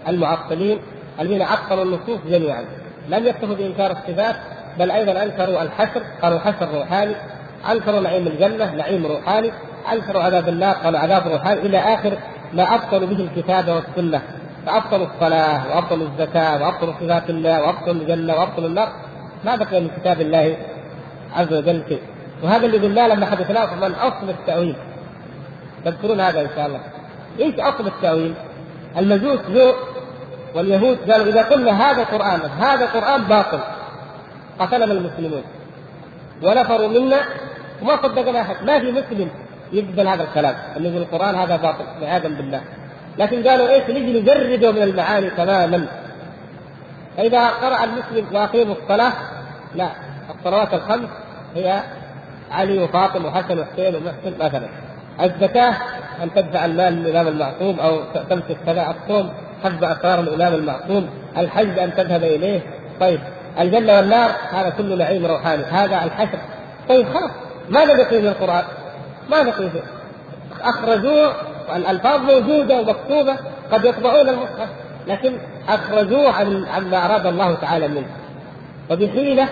المعطلين. 0.08 0.78
الذين 1.20 1.42
عطلوا 1.42 1.84
النصوص 1.84 2.18
جميعا. 2.28 2.64
لم 3.08 3.26
يكتفوا 3.26 3.54
بإنكار 3.54 3.90
الصفات 3.90 4.36
بل 4.78 4.90
أيضا 4.90 5.22
أنكروا 5.22 5.62
الحشر 5.62 6.02
قالوا 6.22 6.38
حشر 6.38 6.68
روحاني 6.74 7.14
أنكروا 7.70 8.00
نعيم 8.00 8.26
الجنة 8.26 8.74
نعيم 8.74 9.06
روحاني 9.06 9.52
أنكروا 9.92 10.22
عذاب 10.22 10.48
النار 10.48 10.74
قالوا 10.74 11.00
عذاب 11.00 11.28
روحاني. 11.28 11.60
إلى 11.60 11.78
آخر 11.78 12.18
ما 12.52 12.74
أبطلوا 12.74 13.06
به 13.08 13.28
الكتاب 13.36 13.68
والسنة. 13.68 14.22
فأبطلوا 14.66 15.06
الصلاة 15.06 15.68
وأبطلوا 15.68 16.06
الزكاة 16.06 16.62
وأبطلوا 16.62 16.94
صفات 17.00 17.30
الله 17.30 17.62
وأبطلوا 17.62 17.94
الجنة 18.02 18.34
وأبطلوا 18.34 18.68
النار. 18.68 18.88
ما 19.44 19.56
بقي 19.56 19.80
من 19.80 19.90
كتاب 20.00 20.20
الله 20.20 20.56
عز 21.36 21.52
وجل 21.52 21.82
شيء. 21.88 22.00
وهذا 22.42 22.66
اللي 22.66 22.78
قلنا 22.78 23.08
لما 23.08 23.26
حدثناكم 23.26 23.80
من 23.80 23.94
أصل 23.94 24.30
التأويل. 24.30 24.76
تذكرون 25.84 26.20
هذا 26.20 26.40
إن 26.40 26.48
شاء 26.56 26.66
الله. 26.66 26.80
إيش 27.40 27.54
أصل 27.54 27.86
التأويل؟ 27.86 28.34
المجوس 28.98 29.40
جو 29.54 29.72
واليهود 30.54 31.10
قالوا 31.10 31.26
إذا 31.26 31.42
قلنا 31.42 31.90
هذا 31.90 32.04
قران 32.04 32.40
هذا 32.40 32.86
قران 32.86 33.22
باطل. 33.22 33.60
قتلنا 34.58 34.84
المسلمون. 34.84 35.42
ونفروا 36.42 36.88
منا 36.88 37.20
وما 37.82 37.96
صدقنا 38.02 38.40
أحد. 38.40 38.64
ما 38.64 38.80
في 38.80 38.92
مسلم 38.92 39.30
يقبل 39.72 40.08
هذا 40.08 40.22
الكلام 40.22 40.54
إنه 40.76 40.90
في 40.90 40.96
القرآن 40.96 41.34
هذا 41.34 41.56
باطل 41.56 41.84
عياذا 42.02 42.28
بالله. 42.28 42.62
لكن 43.18 43.48
قالوا 43.48 43.68
إيش 43.68 43.90
نجي 43.90 44.20
نجرده 44.20 44.72
من 44.72 44.82
المعاني 44.82 45.30
تماما. 45.30 45.86
فإذا 47.16 47.48
قرأ 47.48 47.84
المسلم 47.84 48.26
وأقيموا 48.32 48.74
الصلاة 48.82 49.12
لا 49.74 49.88
الصلوات 50.38 50.74
الخمس 50.74 51.08
هي 51.54 51.82
علي 52.50 52.78
وفاطمه 52.78 53.28
وحسن 53.28 53.58
وحسين 53.58 53.94
ومحسن 53.94 54.32
مثلا. 54.40 54.68
الزكاة 55.22 55.74
أن 56.22 56.34
تدفع 56.34 56.64
المال 56.64 56.94
للإمام 56.94 57.28
المعصوم 57.28 57.80
أو 57.80 58.00
تمسك 58.30 58.56
كذا 58.66 58.94
الصوم. 58.94 59.32
حفظ 59.64 59.84
اسرار 59.84 60.20
الإمام 60.20 60.54
المعصوم 60.54 61.10
الحج 61.38 61.78
أن 61.78 61.94
تذهب 61.94 62.24
إليه. 62.24 62.60
طيب 63.00 63.20
الجنة 63.60 63.96
والنار 63.96 64.30
هذا 64.50 64.70
كله 64.78 64.96
نعيم 64.96 65.26
روحاني. 65.26 65.62
هذا 65.62 66.04
الحشر 66.04 66.38
طيب 66.88 67.06
خلاص. 67.08 67.30
ماذا 67.68 67.96
بقي 67.96 68.20
من 68.20 68.28
القرآن؟ 68.28 68.64
ما 69.30 69.42
بقي 69.42 69.70
فيه. 69.70 69.82
أخرجوه 70.60 71.34
الألفاظ 71.76 72.20
موجودة 72.20 72.80
ومكتوبة 72.80 73.36
قد 73.72 73.84
يطبعون 73.84 74.28
المصحف 74.28 74.68
لكن 75.06 75.32
أخرجوه 75.68 76.32
عن 76.32 76.64
عما 76.64 77.04
أراد 77.06 77.26
الله 77.26 77.54
تعالى 77.54 77.88
منه. 77.88 78.06
وبحيلة 78.90 79.48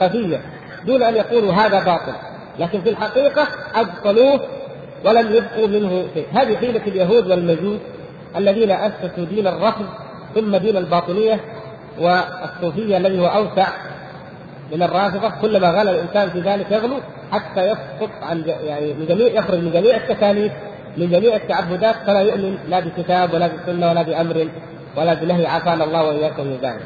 خفية 0.00 0.40
دون 0.86 1.02
أن 1.02 1.14
يقولوا 1.14 1.52
هذا 1.52 1.84
باطل. 1.84 2.12
لكن 2.58 2.80
في 2.80 2.90
الحقيقة 2.90 3.46
أبطلوه 3.74 4.40
ولم 5.04 5.34
يبقوا 5.34 5.66
منه 5.66 6.06
شيء. 6.14 6.26
هذه 6.34 6.56
حيلة 6.56 6.82
اليهود 6.86 7.30
والمجوس. 7.30 7.80
الذين 8.36 8.70
أسسوا 8.70 9.24
دين 9.24 9.46
الرفض 9.46 9.86
ثم 10.34 10.56
دين 10.56 10.76
الباطنية 10.76 11.40
والصوفية 11.98 12.96
الذي 12.96 13.20
هو 13.20 13.26
أوسع 13.26 13.66
من 14.72 14.82
الرافضة 14.82 15.32
كلما 15.42 15.70
غلا 15.70 15.90
الإنسان 15.90 16.30
في 16.30 16.40
ذلك 16.40 16.70
يغلو 16.70 16.96
حتى 17.32 17.66
يسقط 17.66 18.10
عن 18.22 18.44
يعني 18.46 18.92
من 18.92 19.06
جميع 19.06 19.26
يخرج 19.26 19.58
من 19.58 19.72
جميع 19.72 19.96
التكاليف 19.96 20.52
من 20.96 21.10
جميع 21.10 21.36
التعبدات 21.36 21.94
فلا 22.06 22.20
يؤمن 22.20 22.58
لا 22.68 22.80
بكتاب 22.80 23.34
ولا 23.34 23.46
بسنة 23.46 23.90
ولا 23.90 24.02
بأمر 24.02 24.48
ولا 24.96 25.14
بنهي 25.14 25.46
عافانا 25.46 25.84
الله 25.84 26.04
وإياكم 26.04 26.42
من 26.42 26.58
ذلك. 26.62 26.80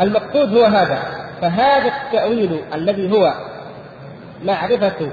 المقصود 0.00 0.56
هو 0.56 0.64
هذا 0.64 0.98
فهذا 1.40 1.88
التأويل 1.88 2.60
الذي 2.74 3.12
هو 3.12 3.34
معرفة 4.44 5.10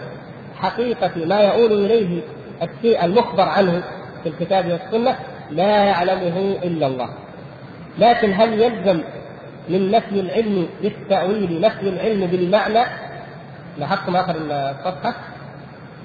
حقيقة 0.56 1.12
ما 1.26 1.42
يؤول 1.42 1.86
إليه 1.86 2.22
الشيء 2.62 3.06
المخبر 3.06 3.44
عنه 3.44 3.84
في 4.28 4.34
الكتاب 4.44 4.72
والسنة 4.72 5.16
لا 5.52 5.84
يعلمه 5.84 6.56
إلا 6.64 6.88
الله. 6.88 7.10
لكن 8.00 8.34
هل 8.34 8.62
يلزم 8.62 9.02
من 9.70 9.92
نفي 9.92 10.20
العلم 10.20 10.68
بالتأويل 10.82 11.62
نفي 11.62 11.90
العلم 11.90 12.28
بالمعنى؟ 12.28 12.84
لاحظتم 13.78 14.16
آخر 14.16 14.36
الصفحة؟ 14.36 15.14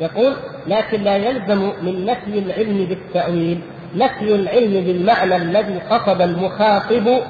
يقول 0.00 0.32
لكن 0.66 1.02
لا 1.02 1.16
يلزم 1.16 1.72
من 1.82 2.06
نفي 2.06 2.38
العلم 2.38 2.86
بالتأويل 2.86 3.60
نفي 3.96 4.34
العلم 4.34 4.84
بالمعنى 4.84 5.36
الذي 5.36 5.78
قصد 5.90 6.22
المخاطب 6.22 7.20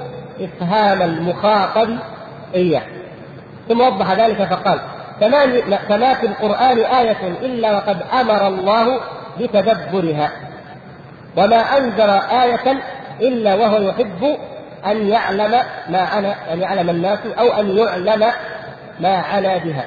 إفهام 0.40 1.02
المخاطب 1.02 1.88
إياه. 2.54 2.82
ثم 3.68 3.80
وضح 3.80 4.12
ذلك 4.12 4.44
فقال 4.44 4.80
فما 5.88 6.14
في 6.14 6.26
القرآن 6.26 6.78
آية 6.78 7.28
إلا 7.42 7.76
وقد 7.76 8.02
أمر 8.20 8.46
الله 8.48 9.00
بتدبرها. 9.40 10.51
وما 11.36 11.78
أنزل 11.78 12.10
آية 12.10 12.82
إلا 13.20 13.54
وهو 13.54 13.82
يحب 13.82 14.36
أن 14.86 15.08
يعلم 15.08 15.50
ما 15.88 15.98
عنا 15.98 16.52
أن 16.52 16.60
يعلم 16.60 16.90
الناس 16.90 17.18
أو 17.38 17.48
أن 17.48 17.76
يعلم 17.78 18.24
ما 19.00 19.16
عنا 19.16 19.58
بها 19.58 19.84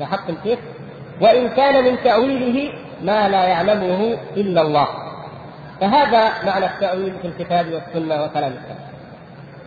لاحظتم 0.00 0.34
كيف؟ 0.44 0.58
وإن 1.20 1.48
كان 1.48 1.84
من 1.84 1.96
تأويله 2.04 2.72
ما 3.02 3.28
لا 3.28 3.44
يعلمه 3.44 4.18
إلا 4.36 4.60
الله 4.60 4.88
فهذا 5.80 6.32
معنى 6.46 6.66
التأويل 6.66 7.12
في 7.22 7.28
الكتاب 7.28 7.66
والسنة 7.72 8.24
وكلام 8.24 8.52
السلف 8.52 8.90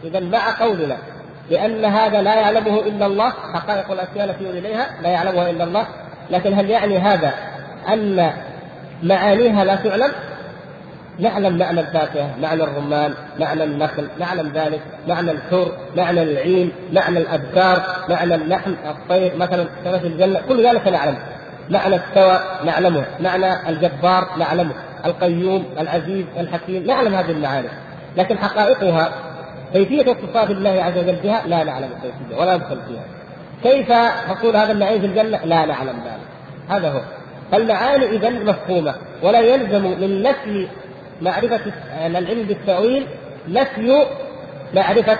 إذا 0.03 0.19
مع 0.19 0.59
قولنا 0.59 0.97
لأن 1.49 1.85
هذا 1.85 2.21
لا 2.21 2.35
يعلمه 2.35 2.79
إلا 2.79 3.05
الله 3.05 3.29
حقائق 3.29 3.91
الأشياء 3.91 4.25
التي 4.29 4.49
إليها 4.49 4.87
لا 5.01 5.09
يعلمها 5.09 5.49
إلا 5.49 5.63
الله 5.63 5.85
لكن 6.29 6.53
هل 6.53 6.69
يعني 6.69 6.97
هذا 6.97 7.33
أن 7.89 8.33
معانيها 9.03 9.63
لا 9.63 9.75
تعلم؟ 9.75 10.11
نعلم 11.19 11.57
معنى 11.57 11.79
الفاكهة، 11.79 12.35
معنى 12.41 12.63
الرمان، 12.63 13.13
معنى 13.39 13.63
النخل، 13.63 14.07
نعلم 14.19 14.51
ذلك، 14.55 14.81
معنى 15.07 15.31
الحور، 15.31 15.71
معنى 15.97 16.23
العين، 16.23 16.71
معنى 16.93 17.17
الأبكار، 17.17 17.81
معنى 18.09 18.35
اللحم، 18.35 18.73
الطير، 18.89 19.35
مثلا 19.37 19.65
في 19.83 20.07
الجنة، 20.07 20.41
كل 20.49 20.67
ذلك 20.67 20.87
نعلم. 20.87 21.17
معنى 21.69 21.95
استوى 21.95 22.39
نعلمه، 22.65 23.03
معنى 23.19 23.69
الجبار 23.69 24.27
نعلمه، 24.37 24.73
القيوم، 25.05 25.65
العزيز، 25.79 26.25
الحكيم، 26.37 26.83
نعلم 26.83 27.15
هذه 27.15 27.31
المعاني. 27.31 27.67
لكن 28.17 28.37
حقائقها 28.37 29.11
كيفية 29.73 30.11
اتصاف 30.11 30.51
الله 30.51 30.83
عز 30.83 30.97
وجل 30.97 31.15
بها 31.15 31.41
لا 31.47 31.63
نعلم 31.63 31.89
الكيفية 31.95 32.41
ولا 32.41 32.57
ندخل 32.57 32.77
فيها. 32.87 33.03
كيف 33.63 33.91
حصول 34.29 34.55
هذا 34.55 34.71
النعيم 34.71 35.01
في 35.01 35.05
الجنة؟ 35.05 35.39
لا 35.45 35.65
نعلم 35.65 35.99
ذلك. 36.05 36.27
هذا 36.69 36.91
هو. 36.91 36.99
فالمعاني 37.51 38.05
إذا 38.05 38.29
مفهومة 38.29 38.95
ولا 39.23 39.39
يلزم 39.39 39.83
من 40.01 40.23
نفي 40.23 40.67
معرفة 41.23 41.61
العلم 42.05 42.43
بالتأويل 42.47 43.07
نفي 43.47 44.05
معرفة 44.73 45.17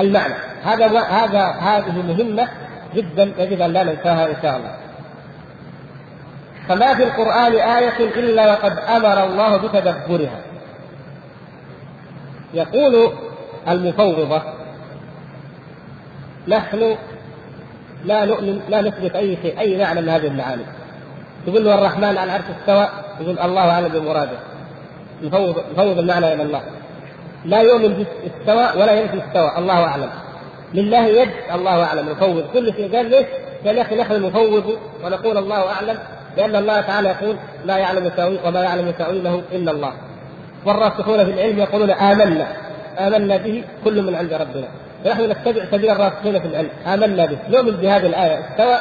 المعنى. 0.00 0.34
هذا 0.64 1.00
هذا 1.00 1.46
هذه 1.46 2.02
مهمة 2.02 2.48
جدا 2.94 3.32
يجب 3.38 3.60
أن 3.60 3.72
لا 3.72 3.82
ننساها 3.84 4.26
إن 4.26 4.36
شاء 4.42 4.56
الله. 4.56 4.74
فما 6.68 6.94
في 6.94 7.04
القرآن 7.04 7.52
آية 7.52 7.98
إلا 7.98 8.52
وقد 8.52 8.78
أمر 8.78 9.24
الله 9.24 9.56
بتدبرها. 9.56 10.40
يقول 12.54 13.12
المفوضة 13.68 14.42
نحن 16.48 16.96
لا 18.04 18.24
نؤمن 18.24 18.60
لا 18.68 18.80
نثبت 18.80 19.16
أي 19.16 19.38
شيء 19.42 19.60
أي 19.60 19.78
معنى 19.78 20.00
من 20.00 20.08
هذه 20.08 20.26
المعاني. 20.26 20.62
تقول 21.46 21.64
له 21.64 21.74
الرحمن 21.74 22.04
على 22.04 22.24
العرش 22.24 22.44
استوى؟ 22.60 22.88
يقول 23.20 23.38
الله 23.38 23.70
أعلم 23.70 23.88
بمراده. 23.88 24.38
يفوض 25.22 25.56
يفوض 25.72 25.98
المعنى 25.98 26.32
إلى 26.32 26.42
الله 26.42 26.60
لا. 27.44 27.60
يؤمن 27.60 28.04
باستوى 28.24 28.82
ولا 28.82 28.92
ينفي 28.92 29.18
استوى 29.26 29.58
الله 29.58 29.84
أعلم. 29.84 30.10
لله 30.74 31.06
يد 31.06 31.30
الله 31.54 31.84
أعلم. 31.84 32.10
يفوض 32.10 32.44
كل 32.52 32.72
شيء 32.72 32.96
قال 32.96 33.10
ليش؟ 33.10 33.26
قال 33.66 33.76
يا 33.76 33.82
أخي 33.82 33.96
نحن 33.96 34.22
نفوض 34.22 34.78
ونقول 35.04 35.38
الله 35.38 35.70
أعلم 35.70 35.98
لأن 36.36 36.56
الله 36.56 36.80
تعالى 36.80 37.08
يقول 37.08 37.36
لا 37.64 37.76
يعلم 37.76 38.08
تاويل 38.08 38.38
وما 38.44 38.62
يعلم 38.62 38.90
تأويله 38.90 39.42
إلا 39.52 39.70
الله. 39.70 39.92
والراسخون 40.64 41.24
في 41.24 41.30
العلم 41.30 41.58
يقولون 41.58 41.90
آمنا. 41.90 42.46
آمنا 42.98 43.36
به 43.36 43.64
كل 43.84 44.02
من 44.02 44.14
عند 44.14 44.32
ربنا. 44.32 44.68
فنحن 45.04 45.30
نتبع 45.30 45.64
سبيل 45.70 45.90
الراسخين 45.90 46.40
في 46.40 46.46
العلم. 46.46 46.70
آمنا 46.86 47.26
به. 47.26 47.38
نؤمن 47.48 47.70
بهذه 47.70 48.06
الآية. 48.06 48.40
استوى. 48.40 48.78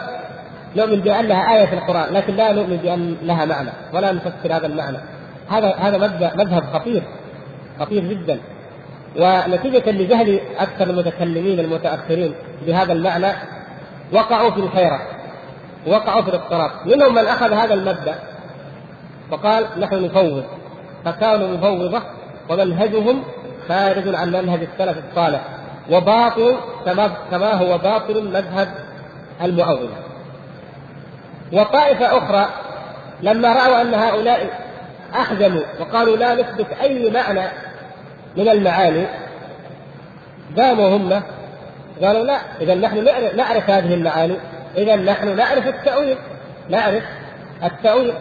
نؤمن 0.76 1.00
بأنها 1.00 1.56
آية 1.56 1.66
في 1.66 1.74
القرآن 1.76 2.14
لكن 2.14 2.36
لا 2.36 2.52
نؤمن 2.52 2.78
بان 2.78 3.16
لها 3.24 3.46
معنى 3.46 3.70
ولا 3.94 4.12
نفسر 4.12 4.56
هذا 4.58 4.68
المعنى. 4.68 4.98
هذا 5.50 5.76
هذا 5.76 5.98
مذهب 6.36 6.64
خطير 6.74 7.04
خطير 7.80 8.04
جدا. 8.04 8.39
ونتيجة 9.20 9.91
لجهل 9.91 10.39
أكثر 10.58 10.89
المتكلمين 10.89 11.60
المتأخرين 11.60 12.34
بهذا 12.66 12.93
المعنى 12.93 13.34
وقعوا 14.14 14.52
في 14.52 14.60
الحيرة 14.60 15.02
وقعوا 15.88 16.22
في 16.22 16.30
الاضطراب. 16.30 16.72
منهم 16.86 17.14
من 17.14 17.28
أخذ 17.28 17.54
هذا 17.54 17.74
المبدأ 17.74 18.16
وقال 19.32 19.66
نحن 19.78 20.04
نفوض 20.06 20.43
فكانوا 21.06 21.48
مفوضة 21.48 22.02
ومنهجهم 22.50 23.24
خارج 23.68 24.16
عن 24.16 24.32
منهج 24.32 24.60
السلف 24.74 24.98
الصالح 25.10 25.41
وباطل 25.91 26.56
كما 26.86 27.12
كما 27.32 27.54
هو 27.54 27.78
باطل 27.78 28.30
مذهب 28.30 28.68
المعوضة 29.41 29.96
وطائفة 31.54 32.18
أخرى 32.18 32.50
لما 33.22 33.54
رأوا 33.54 33.82
أن 33.82 33.93
هؤلاء 33.93 34.66
أحزموا 35.22 35.63
وقالوا 35.80 36.18
لا 36.18 36.36
نثبت 36.36 36.68
أي 36.82 37.11
معنى 37.11 37.47
من 38.38 38.49
المعاني. 38.49 39.05
قاموا 40.57 40.97
هم 40.97 41.22
قالوا 42.03 42.24
لا 42.24 42.38
إذا 42.61 42.76
نحن 42.76 43.03
نعرف 43.36 43.70
هذه 43.70 43.93
المعاني 43.93 44.36
إذا 44.78 44.95
نحن 44.95 45.36
نعرف 45.36 45.68
التأويل 45.68 46.18
نعرف 46.70 47.03
التأويل. 47.63 48.13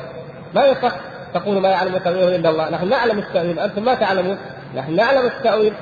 ما 0.55 0.65
يصح 0.65 0.93
تقول 1.35 1.61
ما 1.61 1.69
يعلم 1.69 1.97
التأويل 1.97 2.35
إلا 2.35 2.51
الله. 2.51 2.71
نحن 2.71 2.89
نعلم 2.89 3.19
التأويل 3.19 3.59
أنتم 3.59 3.85
ما 3.85 3.95
تعلمون. 3.95 4.39
نحن 4.77 4.97
نعلم 4.97 5.27
التأويل. 5.27 5.73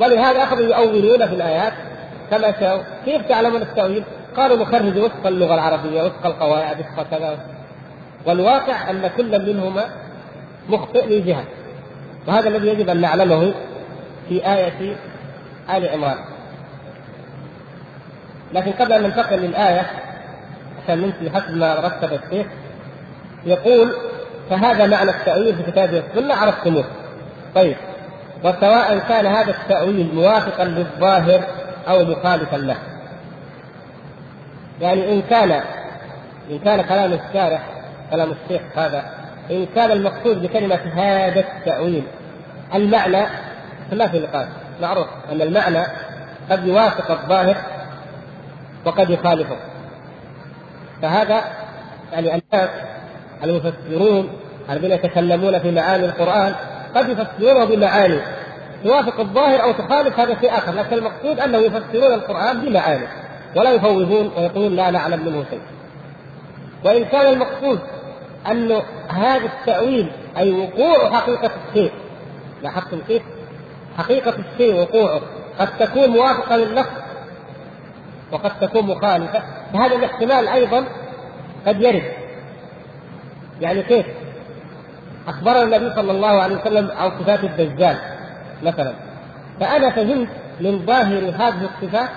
ولهذا 0.00 0.42
أخذوا 0.42 0.66
يؤولون 0.66 1.26
في 1.28 1.34
الآيات 1.34 1.72
كما 2.30 2.60
شاءوا. 2.60 2.82
كيف 3.04 3.28
تعلمون 3.28 3.62
التأويل؟ 3.62 4.04
قالوا 4.36 4.56
نخرج 4.56 4.98
وفق 4.98 5.26
اللغة 5.26 5.54
العربية 5.54 6.02
وفق 6.02 6.26
القواعد 6.26 6.80
وفق 6.80 7.06
كذا. 7.10 7.38
والواقع 8.26 8.90
أن 8.90 9.10
كل 9.16 9.46
منهما 9.46 9.84
مخطئ 10.68 11.06
من 11.06 11.26
جهة 11.26 11.44
وهذا 12.26 12.48
الذي 12.48 12.68
يجب 12.68 12.88
أن 12.88 13.00
نعلمه 13.00 13.54
في 14.28 14.46
آية 14.52 14.96
آل 15.70 15.88
عمران. 15.88 16.18
لكن 18.52 18.72
قبل 18.72 18.92
أن 18.92 19.02
ننتقل 19.02 19.36
للآية 19.36 19.86
عشان 20.84 20.98
نمشي 20.98 21.30
حسب 21.30 21.56
ما 21.56 21.74
رتب 21.74 22.12
الشيخ 22.12 22.46
يقول 23.46 23.92
فهذا 24.50 24.86
معنى 24.86 25.10
التأويل 25.10 25.56
في 25.56 25.62
كتاب 25.62 25.94
السنة 25.94 26.34
عرفتموه 26.34 26.84
طيب 27.54 27.76
وسواء 28.44 28.98
كان 28.98 29.26
هذا 29.26 29.50
التأويل 29.50 30.14
موافقا 30.14 30.64
للظاهر 30.64 31.44
أو 31.88 32.04
مخالفا 32.04 32.56
له. 32.56 32.76
يعني 34.80 35.12
إن 35.12 35.22
كان 35.30 35.50
إن 36.50 36.58
كان 36.64 36.82
كلام 36.82 37.12
الشارح 37.12 37.62
كلام 38.10 38.32
الشيخ 38.32 38.62
هذا 38.76 39.21
إن 39.52 39.66
كان 39.74 39.90
المقصود 39.90 40.42
بكلمة 40.42 40.80
هذا 40.94 41.40
التأويل. 41.40 42.02
المعنى 42.74 43.26
فما 43.90 44.06
في 44.08 44.18
نقاش 44.18 44.46
معروف 44.82 45.06
أن 45.32 45.42
المعنى 45.42 45.82
قد 46.50 46.66
يوافق 46.66 47.10
الظاهر 47.10 47.56
وقد 48.84 49.10
يخالفه. 49.10 49.56
فهذا 51.02 51.44
يعني 52.12 52.34
الناس 52.34 52.70
المفسرون 53.44 54.28
الذين 54.70 54.90
يتكلمون 54.90 55.58
في 55.58 55.70
معاني 55.70 56.04
القرآن 56.04 56.54
قد 56.94 57.08
يفسرونه 57.08 57.64
بمعاني 57.64 58.18
توافق 58.84 59.20
الظاهر 59.20 59.62
أو 59.62 59.72
تخالف 59.72 60.20
هذا 60.20 60.36
شيء 60.40 60.58
آخر 60.58 60.72
لكن 60.72 60.96
المقصود 60.96 61.40
أنه 61.40 61.58
يفسرون 61.58 62.14
القرآن 62.14 62.60
بمعاني 62.60 63.06
ولا 63.56 63.70
يفوضون 63.70 64.32
ويقولون 64.36 64.76
لا 64.76 64.90
نعلم 64.90 65.24
منه 65.26 65.44
شيء. 65.50 65.60
وإن 66.84 67.04
كان 67.04 67.32
المقصود 67.32 67.80
أنه 68.50 68.82
هذا 69.08 69.46
التأويل 69.46 70.12
أي 70.36 70.52
وقوع 70.52 71.10
حقيقة 71.10 71.50
الشيء. 71.68 71.92
لاحظتم 72.62 73.00
كيف؟ 73.08 73.22
حقيقة 73.98 74.34
الشيء 74.38 74.74
وقوعه. 74.74 75.20
قد 75.58 75.68
تكون 75.78 76.08
موافقة 76.08 76.56
للنص 76.56 76.86
وقد 78.32 78.60
تكون 78.60 78.86
مخالفة. 78.86 79.42
فهذا 79.72 79.96
الاحتمال 79.96 80.48
أيضا 80.48 80.84
قد 81.66 81.82
يرد. 81.82 82.12
يعني 83.60 83.82
كيف؟ 83.82 84.06
أخبرنا 85.28 85.62
النبي 85.62 85.94
صلى 85.94 86.12
الله 86.12 86.42
عليه 86.42 86.56
وسلم 86.56 86.90
عن 86.96 87.10
صفات 87.10 87.44
الدجال 87.44 87.96
مثلا. 88.62 88.94
فأنا 89.60 89.90
فهمت 89.90 90.28
من 90.60 90.86
ظاهر 90.86 91.18
هذه 91.18 91.70
الصفات 91.74 92.10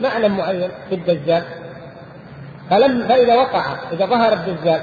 معنى 0.00 0.28
معين 0.28 0.68
في 0.88 0.94
الدجال. 0.94 1.42
فلم 2.70 3.08
فإذا 3.08 3.34
وقع 3.34 3.64
إذا 3.92 4.06
ظهر 4.06 4.32
الدجال 4.32 4.80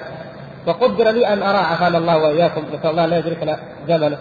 وقدر 0.68 1.12
لي 1.12 1.28
أن 1.28 1.44
أرى 1.44 1.58
عافانا 1.58 1.98
الله 1.98 2.18
وإياكم 2.18 2.64
نسال 2.74 2.90
الله 2.90 3.06
لا 3.06 3.18
يدركنا 3.18 3.60
زمنه 3.88 4.18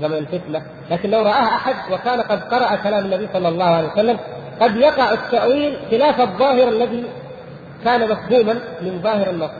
زمن 0.00 0.14
الفتنة. 0.14 0.62
لكن 0.90 1.10
لو 1.10 1.22
رآها 1.22 1.56
أحد 1.56 1.74
وكان 1.92 2.20
قد 2.20 2.40
قرأ 2.54 2.76
كلام 2.76 3.04
النبي 3.04 3.28
صلى 3.32 3.48
الله 3.48 3.64
عليه 3.64 3.88
وسلم 3.88 4.18
قد 4.60 4.76
يقع 4.76 5.12
التأويل 5.12 5.78
خلاف 5.90 6.20
الظاهر 6.20 6.68
الذي 6.68 7.04
كان 7.84 8.10
مفهوما 8.10 8.54
من 8.82 9.00
ظاهر 9.02 9.30
النص. 9.30 9.50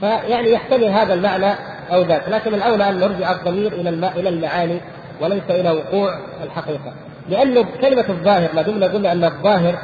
فيعني 0.00 0.52
يحتمل 0.52 0.84
هذا 0.84 1.14
المعنى 1.14 1.54
أو 1.92 2.02
ذاك. 2.02 2.28
لكن 2.28 2.54
الأولى 2.54 2.88
أن 2.88 2.98
نرجع 2.98 3.32
الضمير 3.32 3.72
إلى 3.72 3.88
إلى 4.16 4.28
المعاني 4.28 4.80
وليس 5.20 5.42
إلى 5.50 5.70
وقوع 5.70 6.18
الحقيقة. 6.44 6.92
لأنه 7.28 7.64
كلمة 7.80 8.04
الظاهر 8.08 8.48
ما 8.54 8.62
دمنا 8.62 8.86
قلنا 8.86 9.12
ان 9.12 9.24
الظاهر 9.24 9.78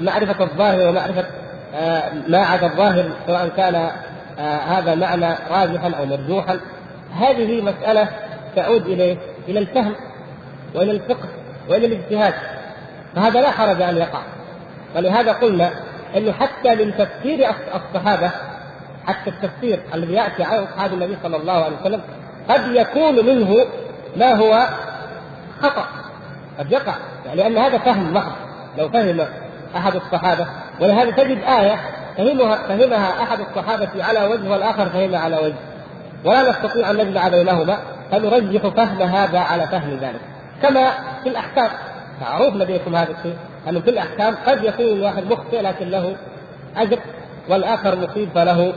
معرفة 0.00 0.44
الظاهر 0.44 0.88
ومعرفة 0.88 1.20
آه، 1.20 1.43
ما 2.28 2.38
عدا 2.38 2.66
الظاهر 2.66 3.10
سواء 3.26 3.48
كان 3.48 3.90
آه، 4.38 4.58
هذا 4.58 4.94
معنى 4.94 5.34
راجحا 5.50 5.90
أو 5.98 6.06
مرجوحا. 6.06 6.60
هذه 7.20 7.60
مسألة 7.60 8.08
تعود 8.56 8.86
إليه 8.86 9.16
إلى 9.48 9.58
الفهم 9.58 9.94
وإلى 10.74 10.90
الفقه 10.90 11.28
وإلى 11.68 11.86
الاجتهاد. 11.86 12.34
فهذا 13.16 13.40
لا 13.40 13.50
حرج 13.50 13.82
أن 13.82 13.96
يقع. 13.96 14.22
ولهذا 14.96 15.32
قلنا 15.32 15.70
أنه 16.16 16.32
حتى 16.32 16.74
من 16.74 16.96
تفسير 16.96 17.48
الصحابة 17.74 18.30
حتى 19.06 19.30
التفسير 19.30 19.80
الذي 19.94 20.12
يأتي 20.12 20.42
على 20.42 20.64
أصحاب 20.64 20.92
النبي 20.92 21.16
صلى 21.22 21.36
الله 21.36 21.64
عليه 21.64 21.76
وسلم 21.80 22.00
قد 22.48 22.60
يكون 22.66 23.26
منه 23.26 23.66
ما 24.16 24.34
هو 24.34 24.68
خطأ 25.62 25.86
قد 26.58 26.72
يقع. 26.72 26.94
يعني 27.26 27.36
لأن 27.36 27.58
هذا 27.58 27.78
فهم 27.78 28.14
محض 28.14 28.32
لو 28.78 28.88
فهم 28.88 29.26
أحد 29.76 29.96
الصحابة 29.96 30.46
ولهذا 30.80 31.10
تجد 31.10 31.38
آية 31.42 31.78
فهمها 32.16 32.56
فهمها 32.56 33.22
أحد 33.22 33.38
الصحابة 33.40 34.04
على 34.04 34.24
وجه 34.24 34.50
والآخر 34.50 34.88
فهمها 34.88 35.18
على 35.18 35.36
وجه. 35.36 35.54
ولا 36.24 36.50
نستطيع 36.50 36.90
أن 36.90 36.96
نجمع 36.96 37.28
بينهما 37.28 37.78
فنرجح 38.10 38.66
فهم 38.68 39.02
هذا 39.02 39.38
على 39.38 39.66
فهم 39.66 39.90
ذلك. 39.90 40.20
كما 40.62 40.90
في 41.22 41.28
الأحكام 41.28 41.68
معروف 42.22 42.54
لديكم 42.54 42.96
هذا 42.96 43.10
الشيء 43.18 43.36
أنه 43.68 43.80
في 43.80 43.90
الأحكام 43.90 44.34
قد 44.46 44.64
يكون 44.64 44.86
الواحد 44.86 45.24
مخطئ 45.24 45.62
لكن 45.62 45.90
له 45.90 46.16
أجر 46.76 46.98
والآخر 47.48 47.96
مصيب 47.96 48.28
فله 48.34 48.72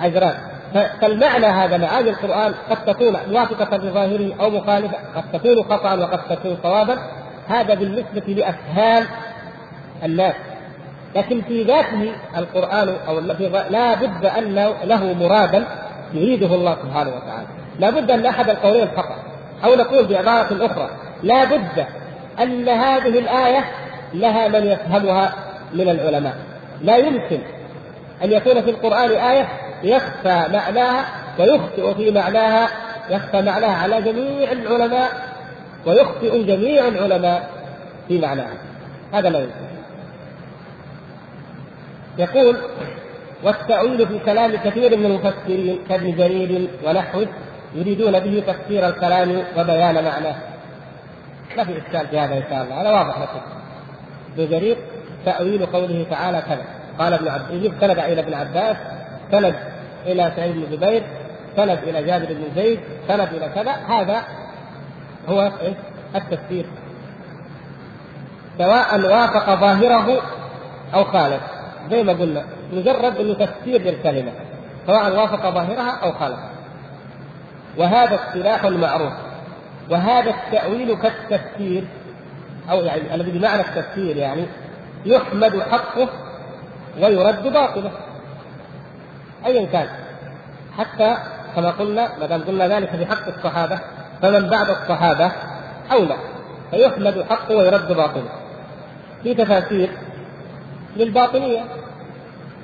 أجران. 0.00 0.34
فالمعنى 1.00 1.46
هذا 1.46 1.76
معاني 1.76 2.10
القرآن 2.10 2.54
قد 2.70 2.84
تكون 2.84 3.16
موافقة 3.30 3.76
بظاهره 3.76 4.34
أو 4.40 4.50
مخالفة 4.50 4.96
قد 5.16 5.24
تكون 5.32 5.64
خطأ 5.64 5.94
وقد 5.94 6.20
تكون 6.28 6.58
صوابا. 6.62 6.98
هذا 7.48 7.74
بالنسبة 7.74 8.32
لأفهام 8.32 9.04
الناس. 10.04 10.34
لكن 11.14 11.42
في 11.42 11.62
ذاته 11.62 12.12
القرآن 12.36 12.96
أو 13.08 13.20
لا 13.70 13.94
بد 13.94 14.26
أن 14.26 14.54
له 14.84 15.12
مرادا 15.12 15.64
يريده 16.14 16.54
الله 16.54 16.76
سبحانه 16.82 17.10
وتعالى. 17.10 17.46
لا 17.78 17.90
بد 17.90 18.10
أن 18.10 18.26
أحد 18.26 18.50
القولين 18.50 18.88
خطأ 18.96 19.16
أو 19.64 19.74
نقول 19.74 20.06
بعبارة 20.06 20.66
أخرى. 20.66 20.90
لا 21.22 21.44
بد 21.44 21.86
أن 22.42 22.68
هذه 22.68 23.18
الآية 23.18 23.64
لها 24.14 24.48
من 24.48 24.66
يفهمها 24.66 25.32
من 25.72 25.88
العلماء. 25.88 26.34
لا 26.80 26.96
يمكن 26.96 27.38
أن 28.24 28.32
يكون 28.32 28.62
في 28.62 28.70
القرآن 28.70 29.10
آية 29.10 29.48
يخفى 29.82 30.44
معناها 30.52 31.04
ويخطئ 31.38 31.94
في 31.94 32.10
معناها 32.10 32.68
يخفى 33.10 33.42
معناها 33.42 33.82
على 33.82 34.02
جميع 34.02 34.52
العلماء 34.52 35.10
ويخطئ 35.86 36.42
جميع 36.42 36.88
العلماء 36.88 37.50
في 38.08 38.18
معناها. 38.18 38.54
هذا 39.12 39.30
لا 39.30 39.38
يمكن. 39.38 39.73
يقول 42.18 42.56
والتأويل 43.42 44.08
في 44.08 44.18
كلام 44.18 44.56
كثير 44.56 44.96
من 44.96 45.06
المفسرين 45.06 45.78
كابن 45.88 46.16
جرير 46.16 46.68
ونحوه 46.84 47.26
يريدون 47.74 48.20
به 48.20 48.42
تفسير 48.46 48.88
الكلام 48.88 49.44
وبيان 49.58 49.94
معناه. 49.94 50.36
ما 51.56 51.64
في 51.64 51.78
إشكال 51.78 52.08
في 52.08 52.18
هذا 52.18 52.34
إن 52.34 52.42
شاء 52.50 52.64
الله. 52.64 52.82
هذا 52.82 52.90
واضح 52.90 53.18
لكم 53.18 53.40
ابن 54.34 54.50
جرير 54.50 54.76
تأويل 55.24 55.66
قوله 55.66 56.06
تعالى 56.10 56.42
كذا. 56.48 56.64
قال 56.98 57.12
ابن 57.12 57.28
عبد 57.28 57.50
يجيب 57.50 57.72
سند 57.80 57.98
إلى 57.98 58.20
ابن 58.20 58.34
عباس 58.34 58.76
سند 59.32 59.54
إلى 60.06 60.32
سعيد 60.36 60.54
بن 60.54 60.76
جبير 60.76 61.02
سند 61.56 61.78
إلى 61.82 62.02
جابر 62.02 62.26
بن 62.26 62.44
زيد 62.56 62.80
سند 63.08 63.28
إلى 63.32 63.48
كذا. 63.54 63.72
هذا 63.72 64.22
هو 65.28 65.52
التفسير. 66.14 66.66
سواء 68.58 69.00
وافق 69.00 69.60
ظاهره 69.60 70.22
أو 70.94 71.04
خالف. 71.04 71.40
زي 71.90 72.02
ما 72.02 72.12
قلنا 72.12 72.44
مجرد 72.72 73.16
إنه 73.16 73.34
تفسير 73.34 73.80
للكلمة 73.82 74.32
سواء 74.86 75.16
وافق 75.16 75.50
ظاهرها 75.50 75.98
أو 76.02 76.12
خالفها. 76.12 76.50
وهذا 77.78 78.14
اصطلاح 78.14 78.64
معروف. 78.64 79.12
وهذا 79.90 80.30
التأويل 80.30 80.96
كالتفسير 80.96 81.84
أو 82.70 82.80
يعني 82.80 83.14
الذي 83.14 83.30
بمعنى 83.30 83.60
التفسير 83.60 84.16
يعني 84.16 84.46
يحمد 85.06 85.60
حقه 85.60 86.08
ويرد 87.00 87.52
باطله. 87.52 87.90
أيا 89.46 89.66
كان. 89.66 89.88
حتى 90.78 91.16
كما 91.56 91.70
قلنا 91.70 92.18
ما 92.20 92.26
دام 92.26 92.42
قلنا 92.42 92.68
ذلك 92.68 92.88
في 92.88 93.06
حق 93.06 93.28
الصحابة 93.36 93.78
فمن 94.22 94.48
بعد 94.48 94.70
الصحابة 94.70 95.32
أولى. 95.92 96.16
فيحمد 96.70 97.26
حقه 97.30 97.56
ويرد 97.56 97.92
باطله. 97.92 98.28
في 99.22 99.34
تفاسير 99.34 99.90
للباطنية 100.96 101.64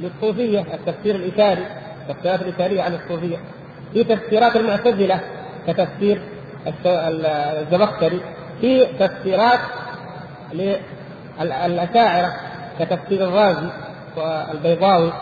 للصوفية 0.01 0.61
التفسير 0.61 1.15
الإثاري 1.15 1.67
التفسيرات 2.09 2.43
الإثارية 2.43 2.83
عن 2.83 2.95
الصوفية. 2.95 3.37
في 3.93 4.05
تفسيرات 4.05 4.57
المعتزلة 4.57 5.21
كتفسير 5.67 6.21
الزمخشري 6.87 8.21
في 8.61 8.87
تفسيرات 8.87 9.61
للأشاعرة 11.41 12.33
كتفسير 12.79 13.29
الرازي 13.29 13.69
والبيضاوي. 14.17 15.13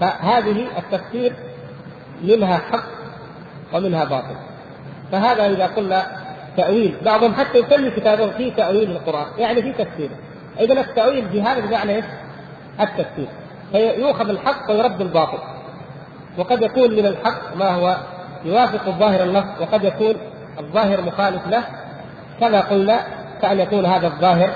فهذه 0.00 0.66
التفسير 0.78 1.32
منها 2.22 2.56
حق 2.56 2.84
ومنها 3.72 4.04
باطل. 4.04 4.36
فهذا 5.12 5.46
إذا 5.46 5.66
قلنا 5.66 6.06
تأويل 6.56 6.94
بعضهم 7.04 7.34
حتى 7.34 7.58
يسمي 7.58 7.90
كتابه 7.90 8.30
في 8.30 8.50
تأويل 8.50 8.90
القرآن 8.90 9.26
يعني 9.38 9.62
في 9.62 9.72
تفسير 9.72 10.10
إذا 10.60 10.80
التأويل 10.80 11.24
بهذا 11.24 11.60
بمعنى 11.60 11.96
إيش؟ 11.96 12.04
التفسير 12.80 13.28
فيؤخذ 13.72 14.28
الحق 14.28 14.70
ويرد 14.70 15.00
الباطل. 15.00 15.38
وقد 16.38 16.62
يكون 16.62 16.90
من 16.90 17.06
الحق 17.06 17.56
ما 17.56 17.70
هو 17.70 17.96
يوافق 18.44 18.86
الظاهر 18.86 19.22
النص 19.22 19.44
وقد 19.60 19.84
يكون 19.84 20.14
الظاهر 20.60 21.00
مخالف 21.00 21.46
له. 21.46 21.64
كما 22.40 22.60
قلنا 22.60 23.00
كأن 23.42 23.60
يكون 23.60 23.86
هذا 23.86 24.06
الظاهر 24.06 24.50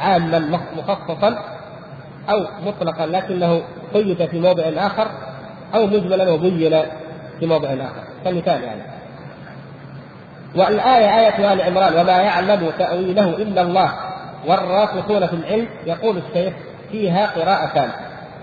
عاما 0.00 0.58
مخصصا 0.76 1.38
أو 2.30 2.46
مطلقا 2.66 3.06
لكنه 3.06 3.62
قيد 3.94 4.26
في 4.26 4.40
موضع 4.40 4.62
آخر 4.76 5.06
أو 5.74 5.86
مجملا 5.86 6.30
وبين 6.30 6.82
في 7.40 7.46
موضع 7.46 7.68
آخر. 7.68 8.04
كمثال 8.24 8.62
يعني. 8.62 8.82
والآية 10.56 11.20
آية 11.20 11.52
آل 11.52 11.62
عمران 11.62 12.00
وما 12.00 12.18
يعلم 12.18 12.70
تأويله 12.78 13.28
إلا 13.28 13.62
الله 13.62 13.92
والراسخون 14.46 15.26
في 15.26 15.32
العلم. 15.32 15.68
يقول 15.86 16.18
الشيخ 16.18 16.54
فيها 16.92 17.26
قراءتان. 17.26 17.90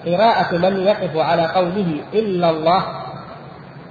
قراءة 0.06 0.58
من 0.58 0.88
يقف 0.88 1.18
على 1.18 1.46
قوله 1.46 2.00
إلا 2.14 2.50
الله 2.50 2.84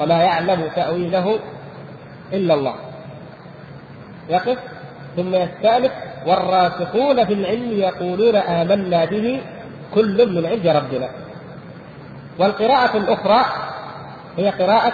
وما 0.01 0.23
يعلم 0.23 0.69
تأويله 0.77 1.39
إلا 2.33 2.55
الله. 2.55 2.75
يقف 4.29 4.59
ثم 5.17 5.35
يستأنف 5.35 5.93
والراسخون 6.27 7.25
في 7.25 7.33
العلم 7.33 7.73
يقولون 7.73 8.37
آمنا 8.37 9.05
به 9.05 9.41
كل 9.95 10.33
من 10.33 10.47
عند 10.47 10.67
ربنا. 10.67 11.09
والقراءة 12.39 12.97
الأخرى 12.97 13.45
هي 14.37 14.51
قراءة 14.51 14.93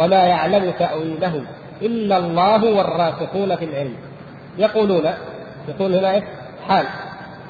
وما 0.00 0.24
يعلم 0.24 0.70
تأويله 0.78 1.44
إلا 1.82 2.16
الله 2.16 2.64
والراسخون 2.64 3.56
في 3.56 3.64
العلم. 3.64 3.96
يقولون 4.58 5.14
يقول 5.68 5.94
هنا 5.94 6.22
حال. 6.68 6.86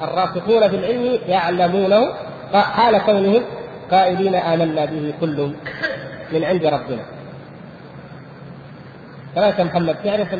الراسخون 0.01 0.69
في 0.69 0.75
العلم 0.75 1.19
يعلمونه 1.27 2.13
حال 2.53 2.97
كونهم 2.97 3.43
قائلين 3.91 4.35
آمنا 4.35 4.85
به 4.85 5.13
كل 5.21 5.53
من 6.31 6.43
عند 6.43 6.65
ربنا 6.65 7.03
كذلك 9.35 9.59
محمد 9.59 9.95
تعرف 10.03 10.33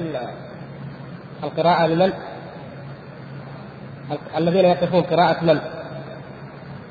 القراءة 1.43 1.87
لمن؟ 1.87 2.13
الذين 4.37 4.65
يقفون 4.65 5.01
قراءة 5.01 5.43
من؟ 5.43 5.59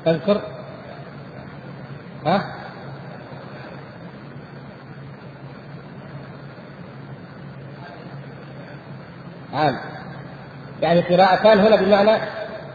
تذكر؟ 0.05 0.41
ها؟ 2.25 2.55
عام 9.53 9.79
يعني 10.81 10.99
قراءتان 10.99 11.59
هنا 11.59 11.75
بمعنى 11.75 12.11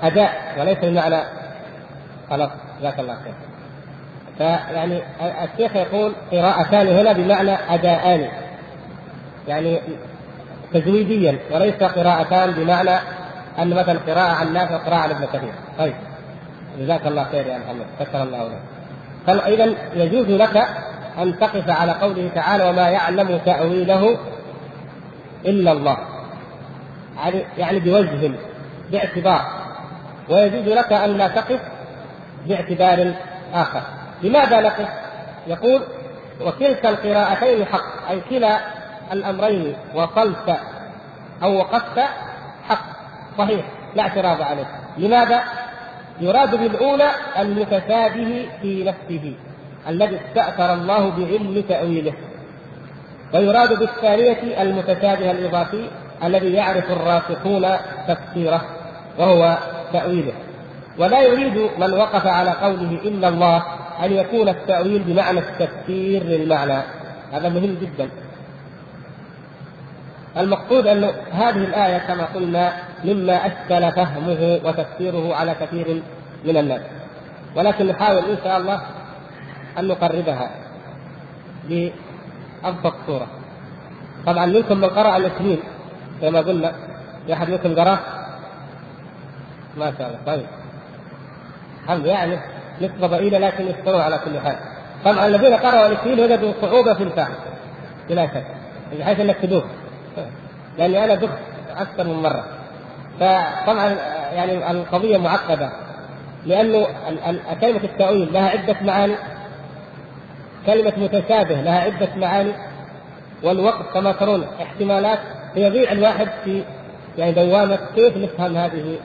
أداء 0.03 0.55
وليس 0.59 0.79
بمعنى 0.79 1.23
خلاص 2.31 2.51
جزاك 2.81 3.01
الله 3.01 3.15
خير. 3.15 3.35
فيعني 4.39 5.03
الشيخ 5.45 5.77
يقول 5.77 6.13
قراءتان 6.33 6.89
هنا 6.89 7.13
بمعنى 7.13 7.53
أداءان. 7.75 8.29
يعني 9.49 9.81
تزويديا 10.75 11.39
وليس 11.51 11.83
قراءتان 11.83 12.51
بمعنى 12.51 12.99
أن 13.59 13.71
مثلا 13.71 13.99
قراءة 13.99 14.35
عن 14.35 14.53
نافع 14.53 14.75
وقراءه 14.75 15.01
عن 15.01 15.11
ابن 15.11 15.27
كثير. 15.33 15.53
طيب. 15.79 15.95
جزاك 16.79 17.07
الله 17.07 17.25
خير 17.25 17.47
يا 17.47 17.59
محمد. 17.59 17.87
شكر 18.01 18.23
الله 18.23 18.45
لك. 18.49 18.61
فاذا 19.27 19.75
يجوز 19.95 20.27
لك 20.27 20.67
أن 21.19 21.39
تقف 21.39 21.71
على 21.71 21.93
قوله 21.93 22.31
تعالى 22.35 22.69
وما 22.69 22.89
يعلم 22.89 23.41
تأويله 23.45 24.19
إلا 25.47 25.73
الله. 25.73 25.97
يعني 27.17 27.45
يعني 27.59 27.81
بوجه 27.81 28.31
باعتبار. 28.93 29.60
ويجوز 30.31 30.69
لك 30.69 30.93
أن 30.93 31.17
لا 31.19 31.29
تقف 31.29 31.61
باعتبار 32.47 33.13
اخر 33.55 33.83
لماذا 34.23 34.61
نقف؟ 34.61 34.89
يقول 35.47 35.83
وكلتا 36.41 36.89
القراءتين 36.89 37.65
حق 37.65 38.11
أي 38.11 38.21
كلا 38.31 38.61
الأمرين 39.13 39.77
وصلت 39.95 40.57
أو 41.43 41.59
وقفت 41.59 41.99
حق 42.69 42.85
صحيح 43.39 43.67
لا 43.97 44.03
اعتراض 44.03 44.43
عليه 44.43 44.67
لماذا؟ 44.99 45.43
يراد 46.21 46.57
بالأولى 46.57 47.11
المتشابه 47.39 48.49
في 48.63 48.85
نفسه 48.85 49.35
الذي 49.89 50.17
استأثر 50.17 50.75
الله 50.75 51.11
بعلم 51.11 51.65
تأويله 51.69 52.13
ويراد 53.35 53.79
بالثانية 53.79 54.63
المتشابه 54.63 55.31
الإضافي 55.31 55.91
الذي 56.25 56.53
يعرف 56.53 56.91
الراسخون 56.91 57.67
تفسيره 58.09 58.63
وهو 59.19 59.59
تأويله. 59.93 60.33
ولا 60.99 61.21
يريد 61.21 61.71
من 61.79 61.93
وقف 61.93 62.27
على 62.27 62.51
قوله 62.51 62.99
إن 63.05 63.25
الله 63.25 63.63
أن 64.05 64.13
يكون 64.13 64.49
التأويل 64.49 65.03
بمعنى 65.03 65.39
التفسير 65.39 66.23
للمعنى. 66.23 66.83
هذا 67.33 67.49
مهم 67.49 67.77
جدا. 67.81 68.11
المقصود 70.37 70.87
أن 70.87 71.05
هذه 71.33 71.65
الآية 71.65 71.99
كما 71.99 72.25
قلنا 72.25 72.73
مما 73.05 73.47
أشكل 73.47 73.93
فهمه 73.93 74.61
وتفسيره 74.65 75.35
على 75.35 75.55
كثير 75.61 76.03
من 76.45 76.57
الناس. 76.57 76.81
ولكن 77.57 77.87
نحاول 77.87 78.19
إن 78.19 78.39
شاء 78.45 78.59
الله 78.59 78.81
أن 79.79 79.89
نقربها 79.89 80.51
بأبسط 81.69 82.95
صورة 83.07 83.27
طبعا 84.27 84.47
منكم 84.47 84.77
من 84.77 84.89
قرأ 84.89 85.17
الاثنين 85.17 85.59
كما 86.21 86.41
قلنا 86.41 86.73
في 87.27 87.33
أحد 87.33 87.51
منكم 87.51 87.75
قرأ 87.75 87.99
ما 89.77 89.93
شاء 89.99 90.09
الله. 90.09 90.19
طيب. 90.27 90.47
الحمد 91.85 92.07
يعني 92.07 92.39
نسبة 92.83 93.07
ضئيلة 93.07 93.39
لكن 93.39 93.67
يسترون 93.67 94.01
على 94.01 94.19
كل 94.25 94.41
حال. 94.41 94.57
طبعا 95.05 95.27
الذين 95.27 95.55
قرأوا 95.55 95.87
الاثنين 95.87 96.21
وجدوا 96.21 96.53
صعوبة 96.63 96.95
في 96.95 97.03
الفهم. 97.03 97.35
بلا 98.09 98.27
شك. 98.27 98.47
بحيث 98.99 99.21
إنك 99.21 99.37
تدوخ 99.43 99.65
لأني 100.79 101.05
أنا 101.05 101.15
دخت 101.15 101.39
أكثر 101.77 102.05
من 102.05 102.23
مرة. 102.23 102.45
فطبعا 103.21 103.97
يعني 104.33 104.71
القضية 104.71 105.19
معقدة. 105.19 105.71
لأنه 106.47 106.87
كلمة 107.61 107.85
التأويل 107.85 108.33
لها 108.33 108.49
عدة 108.49 108.77
معاني. 108.83 109.15
كلمة 110.67 110.93
متشابه 110.97 111.55
لها 111.55 111.81
عدة 111.81 112.09
معاني. 112.17 112.53
والوقت 113.43 113.93
كما 113.95 114.13
ترون 114.13 114.47
احتمالات. 114.63 115.19
فيضيع 115.55 115.93
الواحد 115.93 116.29
في 116.45 116.65
يعني 117.19 117.33
دوامة 117.33 117.79
كيف 117.95 118.17
نفهم 118.17 118.57
هذه 118.57 118.99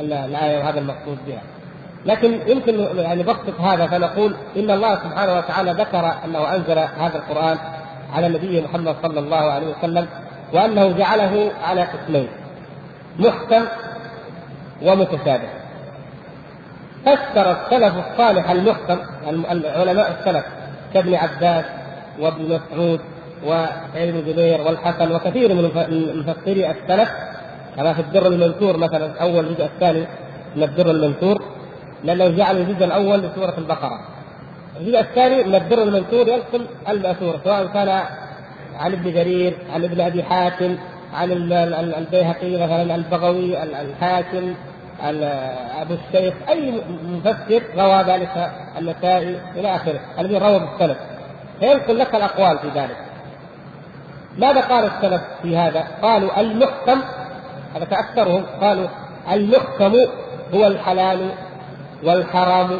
الآية 0.00 0.58
وهذا 0.58 0.80
المقصود 0.80 1.18
بها. 1.26 1.42
لكن 2.06 2.40
يمكن 2.46 2.80
يعني 2.96 3.22
نبسط 3.22 3.60
هذا 3.60 3.86
فنقول 3.86 4.36
إن 4.56 4.70
الله 4.70 4.94
سبحانه 4.94 5.38
وتعالى 5.38 5.72
ذكر 5.72 6.12
أنه 6.24 6.54
أنزل 6.54 6.78
هذا 6.78 7.16
القرآن 7.16 7.58
على 8.14 8.26
النبي 8.26 8.60
محمد 8.60 8.96
صلى 9.02 9.20
الله 9.20 9.36
عليه 9.36 9.66
وسلم 9.66 10.06
وأنه 10.52 10.92
جعله 10.92 11.50
على 11.64 11.82
قسمين 11.82 12.28
محكم 13.18 13.64
ومتشابه 14.82 15.48
فسر 17.04 17.52
السلف 17.52 17.94
الصالح 18.10 18.50
المحكم 18.50 18.98
علماء 19.64 20.16
السلف 20.20 20.44
كابن 20.94 21.14
عباس 21.14 21.64
وابن 22.20 22.44
مسعود 22.44 23.00
وابن 23.44 24.24
جبير 24.26 24.60
والحسن 24.60 25.12
وكثير 25.12 25.54
من 25.54 25.64
مفسري 26.26 26.70
السلف 26.70 27.08
كما 27.76 27.92
في 27.92 28.00
الدر 28.00 28.26
المنثور 28.26 28.76
مثلا 28.76 29.20
أول 29.20 29.46
الجزء 29.46 29.64
الثاني 29.64 30.06
من 30.56 30.62
الدر 30.62 30.90
المنثور 30.90 31.44
لأنه 32.04 32.28
جعل 32.28 32.56
الجزء 32.56 32.84
الأول 32.84 33.18
لسورة 33.18 33.54
البقرة. 33.58 34.00
الجزء 34.80 35.00
الثاني 35.00 35.44
من 35.44 35.54
الدر 35.54 35.82
المنثور 35.82 36.28
ينقل 36.28 36.66
الماثور 36.88 37.40
سواء 37.44 37.66
كان 37.66 37.88
عن 38.78 38.92
ابن 38.92 39.12
جرير 39.12 39.58
عن 39.74 39.84
ابن 39.84 40.00
أبي 40.00 40.22
حاتم 40.22 40.76
عن 41.14 41.32
البيهقي 41.98 42.54
مثلا 42.56 42.94
البغوي 42.94 43.62
الحاكم 43.62 44.54
أبو 45.80 45.94
الشيخ 45.94 46.34
أي 46.48 46.82
مفسر 47.04 47.62
روى 47.76 48.02
ذلك 48.02 48.52
النسائي 48.78 49.38
إلى 49.56 49.76
آخره 49.76 50.00
الذي 50.18 50.38
روى 50.38 50.58
بالسند 50.58 50.96
فينقل 51.60 51.98
لك 51.98 52.14
الأقوال 52.14 52.58
في 52.58 52.68
ذلك. 52.68 52.96
ماذا 54.38 54.60
قال 54.60 54.84
السلف 54.84 55.22
في 55.42 55.56
هذا؟ 55.56 55.84
قالوا 56.02 56.40
المحكم 56.40 57.00
هذا 57.74 57.84
كأكثرهم 57.84 58.44
قالوا 58.60 58.88
المحكم 59.32 59.96
هو 60.54 60.66
الحلال 60.66 61.30
والحرام 62.04 62.70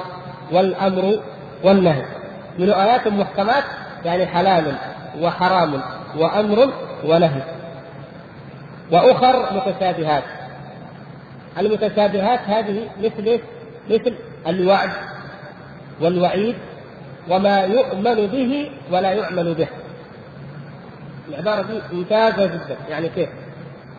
والأمر 0.52 1.20
والنهي. 1.64 2.04
من 2.58 2.70
آيات 2.70 3.08
محكمات 3.08 3.64
يعني 4.04 4.26
حلال 4.26 4.74
وحرام 5.20 5.80
وأمر 6.18 6.72
ونهي. 7.04 7.42
وأخر 8.92 9.46
متشابهات. 9.52 10.22
المتشابهات 11.58 12.40
هذه 12.40 12.88
مثل 13.02 13.40
مثل 13.90 14.14
الوعد 14.46 14.90
والوعيد 16.00 16.56
وما 17.28 17.60
يؤمن 17.60 18.26
به 18.26 18.70
ولا 18.92 19.12
يعمل 19.12 19.54
به. 19.54 19.68
العبارة 21.28 21.62
دي 21.62 21.80
ممتازة 21.92 22.46
جدا. 22.46 22.76
يعني 22.88 23.08
كيف؟ 23.08 23.28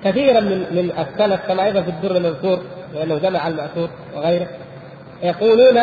كثيرا 0.03 0.40
من 0.40 0.57
من 0.72 0.91
السلف 0.99 1.41
كما 1.48 1.65
أيضا 1.65 1.82
في 1.82 1.90
الدر 1.90 2.18
المنثور 2.18 2.61
لأنه 2.94 3.18
جمع 3.18 3.48
المأثور 3.48 3.90
وغيره. 4.15 4.48
يقولون 5.23 5.82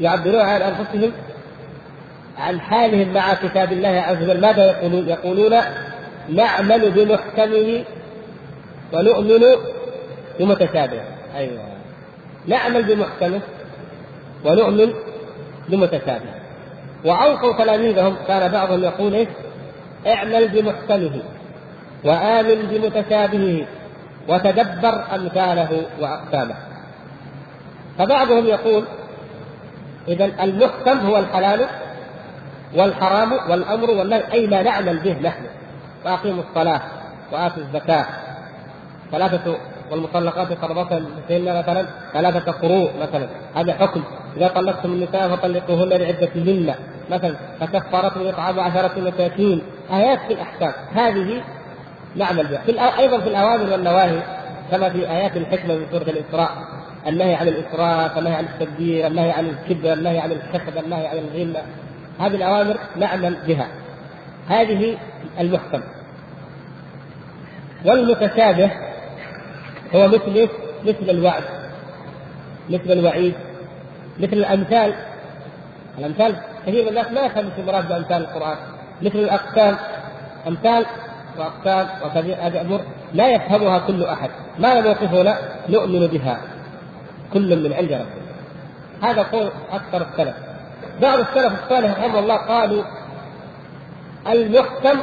يعبرون 0.00 0.40
عن 0.40 0.62
أنفسهم 0.62 1.12
عن 2.38 2.60
حالهم 2.60 3.14
مع 3.14 3.34
كتاب 3.34 3.72
الله 3.72 3.88
عز 3.88 4.22
وجل. 4.22 4.40
ماذا 4.40 4.64
يقولون؟ 4.64 5.08
يقولون 5.08 5.60
نعمل 6.28 6.90
بمحكمه 6.90 7.84
ونؤمن 8.92 9.44
بمتشابهه 10.38 11.04
أيوه. 11.36 11.62
نعمل 12.46 12.82
بمحكمه 12.82 13.40
ونؤمن 14.44 14.92
بمتشابهه 15.68 16.34
وأوصوا 17.04 17.64
تلاميذهم 17.64 18.16
كان 18.28 18.52
بعضهم 18.52 18.84
يقول 18.84 19.14
إيش؟ 19.14 19.28
اعمل 20.06 20.48
بمحكمه. 20.48 21.22
وآمن 22.04 22.66
بمتشابهه 22.70 23.66
وتدبر 24.28 25.04
أمثاله 25.14 25.82
وأقسامه. 26.00 26.54
فبعضهم 27.98 28.46
يقول 28.46 28.84
إذا 30.08 30.24
المحكم 30.24 30.98
هو 30.98 31.18
الحلال 31.18 31.66
والحرام 32.76 33.32
والأمر 33.32 33.90
والنهي 33.90 34.32
أي 34.32 34.46
ما 34.46 34.62
نعمل 34.62 34.98
به 34.98 35.16
نحن. 35.22 35.42
وأقيموا 36.04 36.42
الصلاة 36.50 36.80
وآتوا 37.32 37.62
الزكاة. 37.62 38.06
ثلاثة 39.12 39.56
والمطلقات 39.90 40.50
يتربصن 40.50 41.04
مثلا 41.30 41.86
ثلاثة 42.12 42.52
قروء 42.52 42.90
مثلا. 43.02 43.28
هذا 43.54 43.72
حكم. 43.72 44.02
إذا 44.36 44.48
طلقتم 44.48 44.92
النساء 44.92 45.28
فطلقوهن 45.28 45.88
لعدتهن 45.88 46.74
مثلا. 47.10 47.34
فكفارته 47.60 48.30
إطعام 48.30 48.60
عشرة 48.60 49.00
مساكين. 49.00 49.62
آيات 49.92 50.18
في 50.26 50.32
الأحكام. 50.32 50.72
هذه 50.94 51.42
نعمل 52.18 52.46
بها. 52.46 52.62
في 52.66 52.98
أيضا 52.98 53.20
في 53.20 53.28
الأوامر 53.28 53.72
والنواهي 53.72 54.22
كما 54.70 54.90
في 54.90 55.10
آيات 55.10 55.36
الحكمة 55.36 55.74
من 55.74 55.86
سورة 55.90 56.02
الإسراء 56.02 56.50
النهي 57.06 57.34
عن 57.34 57.48
الإسراف 57.48 58.18
النهي 58.18 58.34
عن 58.34 58.44
التبذير 58.44 59.06
النهي 59.06 59.30
عن 59.30 59.46
الكبر 59.46 59.92
النهي 59.92 60.18
عن 60.18 60.32
الحقد 60.32 60.76
النهي 60.76 61.06
عن 61.06 61.18
الغلة. 61.18 61.62
هذه 62.20 62.34
الأوامر 62.34 62.76
نعمل 62.96 63.36
بها. 63.46 63.68
هذه 64.48 64.96
المحكم. 65.40 65.80
والمتشابه 67.84 68.70
هو 69.94 70.08
مثل 70.08 70.48
مثل 70.84 71.10
الوعد 71.10 71.42
مثل 72.70 72.92
الوعيد 72.92 73.34
مثل 74.18 74.32
الأمثال. 74.32 74.94
الأمثال 75.98 76.36
كثير 76.66 76.82
من 76.82 76.88
الناس 76.88 77.12
ما 77.12 77.20
يفهم 77.20 77.50
في 77.50 77.60
المراد 77.60 77.88
بأمثال 77.88 78.22
القرآن. 78.22 78.56
مثل 79.02 79.18
الأقسام 79.18 79.76
أمثال 80.48 80.86
واقسام 81.38 81.88
هذه 82.14 82.60
أمور 82.60 82.80
لا 83.14 83.28
يفهمها 83.28 83.78
كل 83.78 84.04
أحد. 84.04 84.30
ما 84.58 84.80
موقفنا 84.80 85.38
نؤمن 85.68 86.06
بها. 86.06 86.40
كل 87.32 87.62
من 87.62 87.72
عند 87.72 87.92
ربنا. 87.92 88.28
هذا 89.02 89.22
قول 89.22 89.50
أكثر 89.72 90.06
السلف. 90.12 90.34
بعض 91.02 91.18
السلف 91.18 91.64
الصالح 91.64 91.98
رحمه 91.98 92.18
الله 92.18 92.36
قالوا 92.36 92.84
المحكم 94.26 95.00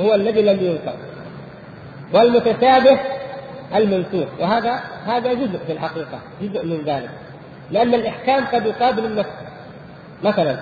هو 0.00 0.14
الذي 0.14 0.42
لم 0.42 0.60
ينكر. 0.60 0.94
والمتشابه 2.12 2.98
المنسوخ 3.74 4.28
وهذا 4.40 4.80
هذا 5.06 5.32
جزء 5.32 5.58
في 5.66 5.72
الحقيقة. 5.72 6.18
جزء 6.42 6.66
من 6.66 6.82
ذلك. 6.86 7.10
لأن 7.70 7.94
الإحكام 7.94 8.44
قد 8.44 8.66
يقابل 8.66 9.04
النص. 9.04 9.26
مثلا 10.24 10.58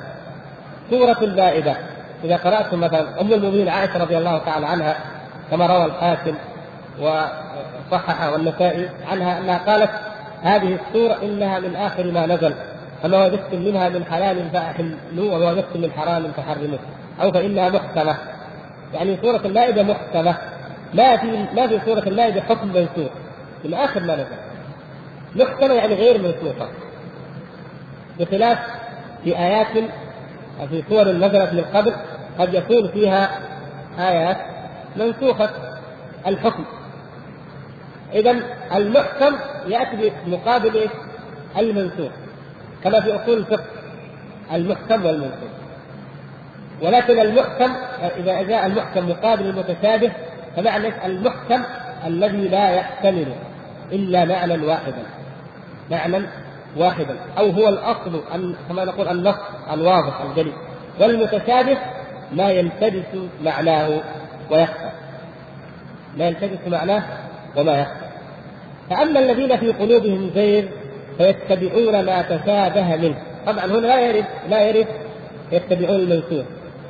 سورة 0.90 1.18
المائده 1.22 1.76
إذا 2.24 2.36
قرأتم 2.36 2.80
مثلا 2.80 3.20
ام 3.20 3.32
المؤمنين 3.32 3.68
عائشة 3.68 3.98
رضي 3.98 4.18
الله 4.18 4.38
تعالى 4.38 4.66
عنها 4.66 4.96
كما 5.50 5.66
روى 5.66 5.84
الحاكم 5.84 6.34
وصححه 7.00 8.32
والنسائي 8.32 8.88
عنها 9.10 9.38
أنها 9.38 9.58
قالت 9.58 9.90
هذه 10.42 10.78
السورة 10.86 11.18
إنها 11.22 11.58
من 11.58 11.76
آخر 11.76 12.10
ما 12.10 12.26
نزل 12.26 12.54
فما 13.02 13.26
وجدتم 13.26 13.62
منها 13.62 13.88
من 13.88 14.04
حلال 14.04 14.50
فأحلوه 14.52 15.34
وما 15.34 15.50
وجدتم 15.50 15.80
من 15.80 15.92
حرام 15.92 16.32
فحرموه 16.36 16.78
أو 17.22 17.32
فإنها 17.32 17.68
محكمة. 17.68 18.16
يعني 18.94 19.18
سورة 19.22 19.40
المائدة 19.44 19.82
محكمة 19.82 20.36
ما 20.94 21.16
في 21.16 21.46
ما 21.56 21.66
في 21.66 21.80
سورة 21.84 22.02
المائدة 22.06 22.40
حكم 22.40 22.68
منسوخ 22.68 23.10
من 23.64 23.74
آخر 23.74 24.00
ما 24.00 24.14
نزل. 24.14 24.36
محكمة 25.44 25.74
يعني 25.74 25.94
غير 25.94 26.18
منسوخة 26.18 26.68
بخلاف 28.20 28.58
في 29.24 29.38
آيات 29.38 29.66
في 30.70 30.82
سور 30.88 31.08
نزلت 31.08 31.52
من 31.52 31.64
قبل 31.74 31.92
قد 32.38 32.54
يكون 32.54 32.88
فيها 32.88 33.40
آيات 33.98 34.36
منسوخة 34.96 35.50
الحكم. 36.26 36.64
إذا 38.14 38.36
المحكم 38.74 39.36
يأتي 39.66 40.12
بمقابل 40.26 40.88
المنسوخ 41.58 42.12
كما 42.84 43.00
في 43.00 43.16
أصول 43.16 43.38
الفقه 43.38 43.64
المحكم 44.52 45.06
والمنسوخ. 45.06 45.52
ولكن 46.82 47.20
المحكم 47.20 47.72
إذا 48.16 48.42
جاء 48.42 48.66
المحكم 48.66 49.08
مقابل 49.10 49.46
المتشابه 49.46 50.12
فمعنى 50.56 51.06
المحكم 51.06 51.62
الذي 52.06 52.48
لا 52.48 52.70
يحتمل 52.70 53.32
إلا 53.92 54.24
معنى 54.24 54.66
واحدا 54.66 55.02
معنى 55.90 56.26
واحدا 56.76 57.16
أو 57.38 57.50
هو 57.50 57.68
الأصل 57.68 58.20
كما 58.68 58.84
نقول 58.84 59.08
النص 59.08 59.36
الواضح 59.72 60.20
الجلي. 60.20 60.52
والمتشابه 61.00 61.78
ما 62.32 62.50
يلتبس 62.50 63.20
معناه 63.44 64.00
ويخفى. 64.50 64.90
ما 66.16 66.28
يلتبس 66.28 66.58
معناه 66.66 67.02
وما 67.56 67.80
يخفى. 67.80 68.06
فأما 68.90 69.20
الذين 69.20 69.56
في 69.56 69.72
قلوبهم 69.72 70.30
زيغ 70.34 70.64
فيتبعون 71.18 72.04
ما 72.04 72.22
تشابه 72.22 72.96
منه. 72.96 73.16
طبعا 73.46 73.64
هنا 73.66 73.86
لا 73.86 74.00
يرد 74.00 74.24
لا 74.48 74.62
يرد 74.62 74.86
يتبعون 75.52 75.96
المنسوخ 76.00 76.44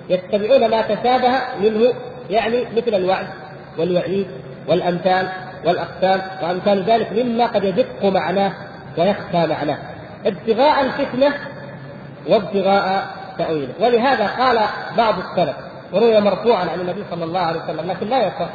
يتبعون 0.08 0.70
ما 0.70 0.82
تشابه 0.82 1.32
منه 1.60 1.92
يعني 2.30 2.64
مثل 2.76 2.94
الوعد 2.94 3.26
والوعيد 3.78 4.26
والأمثال 4.68 5.28
والأقسام 5.64 6.20
وأمثال 6.42 6.82
ذلك 6.82 7.12
مما 7.12 7.46
قد 7.46 7.64
يدق 7.64 8.04
معناه 8.04 8.52
ويخفى 8.98 9.46
معناه. 9.46 9.78
ابتغاء 10.26 10.84
الفتنة 10.84 11.34
وابتغاء 12.28 13.06
تاويله 13.38 13.72
ولهذا 13.80 14.26
قال 14.26 14.58
بعض 14.96 15.14
السلف 15.18 15.56
وروي 15.92 16.20
مرفوعا 16.20 16.64
عن 16.64 16.80
النبي 16.80 17.04
صلى 17.10 17.24
الله 17.24 17.40
عليه 17.40 17.60
وسلم 17.60 17.90
لكن 17.90 18.08
لا 18.08 18.26
يصح 18.26 18.48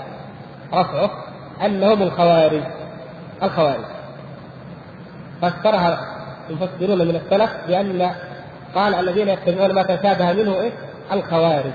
رفعه 0.74 1.12
انهم 1.66 2.02
الخوارج. 2.04 2.62
الخوارج. 3.44 3.86
فسرها 5.42 6.00
المفسرون 6.50 7.08
من 7.08 7.16
السلف 7.16 7.52
بأن 7.68 8.12
قال 8.76 8.96
الذين 8.96 9.28
يتبعون 9.28 9.72
ما 9.72 9.84
تشابه 9.84 10.34
منه 10.34 10.60
إيه؟ 10.60 10.72
الخوارج. 11.12 11.72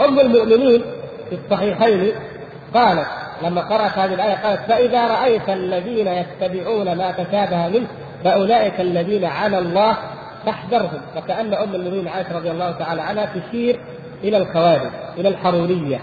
أم 0.00 0.20
المؤمنين 0.20 0.82
في 1.30 1.38
الصحيحين 1.44 2.12
قالت 2.74 3.06
لما 3.42 3.60
قرأت 3.60 3.98
هذه 3.98 4.14
الآية 4.14 4.34
قالت 4.34 4.60
فإذا 4.68 5.06
رأيت 5.06 5.48
الذين 5.48 6.08
يتبعون 6.08 6.96
ما 6.96 7.12
تشابه 7.12 7.68
منه 7.68 7.86
فأولئك 8.24 8.80
الذين 8.80 9.24
عانى 9.24 9.58
الله 9.58 9.96
فاحذرهم 10.46 11.00
فكأن 11.14 11.54
أم 11.54 11.74
المؤمنين 11.74 12.08
عائشة 12.08 12.36
رضي 12.36 12.50
الله 12.50 12.70
تعالى 12.70 13.02
عنها 13.02 13.26
تشير 13.26 13.80
إلى 14.24 14.36
الخوارج 14.36 14.90
إلى 15.16 15.28
الحرورية. 15.28 16.00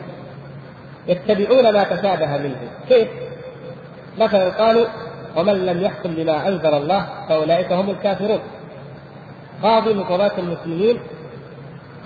يتبعون 1.07 1.73
ما 1.73 1.83
تشابه 1.83 2.37
منه. 2.37 2.57
كيف؟ 2.89 3.07
مثلا 4.19 4.49
قالوا 4.49 4.85
ومن 5.35 5.65
لم 5.65 5.81
يحكم 5.81 6.15
بما 6.15 6.47
أنزل 6.47 6.73
الله 6.73 7.07
فأولئك 7.29 7.71
هم 7.71 7.89
الكافرون. 7.89 8.39
قاضي 9.63 9.93
من 9.93 10.03
قضاة 10.03 10.31
المسلمين 10.37 10.99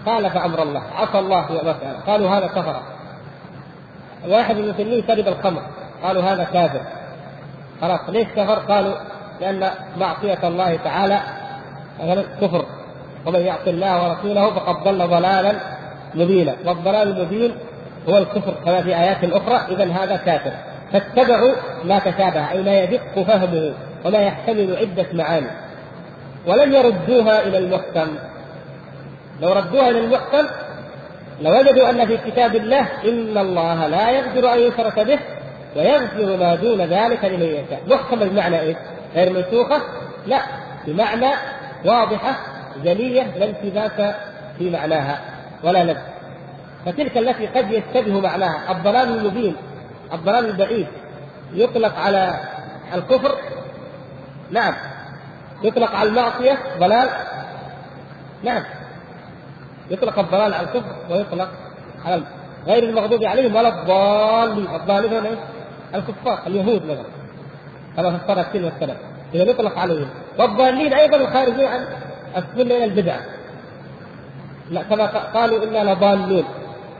خالف 0.06 0.38
أمر 0.38 0.64
الله 0.64 0.82
عصى 0.96 1.20
الله 1.20 1.46
مسألة 1.52 2.00
قالوا 2.08 2.30
هذا 2.30 2.48
كفر. 2.48 2.82
واحد 4.28 4.56
من 4.56 4.64
المسلمين 4.64 5.04
شرب 5.08 5.28
الخمر. 5.28 5.62
قالوا 6.04 6.24
هذا 6.24 6.44
كافر 6.44 6.82
خلاص 7.82 8.00
ليش 8.10 8.28
كفر؟ 8.28 8.60
قالوا 8.60 8.94
لأن 9.42 9.70
معصية 9.98 10.48
الله 10.48 10.76
تعالى 10.76 11.22
مثلا 12.00 12.24
كفر. 12.42 12.66
ومن 13.26 13.40
يعصي 13.40 13.70
الله 13.70 14.10
ورسوله 14.10 14.50
فقد 14.50 14.84
ضل 14.84 15.08
ضلالا 15.08 15.54
مبينا. 16.16 16.56
والضلال 16.66 17.08
المبين 17.08 17.56
هو 18.10 18.18
الكفر. 18.18 18.54
كما 18.66 18.82
في 18.82 18.96
آيات 18.96 19.24
أخرى 19.24 19.76
إذا 19.76 19.92
هذا 19.92 20.16
كافر. 20.16 20.52
فاتبعوا 20.94 21.52
ما 21.84 22.00
تشابه 22.00 22.52
أي 22.52 22.64
ما 22.64 22.80
يدق 22.80 23.24
فهمه 23.24 23.74
وما 24.06 24.18
يحتمل 24.20 24.78
عدة 24.78 25.06
معاني. 25.14 25.48
ولم 26.48 26.74
يردوها 26.74 27.48
إلى 27.48 27.58
المحكم. 27.58 28.16
لو 29.42 29.54
ردوها 29.54 29.90
إلى 29.90 30.00
المحكم 30.00 30.48
لوجدوا 31.42 31.90
أن 31.90 32.08
في 32.08 32.18
كتاب 32.18 32.56
الله 32.56 32.88
إن 33.06 33.38
الله 33.38 33.88
لا 33.88 34.12
يغفر 34.12 34.54
أن 34.54 34.60
يشرك 34.60 35.00
به 35.00 35.20
ويغفر 35.76 36.38
ما 36.38 36.56
دون 36.56 36.82
ذلك 36.82 37.26
لمن 37.26 37.44
يشاء. 37.44 37.82
محكم 37.88 38.20
بمعنى 38.20 38.60
إيه؟ 38.60 38.76
غير 39.16 39.34
منسوخة؟ 39.34 39.82
لا. 40.28 40.42
بمعنى 40.88 41.30
واضحة 41.86 42.36
جلية 42.84 43.38
لا 43.38 43.46
التباس 43.46 44.16
في 44.58 44.70
معناها 44.70 45.20
ولا 45.64 45.84
لبس 45.84 46.02
فتلك 46.86 47.18
التي 47.18 47.48
قد 47.48 47.72
يشتبه 47.72 48.20
معناها. 48.20 48.72
الضلال 48.72 49.18
المبين 49.18 49.56
الضلال 50.14 50.46
البعيد. 50.46 50.88
يطلق 51.54 52.00
على 52.00 52.40
الكفر. 52.94 53.36
نعم. 54.52 54.74
يطلق 55.64 55.96
على 55.96 56.10
المعصية 56.10 56.58
ضلال. 56.80 57.10
نعم. 58.44 58.64
يطلق 59.92 60.20
الضلال 60.20 60.54
على 60.54 60.68
الكفر 60.68 60.96
ويطلق 61.10 61.50
على 62.06 62.22
غير 62.68 62.84
المغضوب 62.84 63.24
عليهم 63.24 63.56
ولا 63.56 63.70
الضالين. 63.70 64.68
الضالين 64.76 65.38
الكفار 65.96 66.40
اليهود 66.48 66.86
مثلا. 66.86 67.06
كما 67.98 68.18
فسرت 68.18 68.54
كلمة 68.54 68.72
السلف 68.76 68.98
إذا 69.34 69.44
يطلق 69.44 69.80
عليهم 69.80 70.10
والضالين 70.40 70.94
أيضا 70.94 71.18
الخارجين 71.18 71.66
عن 71.66 71.86
السنة 72.38 72.76
إلى 72.76 72.84
البدعة 72.84 73.20
لا 74.72 74.84
كما 74.84 75.06
قالوا 75.06 75.64
إنا 75.64 75.94
لضالون. 75.94 76.44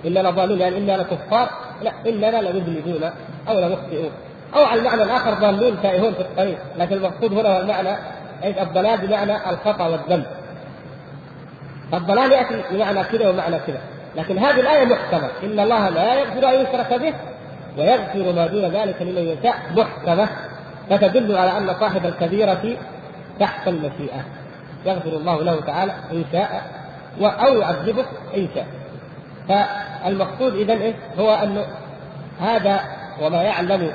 إنا 0.06 0.20
لضالون 0.20 0.60
يعني 0.60 0.78
إنا 0.78 0.92
لكفار. 0.92 1.50
لا 1.82 1.92
إننا 2.08 2.42
لمذنبون 2.42 3.10
أو 3.50 3.60
لمخطئون. 3.60 4.12
أو 4.56 4.64
على 4.64 4.80
المعنى 4.80 5.04
الآخر 5.04 5.34
ضالون 5.34 5.82
تائهون 5.82 6.14
في 6.14 6.22
الطريق. 6.22 6.58
لكن 6.78 6.96
المقصود 6.96 7.34
هنا 7.34 7.58
هو 7.58 7.62
المعنى 7.62 7.98
الضلال 8.44 9.08
بمعنى 9.08 9.50
الخطأ 9.50 9.88
والذنب. 9.88 10.26
فالضلال 11.92 12.32
يأتي 12.32 12.64
بمعنى 12.72 13.04
كذا 13.04 13.30
ومعنى 13.30 13.60
كذا. 13.68 13.82
لكن 14.16 14.38
هذه 14.38 14.60
الآية 14.60 14.86
محكمة. 14.86 15.30
إن 15.44 15.60
الله 15.60 15.90
لا 15.90 16.14
يغفر 16.14 16.50
أن 16.50 16.54
يشرك 16.54 16.94
به 16.94 17.14
ويغفر 17.78 18.34
ما 18.34 18.48
دون 18.48 18.66
ذلك 18.66 19.02
لمن 19.02 19.38
يشاء. 19.38 19.56
محكمة. 19.76 20.28
فتدل 20.90 21.38
على 21.38 21.58
أن 21.58 21.76
صاحب 21.80 22.06
الكبيرة 22.06 22.78
تحت 23.40 23.68
المشيئه 23.68 24.26
يغفر 24.86 25.10
الله 25.10 25.44
له 25.44 25.62
تعالى 25.62 25.94
أن 26.12 26.26
شاء 26.32 26.64
أو 27.22 27.60
يعذبه 27.60 28.06
إن 28.38 28.48
شاء. 28.56 28.68
فالمقصود 29.50 30.56
اذا 30.56 30.74
إيه؟ 30.74 30.94
هو 31.20 31.36
انه 31.36 31.66
هذا 32.42 32.80
وما 33.22 33.44
يعلم 33.44 33.92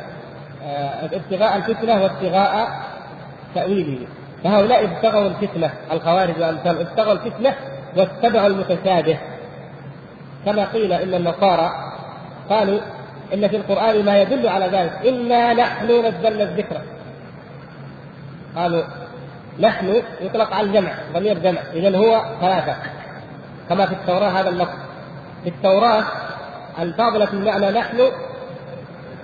آه، 0.65 1.05
ابتغاء 1.05 1.57
الفتنة 1.57 2.03
وابتغاء 2.03 2.69
تأويله. 3.55 4.07
فهؤلاء 4.45 4.85
ابتغوا 4.85 5.27
الفتنة 5.27 5.71
الخوارج 5.93 6.41
وامثال 6.41 6.81
ابتغوا 6.81 7.13
الفتنة 7.13 7.55
واتبعوا 7.97 8.47
المتشابه. 8.47 9.19
كما 10.45 10.65
قيل 10.65 10.93
إن 10.93 11.15
النصارى 11.15 11.93
قالوا 12.51 12.81
إن 13.35 13.49
في 13.49 13.57
القرآن 13.57 14.05
ما 14.05 14.23
يدل 14.23 14.49
على 14.49 14.67
ذلك. 14.67 15.07
إنا 15.07 15.53
نحن 15.55 15.85
نزلنا 15.85 16.43
الذكر. 16.43 16.81
قالوا 18.57 18.83
نحن 19.61 20.03
يطلق 20.21 20.55
على 20.55 20.67
الجمع 20.67 20.93
ضمير 21.15 21.39
جمع. 21.39 21.61
اذا 21.75 21.99
هو 21.99 22.25
ثلاثة. 22.41 22.77
كما 23.69 23.87
في 23.87 23.93
التوراة 23.93 24.29
هذا 24.29 24.49
النص 24.49 24.69
في 25.45 25.49
التوراة 25.51 26.05
الفاضلة 26.79 27.29
المعنى 27.33 27.71
نحن 27.71 27.99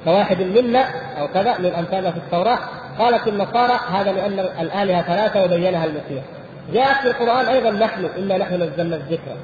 كواحد 0.04 0.42
منا 0.42 0.84
أو 1.18 1.28
كذا 1.28 1.58
من 1.58 1.74
أمثالنا 1.74 2.10
في 2.10 2.16
التوراة. 2.16 2.58
قالت 2.98 3.28
النصارى 3.28 3.80
هذا 3.92 4.12
لأن 4.12 4.38
الآلهة 4.38 5.02
ثلاثة 5.02 5.44
وبينها 5.44 5.84
المسيح. 5.84 6.24
جاءت 6.72 6.96
في 6.96 7.06
القرآن 7.06 7.46
أيضا 7.46 7.70
نحن 7.70 8.08
إنا 8.18 8.38
نحن 8.38 8.54
نزلنا 8.54 8.96
الذكر. 8.96 9.36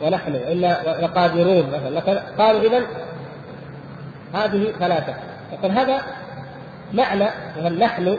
ونحن 0.00 0.34
إنا 0.34 0.78
لقادرون 1.02 1.70
مثلا. 1.70 2.22
قالوا 2.38 2.60
إذا 2.60 2.82
هذه 4.34 4.72
ثلاثة. 4.78 5.14
يقول 5.52 5.70
هذا 5.70 6.02
معنى 6.92 7.24
نحن 7.78 8.18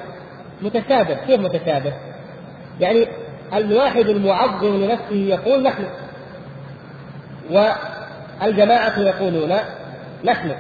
متشابه 0.61 1.13
كيف 1.27 1.39
متشابه؟ 1.39 1.93
يعني 2.79 3.07
الواحد 3.53 4.09
المعظم 4.09 4.83
لنفسه 4.83 5.15
يقول 5.15 5.63
نحن. 5.63 5.83
والجماعة 7.51 8.99
يقولون 8.99 9.53
نحن. 10.23 10.55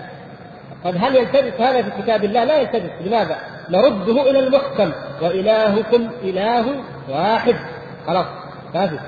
طيب 0.83 0.95
هل 1.03 1.15
يلتبس 1.15 1.61
هذا 1.61 1.81
في 1.81 2.01
كتاب 2.01 2.23
الله؟ 2.23 2.43
لا 2.43 2.61
يلتبس. 2.61 2.89
لماذا؟ 3.05 3.37
نرده 3.69 4.29
إلى 4.29 4.39
المحكم. 4.39 4.91
وإلهكم 5.21 6.09
إله 6.23 6.75
واحد. 7.09 7.55
خلاص. 8.07 8.25
كافي. 8.73 8.99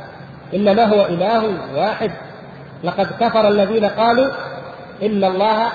إنما 0.53 0.83
هو 0.83 1.05
إله 1.05 1.53
واحد. 1.75 2.11
لقد 2.83 3.07
كفر 3.19 3.47
الذين 3.47 3.85
قالوا 3.85 4.27
إن 5.03 5.23
الله 5.23 5.71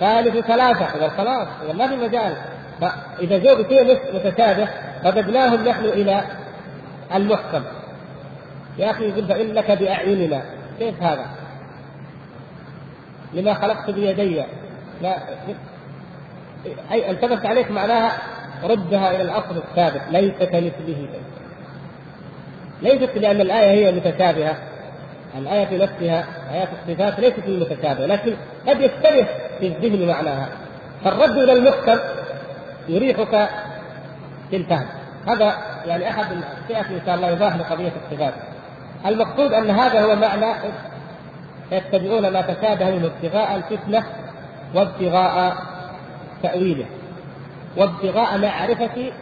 ثالث 0.00 0.46
ثلاثة. 0.46 0.84
اذا 0.84 1.08
خلاص 1.08 1.48
ما 1.74 1.88
في 1.88 1.96
مجال. 1.96 2.36
فإذا 2.80 3.38
جو 3.38 3.62
بشيء 3.62 3.98
متشابه 4.14 4.68
رددناهم 5.04 5.68
نحن 5.68 5.84
إلى 5.84 6.24
المحكم. 7.14 7.62
يا 8.78 8.90
أخي 8.90 9.08
يقول 9.08 9.26
فإنك 9.28 9.70
بأعيننا. 9.70 10.42
كيف 10.78 11.02
هذا؟ 11.02 11.26
لما 13.34 13.54
خلقت 13.54 13.90
بيدي. 13.90 14.42
لا 15.02 15.16
أي 16.92 17.10
التبس 17.10 17.46
عليك 17.46 17.70
معناها 17.70 18.18
ردها 18.64 19.10
إلى 19.10 19.22
الأصل 19.22 19.56
الثابت. 19.56 20.02
ليس 20.10 20.34
كمثله 20.38 21.08
ليست 22.82 23.18
لأن 23.18 23.40
الآية 23.40 23.70
هي 23.70 23.92
متشابهه 23.92 24.56
الآية 25.38 25.66
في 25.66 25.78
نفسها 25.78 26.26
آيات 26.52 26.68
الصفات 26.88 27.20
ليست 27.20 27.48
المتشابهة 27.48 28.06
لكن 28.06 28.34
قد 28.68 28.80
يشتبه 28.80 29.26
في 29.60 29.66
الذهن 29.66 30.08
معناها. 30.08 30.48
فالرد 31.04 31.38
إلى 31.38 31.52
المحكم 31.52 31.98
يريحك 32.88 33.48
في 34.50 34.56
الفهم. 34.56 34.86
هذا 35.26 35.56
يعني 35.86 36.10
أحد 36.10 36.26
سياتي 36.68 36.94
إن 36.94 37.00
شاء 37.06 37.14
الله 37.14 37.30
يضاف 37.30 37.60
لقضيه 37.60 37.92
الصفات 38.04 38.34
المقصود 39.06 39.52
أن 39.52 39.70
هذا 39.70 40.02
هو 40.02 40.16
معنى 40.16 40.46
يتبعون 41.72 42.28
ما 42.28 42.40
تشابه 42.40 42.90
منه 42.90 43.06
ابتغاء 43.06 43.56
الفتنة 43.56 44.04
وابتغاء 44.74 45.56
تأويله 46.42 46.86
وابتغاء 47.76 48.38
معرفة 48.38 49.12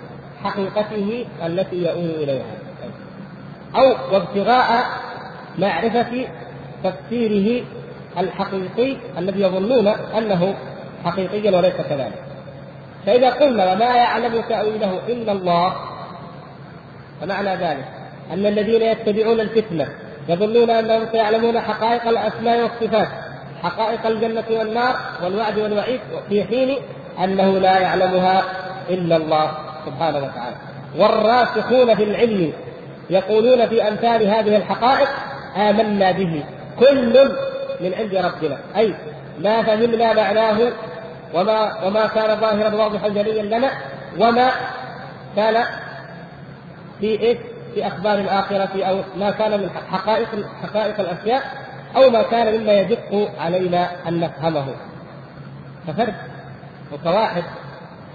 حقيقته 0.45 1.27
التي 1.47 1.77
يؤول 1.77 2.11
إليها. 2.11 2.45
أو 3.77 4.15
وابتغاء 4.15 4.87
معرفة 5.59 6.27
تفسيره 6.85 7.65
الحقيقي 8.19 8.97
الذي 9.19 9.41
يظنون 9.41 9.87
أنه 9.89 10.55
حقيقيا 11.05 11.57
وليس 11.59 11.75
كذلك. 11.75 12.32
فإذا 13.07 13.31
قلنا 13.31 13.73
وما 13.73 13.97
يعلم 13.97 14.41
تأويله 14.49 14.99
إلا 15.09 15.33
الله 15.33 15.77
فمعنى 17.21 17.57
ذلك 17.57 17.85
أن 18.33 18.47
الذين 18.47 18.83
يتبعون 18.83 19.41
الفتنة 19.41 19.89
يظنون 20.29 20.71
أنهم 20.71 21.07
سيعلمون 21.13 21.61
حقائق 21.61 22.09
الأسماء 22.09 22.63
والصفات 22.63 23.09
حقائق 23.63 24.07
الجنة 24.07 24.45
والنار 24.51 24.97
والوعد 25.25 25.59
والوعيد 25.59 26.01
في 26.29 26.45
حين 26.45 26.77
أنه 27.25 27.59
لا 27.59 27.79
يعلمها 27.79 28.43
إلا 28.91 29.17
الله 29.17 29.53
سبحانه 29.87 30.19
وتعالى. 30.19 30.57
والراسخون 30.99 31.95
في 31.95 32.05
العلم 32.05 32.53
يقولون 33.11 33.69
في 33.69 33.89
أمثال 33.89 34.27
هذه 34.27 34.57
الحقائق 34.57 35.09
آمنا 35.57 36.13
به 36.13 36.45
كل 36.79 37.33
من 37.81 37.95
عند 37.95 38.15
ربنا 38.15 38.59
أي 38.77 38.95
ما 39.39 39.63
فهمنا 39.63 40.13
معناه 40.13 40.73
وما 41.35 41.85
وما 41.87 42.07
كان 42.07 42.41
ظاهرا 42.41 42.75
واضحا 42.75 43.09
جليا 43.09 43.43
لنا 43.43 43.71
وما 44.21 44.51
كان 45.37 45.65
في 47.01 47.21
إيش؟ 47.21 47.39
في 47.75 47.87
أخبار 47.87 48.19
الآخرة 48.19 48.85
أو 48.85 48.99
ما 49.17 49.31
كان 49.31 49.61
من 49.61 49.71
حقائق 49.91 50.29
حقائق 50.63 51.01
الأشياء 51.01 51.43
أو 51.97 52.11
ما 52.11 52.23
كان 52.23 52.61
مما 52.61 52.73
يدق 52.73 53.31
علينا 53.39 54.09
أن 54.09 54.21
نفهمه. 54.21 54.67
ففرد 55.87 56.15
وكواحد 56.93 57.43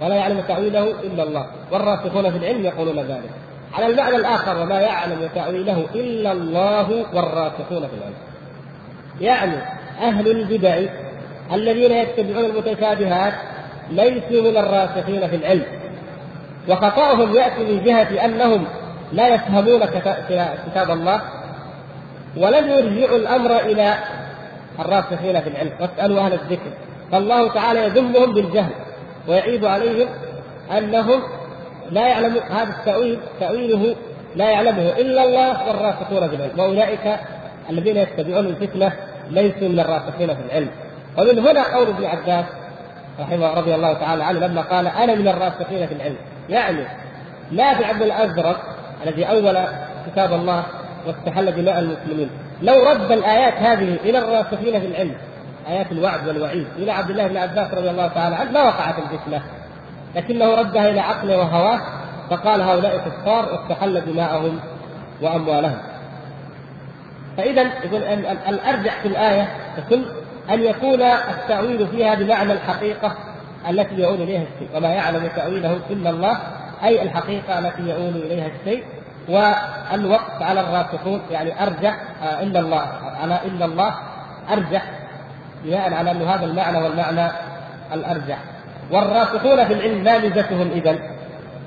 ولا 0.00 0.14
يعلم 0.14 0.40
تأويله 0.40 0.90
إلا 0.90 1.22
الله 1.22 1.46
والراسخون 1.72 2.30
في 2.30 2.36
العلم 2.36 2.64
يقولون 2.64 2.98
ذلك. 2.98 3.30
على 3.74 3.86
المعنى 3.86 4.16
الآخر 4.16 4.62
وما 4.62 4.80
يعلم 4.80 5.28
تأويله 5.34 5.86
إلا 5.94 6.32
الله 6.32 7.06
والراسخون 7.14 7.88
في 7.88 7.94
العلم. 7.94 8.14
يعني 9.20 9.56
أهل 10.00 10.30
البدع 10.30 10.80
الذين 11.52 11.92
يتبعون 11.92 12.44
المتشابهات 12.44 13.32
ليسوا 13.90 14.50
من 14.50 14.56
الراسخين 14.56 15.28
في 15.28 15.36
العلم. 15.36 15.66
وخطأهم 16.68 17.34
يأتي 17.36 17.64
من 17.64 17.84
جهة 17.84 18.24
أنهم 18.24 18.64
لا 19.12 19.28
يفهمون 19.28 19.80
كتاب 20.66 20.90
الله 20.90 21.20
ولم 22.36 22.68
يرجعوا 22.68 23.18
الأمر 23.18 23.60
إلى 23.60 23.94
الراسخين 24.80 25.40
في 25.40 25.48
العلم. 25.48 25.72
واسألوا 25.80 26.20
أهل 26.20 26.32
الذكر. 26.32 26.70
فالله 27.12 27.48
تعالى 27.48 27.84
يذمهم 27.84 28.34
بالجهل 28.34 28.70
ويعيب 29.28 29.64
عليهم 29.64 30.08
أنهم 30.78 31.22
لا 31.90 32.08
يعلمون 32.08 32.42
هذا 32.50 32.70
التأويل 32.78 33.18
تأويله 33.40 33.94
لا 34.36 34.50
يعلمه 34.50 34.88
إلا 34.88 35.24
الله 35.24 35.68
والراسخون 35.68 36.28
في 36.28 36.36
العلم. 36.36 36.58
وأولئك 36.58 37.16
الذين 37.70 37.96
يتبعون 37.96 38.46
الفتنة 38.46 38.92
ليسوا 39.30 39.68
من 39.68 39.80
الراسخين 39.80 40.28
في 40.34 40.42
العلم. 40.46 40.70
ومن 41.18 41.38
هنا 41.38 41.76
قول 41.76 41.88
ابن 41.88 42.04
عباس 42.04 42.44
رحمه 43.20 43.54
رضي 43.54 43.74
الله 43.74 43.92
تعالى 43.92 44.24
عنه 44.24 44.38
لما 44.38 44.62
قال 44.62 44.86
أنا 44.86 45.14
من 45.14 45.28
الراسخين 45.28 45.86
في 45.86 45.94
العلم. 45.94 46.16
يعني 46.48 46.84
نافع 47.52 47.92
بن 47.92 48.02
الأزرق 48.02 48.60
الذي 49.06 49.24
أول 49.24 49.58
كتاب 50.06 50.32
الله 50.32 50.64
واستحل 51.06 51.52
دماء 51.52 51.78
المسلمين. 51.78 52.30
لو 52.62 52.90
رد 52.90 53.12
الآيات 53.12 53.54
هذه 53.54 53.98
إلى 54.04 54.18
الراسخين 54.18 54.80
في 54.80 54.86
العلم 54.86 55.14
آيات 55.68 55.92
الوعد 55.92 56.28
والوعيد 56.28 56.66
إلى 56.76 56.92
عبد 56.92 57.10
الله 57.10 57.26
بن 57.26 57.36
عباس 57.36 57.74
رضي 57.74 57.90
الله 57.90 58.08
تعالى 58.08 58.36
عنه 58.36 58.50
ما 58.50 58.62
وقعت 58.62 58.94
الفتنة. 58.98 59.42
لكنه 60.16 60.54
ردها 60.54 60.90
إلى 60.90 61.00
عقله 61.00 61.38
وهواه 61.38 61.80
فقال 62.30 62.62
هؤلاء 62.62 62.98
كفار 62.98 63.52
واستحل 63.52 64.00
دماءهم 64.00 64.60
وأموالهم. 65.22 65.78
فاذا 67.36 67.62
يقول 67.62 68.02
الأرجح 68.48 69.00
في 69.02 69.08
الآية 69.08 69.48
تكون 69.76 70.04
أن 70.50 70.62
يكون 70.62 71.02
التأويل 71.02 71.86
فيها 71.86 72.14
بمعنى 72.14 72.52
الحقيقة 72.52 73.14
التي 73.70 73.94
يؤول 73.94 74.22
إليها 74.22 74.42
الشيء 74.42 74.76
وما 74.76 74.88
يعلم 74.88 75.28
تأويله 75.36 75.78
إلا 75.90 76.10
الله 76.10 76.38
أي 76.84 77.02
الحقيقة 77.02 77.58
التي 77.58 77.82
يؤول 77.82 78.16
إليها 78.16 78.50
الشيء 78.60 78.84
والوقت 79.28 80.42
على 80.42 80.60
الراسخون 80.60 81.20
يعني 81.30 81.62
أرجح 81.62 81.96
آه، 82.22 82.42
الا 82.42 82.60
الله 82.60 82.86
على 83.22 83.40
الا 83.44 83.64
الله 83.64 83.94
أرجح 84.52 84.84
بناء 85.64 85.94
على 85.94 86.10
أن 86.10 86.22
هذا 86.22 86.44
المعنى 86.44 86.78
والمعنى 86.78 87.30
الأرجح 87.92 88.38
والراسخون 88.90 89.64
في 89.64 89.72
العلم 89.72 90.04
ما 90.04 90.18
ميزتهم 90.18 90.70
اذا؟ 90.70 90.98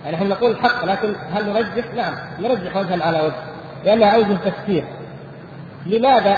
يعني 0.06 0.16
نحن 0.16 0.30
نقول 0.30 0.52
الحق 0.52 0.86
لكن 0.86 1.14
هل 1.34 1.53
نرجح؟ 1.53 1.94
نعم 1.95 2.14
نرجح 2.40 2.76
وجها 2.76 3.06
على 3.06 3.22
وجه 3.22 3.34
لأنها 3.86 4.16
أوجه 4.16 4.38
تفسير 4.45 4.84
لماذا؟ 5.86 6.38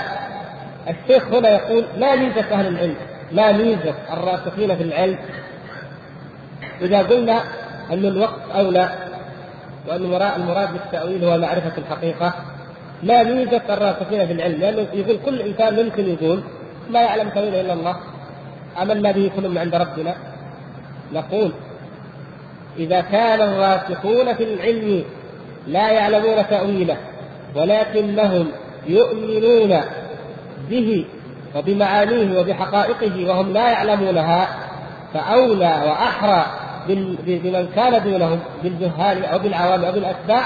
الشيخ 0.88 1.26
هنا 1.26 1.48
يقول 1.48 1.84
ما 1.98 2.16
ميزة 2.16 2.40
أهل 2.40 2.66
العلم؟ 2.66 2.96
ما 3.32 3.52
ميزة 3.52 3.94
الراسخين 4.12 4.76
في 4.76 4.82
العلم؟ 4.82 5.18
إذا 6.80 7.02
قلنا 7.02 7.42
أن 7.92 8.04
الوقت 8.04 8.40
أولى 8.54 8.88
وأن 9.88 10.04
المراد 10.36 10.72
بالتأويل 10.72 11.24
هو 11.24 11.38
معرفة 11.38 11.72
الحقيقة 11.78 12.34
ما 13.02 13.22
ميزة 13.22 13.62
الراسخين 13.70 14.26
في 14.26 14.32
العلم؟ 14.32 14.60
لأنه 14.60 14.86
يقول 14.92 15.18
كل 15.24 15.40
إنسان 15.40 15.84
ممكن 15.84 16.08
يقول 16.08 16.42
ما 16.90 17.02
يعلم 17.02 17.28
تأويله 17.28 17.60
إلا 17.60 17.72
الله. 17.72 17.96
عملنا 18.76 19.12
به 19.12 19.30
كل 19.36 19.48
من 19.48 19.58
عند 19.58 19.74
ربنا. 19.74 20.14
نقول 21.12 21.52
إذا 22.78 23.00
كان 23.00 23.40
الراسخون 23.40 24.34
في 24.34 24.44
العلم 24.44 25.04
لا 25.66 25.90
يعلمون 25.90 26.48
تأويله 26.50 26.96
ولكنهم 27.54 28.48
يؤمنون 28.86 29.80
به 30.70 31.04
وبمعانيه 31.56 32.40
وبحقائقه 32.40 33.30
وهم 33.30 33.52
لا 33.52 33.70
يعلمونها 33.70 34.48
فأولى 35.14 35.82
وأحرى 35.86 36.46
بمن 36.88 37.68
كان 37.76 38.02
دونهم 38.04 38.40
بالجهال 38.62 39.24
أو 39.24 39.38
بالعوام 39.38 39.84
أو 39.84 39.92
بالأتباع 39.92 40.42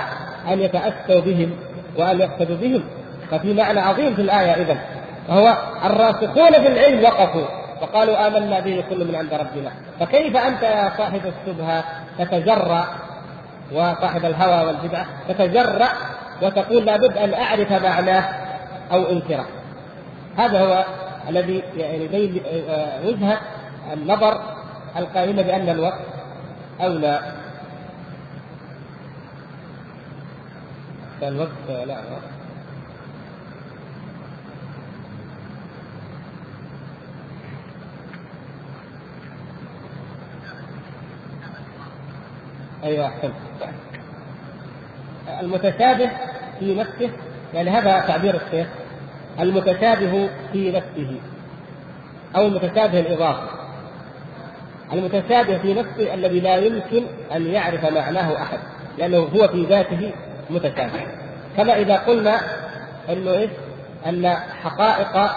أن 0.49 0.61
يتأسوا 0.61 1.21
بهم 1.21 1.51
وأن 1.97 2.21
يقتدوا 2.21 2.57
بهم. 2.57 2.83
ففي 3.31 3.55
معنى 3.55 3.81
عظيم 3.81 4.15
في 4.15 4.23
الآية 4.23 4.53
إذا 4.53 4.79
وهو 5.29 5.57
الراسخون 5.85 6.53
في 6.53 6.69
العلم 6.69 7.05
وقفوا 7.05 7.47
وقالوا 7.83 8.27
آمنا 8.27 8.61
به 8.61 8.85
كل 8.91 9.05
من 9.05 9.15
عند 9.15 9.35
ربنا. 9.35 9.71
فكيف 10.01 10.37
أنت 10.37 10.63
يا 10.63 10.93
صاحب 10.99 11.21
الشبهة 11.27 11.85
تتجرأ 12.19 12.85
وصاحب 13.73 14.25
الهوى 14.25 14.67
والبدعة 14.67 15.07
تتجرأ 15.29 15.89
وتقول 16.43 16.85
لابد 16.85 17.19
أن 17.19 17.35
أعرف 17.35 17.73
معناه 17.73 18.25
أو 18.93 19.05
إنكره؟ 19.13 19.47
هذا 20.37 20.61
هو 20.61 20.85
الذي 21.29 21.63
يبين 21.77 22.43
وجهه 23.05 23.41
النظر 23.93 24.41
القائمه 24.97 25.43
بأن 25.43 25.69
الوقت 25.69 26.01
أولى. 26.81 27.21
الوقت 31.23 31.87
لا 31.87 31.97
أيوه 42.85 43.07
أحسنت. 43.07 43.33
المتشابه 45.41 46.11
في 46.59 46.75
نفسه 46.75 47.11
يعني 47.55 47.71
هذا 47.71 48.01
تعبير 48.01 48.41
الشيخ. 48.47 48.67
المتشابه 49.41 50.31
في 50.53 50.73
نفسه 50.73 51.21
أو 52.37 52.47
المتشابه 52.47 53.01
الاضافي 53.01 53.59
المتشابه 54.93 55.59
في 55.59 55.75
نفسه 55.75 56.15
الذي 56.15 56.41
لا 56.41 56.57
يمكن 56.57 57.03
أن 57.37 57.47
يعرف 57.47 57.85
معناه 57.85 58.43
أحد 58.43 58.59
لأنه 58.99 59.19
هو 59.19 59.49
في 59.49 59.65
ذاته 59.65 60.13
متشابه. 60.51 61.07
كما 61.57 61.77
إذا 61.77 61.97
قلنا 61.97 62.41
إيش؟ 63.09 63.51
أن 64.07 64.37
حقائق 64.63 65.31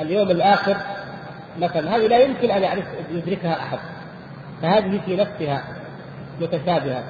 اليوم 0.00 0.30
الآخر 0.30 0.76
مثلا 1.58 1.96
هذه 1.96 2.06
لا 2.06 2.18
يمكن 2.18 2.50
أن 2.50 2.62
يعرف 2.62 2.84
يدركها 3.10 3.56
أحد. 3.60 3.78
فهذه 4.62 5.00
في 5.06 5.16
نفسها 5.16 5.64
متشابهة. 6.40 7.04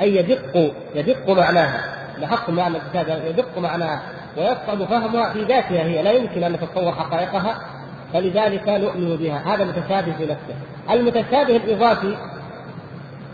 أي 0.00 0.16
يدق 0.16 0.74
يدق 0.94 1.30
معناها. 1.30 1.80
لحق 2.18 2.50
معنى 2.50 2.78
يدق 3.26 3.58
معناها. 3.58 4.02
ويصعب 4.36 4.84
فهمها 4.84 5.32
في 5.32 5.44
ذاتها 5.44 5.82
هي 5.82 6.02
لا 6.02 6.12
يمكن 6.12 6.44
أن 6.44 6.52
نتصور 6.52 6.92
حقائقها 6.92 7.58
فلذلك 8.12 8.68
نؤمن 8.68 9.16
بها. 9.16 9.54
هذا 9.54 9.64
متشابه 9.64 10.12
في 10.12 10.22
نفسه. 10.22 10.54
المتشابه 10.90 11.56
الإضافي 11.56 12.16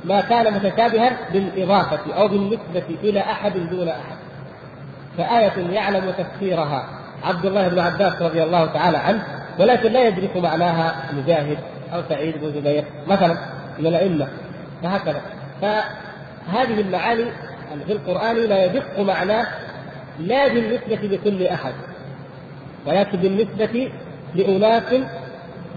ما 0.04 0.20
كان 0.20 0.54
متشابها 0.54 1.16
بالإضافة 1.32 2.14
أو 2.14 2.28
بالنسبة 2.28 2.84
إلى 3.02 3.20
أحد 3.20 3.52
دون 3.52 3.88
أحد. 3.88 4.16
فآية 5.18 5.70
يعلم 5.70 6.12
تفسيرها 6.18 6.86
عبد 7.24 7.46
الله 7.46 7.68
بن 7.68 7.78
عباس 7.78 8.22
رضي 8.22 8.42
الله 8.42 8.66
تعالى 8.66 8.98
عنه 8.98 9.26
ولكن 9.58 9.92
لا 9.92 10.08
يدرك 10.08 10.36
معناها 10.36 10.94
مجاهد 11.12 11.58
أو 11.94 12.02
سعيد 12.08 12.34
بن 12.40 12.52
جبير 12.60 12.84
مثلا 13.06 13.36
من 13.78 13.86
الأئمة. 13.86 14.28
فهكذا. 14.82 15.20
فهذه 15.60 16.80
المعاني 16.80 17.24
في 17.86 17.92
القرآن 17.92 18.36
لا 18.36 18.64
يدق 18.64 19.00
معناه 19.00 19.46
لا 20.20 20.48
بالنسبة 20.48 20.96
لكل 21.16 21.46
أحد 21.46 21.72
ولكن 22.86 23.18
بالنسبة 23.18 23.90
لأناس 24.34 24.94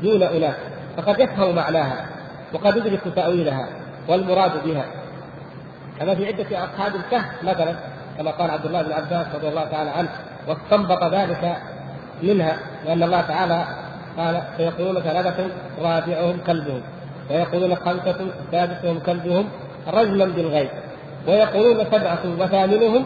دون 0.03 0.23
أناس 0.23 0.55
فقد 0.97 1.19
يفهم 1.19 1.55
معناها 1.55 2.05
وقد 2.53 2.77
يدرك 2.77 3.01
تأويلها 3.15 3.67
والمراد 4.07 4.51
بها. 4.65 4.85
كما 5.99 6.15
في 6.15 6.25
عدة 6.27 6.63
أصحاب 6.63 6.95
الكهف 6.95 7.43
مثلا 7.43 7.75
كما 8.17 8.31
قال 8.31 8.51
عبد 8.51 8.65
الله 8.65 8.81
بن 8.81 8.91
عباس 8.91 9.27
رضي 9.35 9.47
الله 9.47 9.65
تعالى 9.65 9.89
عنه 9.89 10.09
واستنبط 10.47 11.03
ذلك 11.03 11.57
منها 12.23 12.57
لأن 12.85 13.03
الله 13.03 13.21
تعالى 13.21 13.65
قال 14.17 14.43
سيقولون 14.57 15.01
ثلاثة 15.01 15.47
رابعهم 15.81 16.37
كلبهم 16.47 16.81
ويقولون 17.29 17.75
خمسة 17.75 18.27
سادسهم 18.51 18.99
كلبهم 18.99 19.49
رجلا 19.87 20.25
بالغيب 20.25 20.69
ويقولون 21.27 21.85
سبعة 21.91 22.19
وثامنهم 22.39 23.05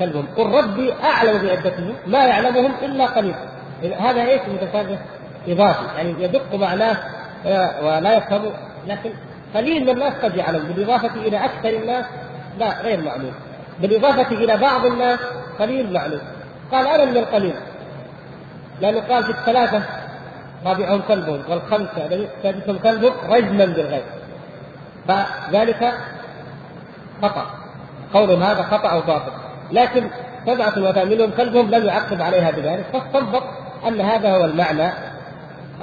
كلبهم. 0.00 0.26
قل 0.36 0.46
ربي 0.46 0.92
أعلم 1.04 1.46
بعدتهم 1.46 1.94
ما 2.06 2.24
يعلمهم 2.24 2.72
إلا 2.82 3.06
قليل. 3.06 3.34
هذا 3.98 4.22
إيش؟ 4.22 4.40
متشابه 4.48 4.98
إضافي. 5.48 5.84
يعني 5.96 6.22
يدق 6.22 6.54
معناه 6.54 6.96
ولا 7.82 8.16
يفهم 8.16 8.42
لكن 8.86 9.10
قليل 9.54 9.82
من 9.82 9.88
الناس 9.88 10.12
قد 10.22 10.36
يعلم 10.36 10.62
بالإضافة 10.62 11.14
إلى 11.14 11.44
أكثر 11.44 11.68
الناس 11.68 12.04
لا 12.58 12.82
غير 12.82 13.00
معلوم. 13.04 13.32
بالإضافة 13.80 14.34
إلى 14.34 14.56
بعض 14.56 14.86
الناس 14.86 15.18
قليل 15.58 15.92
معلوم. 15.92 16.20
قال 16.72 16.86
أنا 16.86 17.04
من 17.04 17.16
القليل. 17.16 17.54
لأنه 18.80 19.00
قال 19.00 19.24
في 19.24 19.30
الثلاثة 19.30 19.82
رابعهم 20.66 21.02
كلبهم 21.08 21.42
والخمسة 21.48 22.26
سادسهم 22.42 22.78
كلبهم 22.78 23.12
رجما 23.30 23.64
بالغيب. 23.64 24.02
فذلك 25.08 25.92
خطأ. 27.22 27.46
قولهم 28.14 28.42
هذا 28.42 28.62
خطأ 28.62 28.88
أو 28.88 29.00
باطل. 29.00 29.32
لكن 29.72 30.10
سبعة 30.46 30.78
وثامنهم 30.78 31.30
كلبهم 31.30 31.70
لم 31.70 31.86
يعقب 31.86 32.22
عليها 32.22 32.50
بذلك. 32.50 32.84
فاستنبط 32.92 33.42
أن 33.88 34.00
هذا 34.00 34.36
هو 34.36 34.44
المعنى 34.44 34.90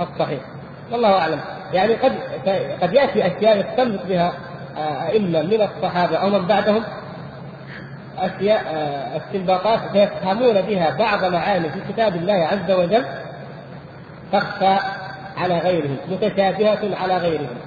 الصحيح. 0.01 0.39
والله 0.91 1.19
أعلم. 1.19 1.39
يعني 1.73 1.93
قد 1.93 2.13
قد 2.81 2.93
يأتي 2.93 3.27
أشياء 3.27 3.57
يستنبط 3.57 4.05
بها 4.05 4.33
أئمة 5.09 5.41
من 5.41 5.61
الصحابة 5.61 6.17
أو 6.17 6.29
من 6.29 6.47
بعدهم. 6.47 6.83
أشياء 8.17 8.63
آه، 8.67 9.17
استنباطات 9.17 9.79
فيفهمون 9.91 10.61
بها 10.61 10.95
بعض 10.99 11.25
معاني 11.25 11.69
في 11.69 11.79
كتاب 11.93 12.15
الله 12.15 12.33
عز 12.33 12.71
وجل 12.71 13.05
تخفى 14.33 14.77
على 15.37 15.57
غيرهم 15.57 15.97
متشابهة 16.09 16.95
على 17.01 17.17
غيرهم 17.17 17.57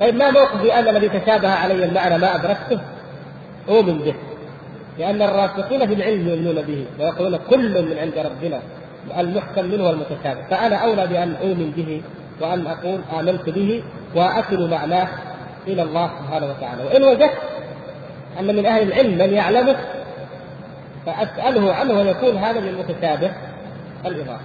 طيب 0.00 0.14
ما 0.14 0.30
موقفي 0.30 0.78
أنا 0.78 0.90
الذي 0.90 1.08
تشابه 1.08 1.50
علي 1.50 1.84
المعنى 1.84 2.18
ما 2.18 2.34
أدركته؟ 2.34 2.80
أؤمن 3.68 3.98
به. 3.98 4.14
لأن 4.98 5.22
الراسخين 5.22 5.86
في 5.86 5.94
العلم 5.94 6.28
يؤمنون 6.28 6.62
به 6.62 6.86
ويقولون 6.98 7.38
كل 7.50 7.82
من 7.82 7.98
عند 7.98 8.18
ربنا 8.18 8.60
المحكم 9.18 9.64
منه 9.64 9.84
والمتشابه 9.84 10.42
فأنا 10.50 10.76
أولى 10.76 11.06
بأن 11.06 11.34
أؤمن 11.34 11.70
به 11.76 12.02
وأن 12.40 12.66
أقول 12.66 13.00
آمنت 13.20 13.50
به 13.50 13.82
واكل 14.14 14.70
معناه 14.70 15.08
إلى 15.66 15.82
الله 15.82 16.10
سبحانه 16.18 16.46
وتعالى. 16.46 16.84
وإن 16.84 17.02
وجدت 17.02 17.32
أن 18.40 18.56
من 18.56 18.66
أهل 18.66 18.82
العلم 18.82 19.18
من 19.18 19.34
يعلمه 19.34 19.76
فأسأله 21.06 21.74
عنه 21.74 21.94
ويكون 21.94 22.36
هذا 22.36 22.60
من 22.60 22.68
المتشابه 22.68 23.32
الاضافه 24.06 24.40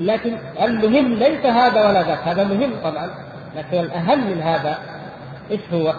لكن 0.00 0.36
المهم 0.62 1.14
ليس 1.14 1.46
هذا 1.46 1.88
ولا 1.88 2.02
ذاك 2.02 2.18
هذا 2.24 2.44
مهم 2.44 2.72
طبعا 2.84 3.10
لكن 3.56 3.78
الأهم 3.78 4.30
من 4.30 4.42
هذا 4.42 4.78
إيش 5.50 5.60
هو؟ 5.72 5.94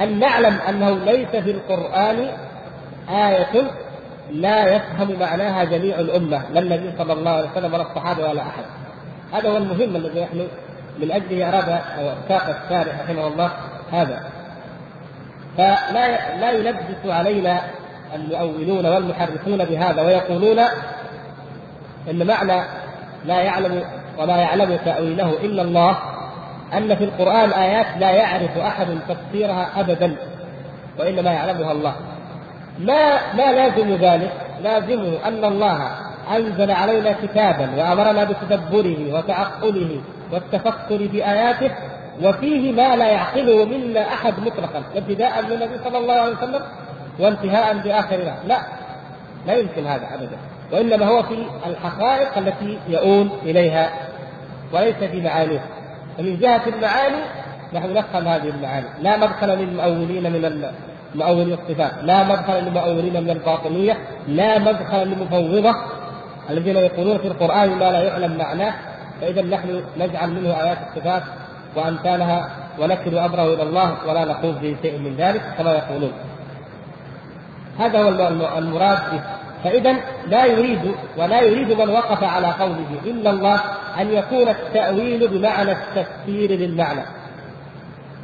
أن 0.00 0.18
نعلم 0.18 0.58
أنه 0.68 0.90
ليس 0.90 1.28
في 1.28 1.50
القرآن 1.50 2.28
آية 3.10 3.70
لا 4.30 4.76
يفهم 4.76 5.18
معناها 5.20 5.64
جميع 5.64 6.00
الأمة 6.00 6.42
لا 6.52 6.60
النبي 6.60 6.92
صلى 6.98 7.12
الله 7.12 7.30
عليه 7.30 7.50
وسلم 7.50 7.74
ولا 7.74 7.82
الصحابة 7.82 8.28
ولا 8.28 8.42
أحد. 8.42 8.64
هذا 9.32 9.48
هو 9.50 9.56
المهم 9.56 9.96
الذي 9.96 10.20
نحن 10.20 10.46
من 10.98 11.12
أجله 11.12 11.48
أراد 11.48 11.68
أو 11.68 12.10
ساق 12.28 12.62
الشارع 12.64 12.92
رحمه 13.04 13.26
الله 13.26 13.50
هذا. 13.92 14.22
فلا 15.56 16.36
لا 16.40 16.50
يلبس 16.50 17.06
علينا 17.06 17.60
المؤولون 18.14 18.86
والمحرفون 18.86 19.64
بهذا 19.64 20.02
ويقولون 20.02 20.58
إن 22.10 22.26
معنى 22.26 22.62
لا 23.24 23.40
يعلم 23.40 23.82
وما 24.18 24.36
يعلم 24.36 24.78
تأويله 24.84 25.30
إلا 25.30 25.62
الله 25.62 25.98
أن 26.72 26.96
في 26.96 27.04
القرآن 27.04 27.50
آيات 27.50 27.86
لا 27.98 28.10
يعرف 28.10 28.58
أحد 28.58 28.86
تفسيرها 29.08 29.80
ابدا 29.80 30.16
وإنما 30.98 31.32
يعلمها 31.32 31.72
الله. 31.72 31.94
ما 32.78 33.32
ما 33.34 33.52
لازم 33.52 33.94
ذلك؟ 33.94 34.32
لازمه 34.62 35.28
أن 35.28 35.44
الله 35.44 35.90
أنزل 36.36 36.70
علينا 36.70 37.14
كتابا 37.22 37.70
وأمرنا 37.76 38.24
بتدبره 38.24 39.14
وتعقله 39.14 40.00
والتفكر 40.32 41.06
بآياته 41.06 41.70
وفيه 42.22 42.72
ما 42.72 42.96
لا 42.96 43.06
يعقله 43.06 43.64
منا 43.64 44.00
أحد 44.00 44.34
مطلقا 44.40 44.82
ابتداء 44.96 45.42
من 45.42 45.52
النبي 45.52 45.78
صلى 45.84 45.98
الله 45.98 46.14
عليه 46.14 46.36
وسلم 46.36 46.62
وانتهاء 47.18 47.78
بآخرنا. 47.78 48.34
لا 48.46 48.58
لا 49.46 49.54
يمكن 49.54 49.86
هذا 49.86 50.14
ابدا 50.14 50.36
وإنما 50.72 51.06
هو 51.06 51.22
في 51.22 51.46
الحقائق 51.66 52.38
التي 52.38 52.78
يؤول 52.88 53.28
إليها 53.42 53.90
وليس 54.72 54.96
في 54.96 55.20
معانيه. 55.20 55.64
فمن 56.18 56.38
جهة 56.38 56.62
المعاني 56.66 57.22
نحن 57.72 57.92
نفهم 57.92 58.28
هذه 58.28 58.48
المعاني. 58.48 58.86
لا 59.02 59.16
مدخل 59.16 59.48
للمؤولين 59.48 60.32
من 60.32 60.44
مؤولي 61.14 61.54
الصفات 61.54 61.92
لا 62.02 62.24
مدخل 62.24 62.54
للمؤولين 62.54 63.22
من 63.22 63.30
الباطنية 63.30 63.98
لا 64.28 64.58
مدخل 64.58 64.98
للمفوضة 64.98 65.74
الذين 66.50 66.76
يقولون 66.76 67.18
في 67.18 67.26
القرآن 67.26 67.70
ما 67.70 67.90
لا 67.90 68.02
يعلم 68.02 68.38
معناه 68.38 68.74
فإذا 69.20 69.42
نحن 69.42 69.84
نجعل 69.96 70.30
منه 70.30 70.48
آيات 70.62 70.78
الصفات 70.88 71.22
وأمثالها 71.76 72.50
ونكل 72.78 73.18
أمره 73.18 73.54
إلى 73.54 73.62
الله 73.62 73.96
ولا 74.08 74.24
نقوم 74.24 74.54
في 74.60 74.76
شيء 74.82 74.98
من 74.98 75.16
ذلك 75.16 75.42
كما 75.58 75.72
يقولون. 75.72 76.12
هذا 77.78 78.02
هو 78.02 78.08
المراد 78.58 78.98
به 79.12 79.20
فإذا 79.64 79.96
لا 80.26 80.44
يريد 80.44 80.94
ولا 81.16 81.40
يريد 81.40 81.72
من 81.72 81.88
وقف 81.88 82.24
على 82.24 82.46
قوله 82.46 82.86
إلا 83.04 83.30
الله 83.30 83.60
أن 84.00 84.10
يكون 84.10 84.48
التأويل 84.48 85.28
بمعنى 85.28 85.72
التفسير 85.72 86.50
للمعنى. 86.50 87.02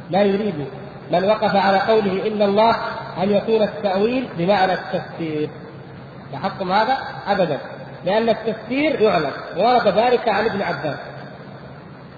لا 0.09 0.21
يريد 0.21 0.65
من 1.11 1.23
وقف 1.23 1.55
على 1.55 1.77
قوله 1.77 2.27
إلا 2.27 2.45
الله 2.45 2.75
أن 3.23 3.31
يكون 3.31 3.61
التأويل 3.61 4.27
بمعنى 4.37 4.73
التفسير. 4.73 5.49
لاحظتم 6.31 6.71
هذا؟ 6.71 6.97
ابدا 7.27 7.59
لأن 8.05 8.29
التفسير 8.29 9.01
يعلم 9.01 9.31
ورد 9.57 9.87
ذلك 9.87 10.29
عن 10.29 10.45
ابن 10.45 10.61
عباس 10.61 10.97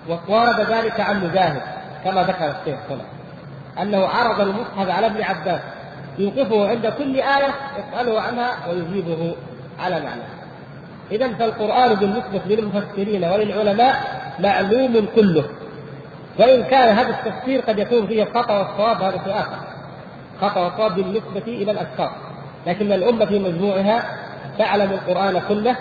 وورد 0.09 0.59
ذلك 0.59 0.99
عن 0.99 1.23
مجاهد 1.23 1.61
كما 2.03 2.23
ذكر 2.23 2.45
الشيخ 2.45 2.79
هنا 2.89 3.03
أنه 3.81 4.07
عرض 4.07 4.41
المصحف 4.41 4.89
على 4.89 5.07
ابن 5.07 5.23
عباس 5.23 5.61
يوقفه 6.17 6.69
عند 6.69 6.87
كل 6.87 7.15
آية 7.15 7.53
يسأله 7.77 8.21
عنها 8.21 8.51
ويجيبه 8.69 9.35
على 9.79 9.95
معنى. 9.95 10.21
إذا 11.11 11.33
فالقرآن 11.33 11.93
بالنسبة 11.93 12.41
للمفسرين 12.45 13.23
وللعلماء 13.23 13.95
معلوم 14.39 15.07
كله 15.15 15.43
وإن 16.39 16.63
كان 16.63 16.97
هذا 16.97 17.09
التفسير 17.09 17.61
قد 17.61 17.79
يكون 17.79 18.07
فيه 18.07 18.23
خطأ 18.25 18.59
والصواب 18.59 19.01
هذا 19.01 19.17
في 19.17 19.31
آخر 19.31 19.57
خطأ 20.41 20.63
والصواب 20.63 20.95
بالنسبة 20.95 21.43
إلى 21.47 21.71
الأشخاص 21.71 22.11
لكن 22.67 22.91
الأمة 22.91 23.25
في 23.25 23.39
مجموعها 23.39 24.03
تعلم 24.57 24.91
القرآن 24.91 25.41
كله 25.49 25.75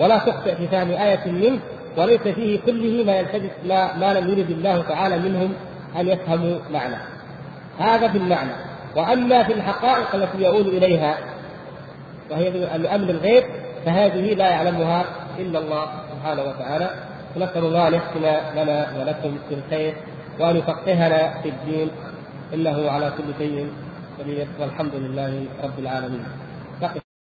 ولا 0.00 0.18
تخطئ 0.18 0.54
في 0.54 0.68
فهم 0.68 0.90
آية 0.90 1.26
منه 1.26 1.58
وليس 1.96 2.20
فيه 2.20 2.60
كله 2.66 3.04
ما 3.04 3.16
يلتبس 3.16 3.50
ما, 3.68 3.96
ما 3.96 4.14
لم 4.14 4.30
يرد 4.30 4.50
الله 4.50 4.82
تعالى 4.82 5.18
منهم 5.18 5.52
أن 5.96 6.08
يفهموا 6.08 6.58
معنى 6.70 6.96
هذا 7.78 8.08
في 8.08 8.18
المعنى. 8.18 8.50
وأما 8.96 9.42
في 9.42 9.52
الحقائق 9.52 10.14
التي 10.14 10.42
يؤول 10.42 10.68
إليها 10.68 11.18
وهي 12.30 12.48
أمن 12.94 13.10
الغيب 13.10 13.44
فهذه 13.86 14.34
لا 14.34 14.48
يعلمها 14.48 15.04
إلا 15.38 15.58
الله 15.58 15.86
سبحانه 16.12 16.42
وتعالى. 16.42 16.90
ونسأل 17.36 17.64
الله 17.64 17.88
أن 17.88 17.94
يختم 17.94 18.20
لنا 18.56 18.78
ولكم 18.98 19.36
بالخير 19.50 19.94
وأن 20.40 20.56
يفقهنا 20.56 21.42
في 21.42 21.48
الدين. 21.48 21.90
إنه 22.54 22.90
على 22.90 23.12
كل 23.18 23.28
شيء 23.38 23.68
قدير. 24.18 24.46
والحمد 24.60 24.94
لله 24.94 25.44
رب 25.64 25.78
العالمين. 25.78 26.24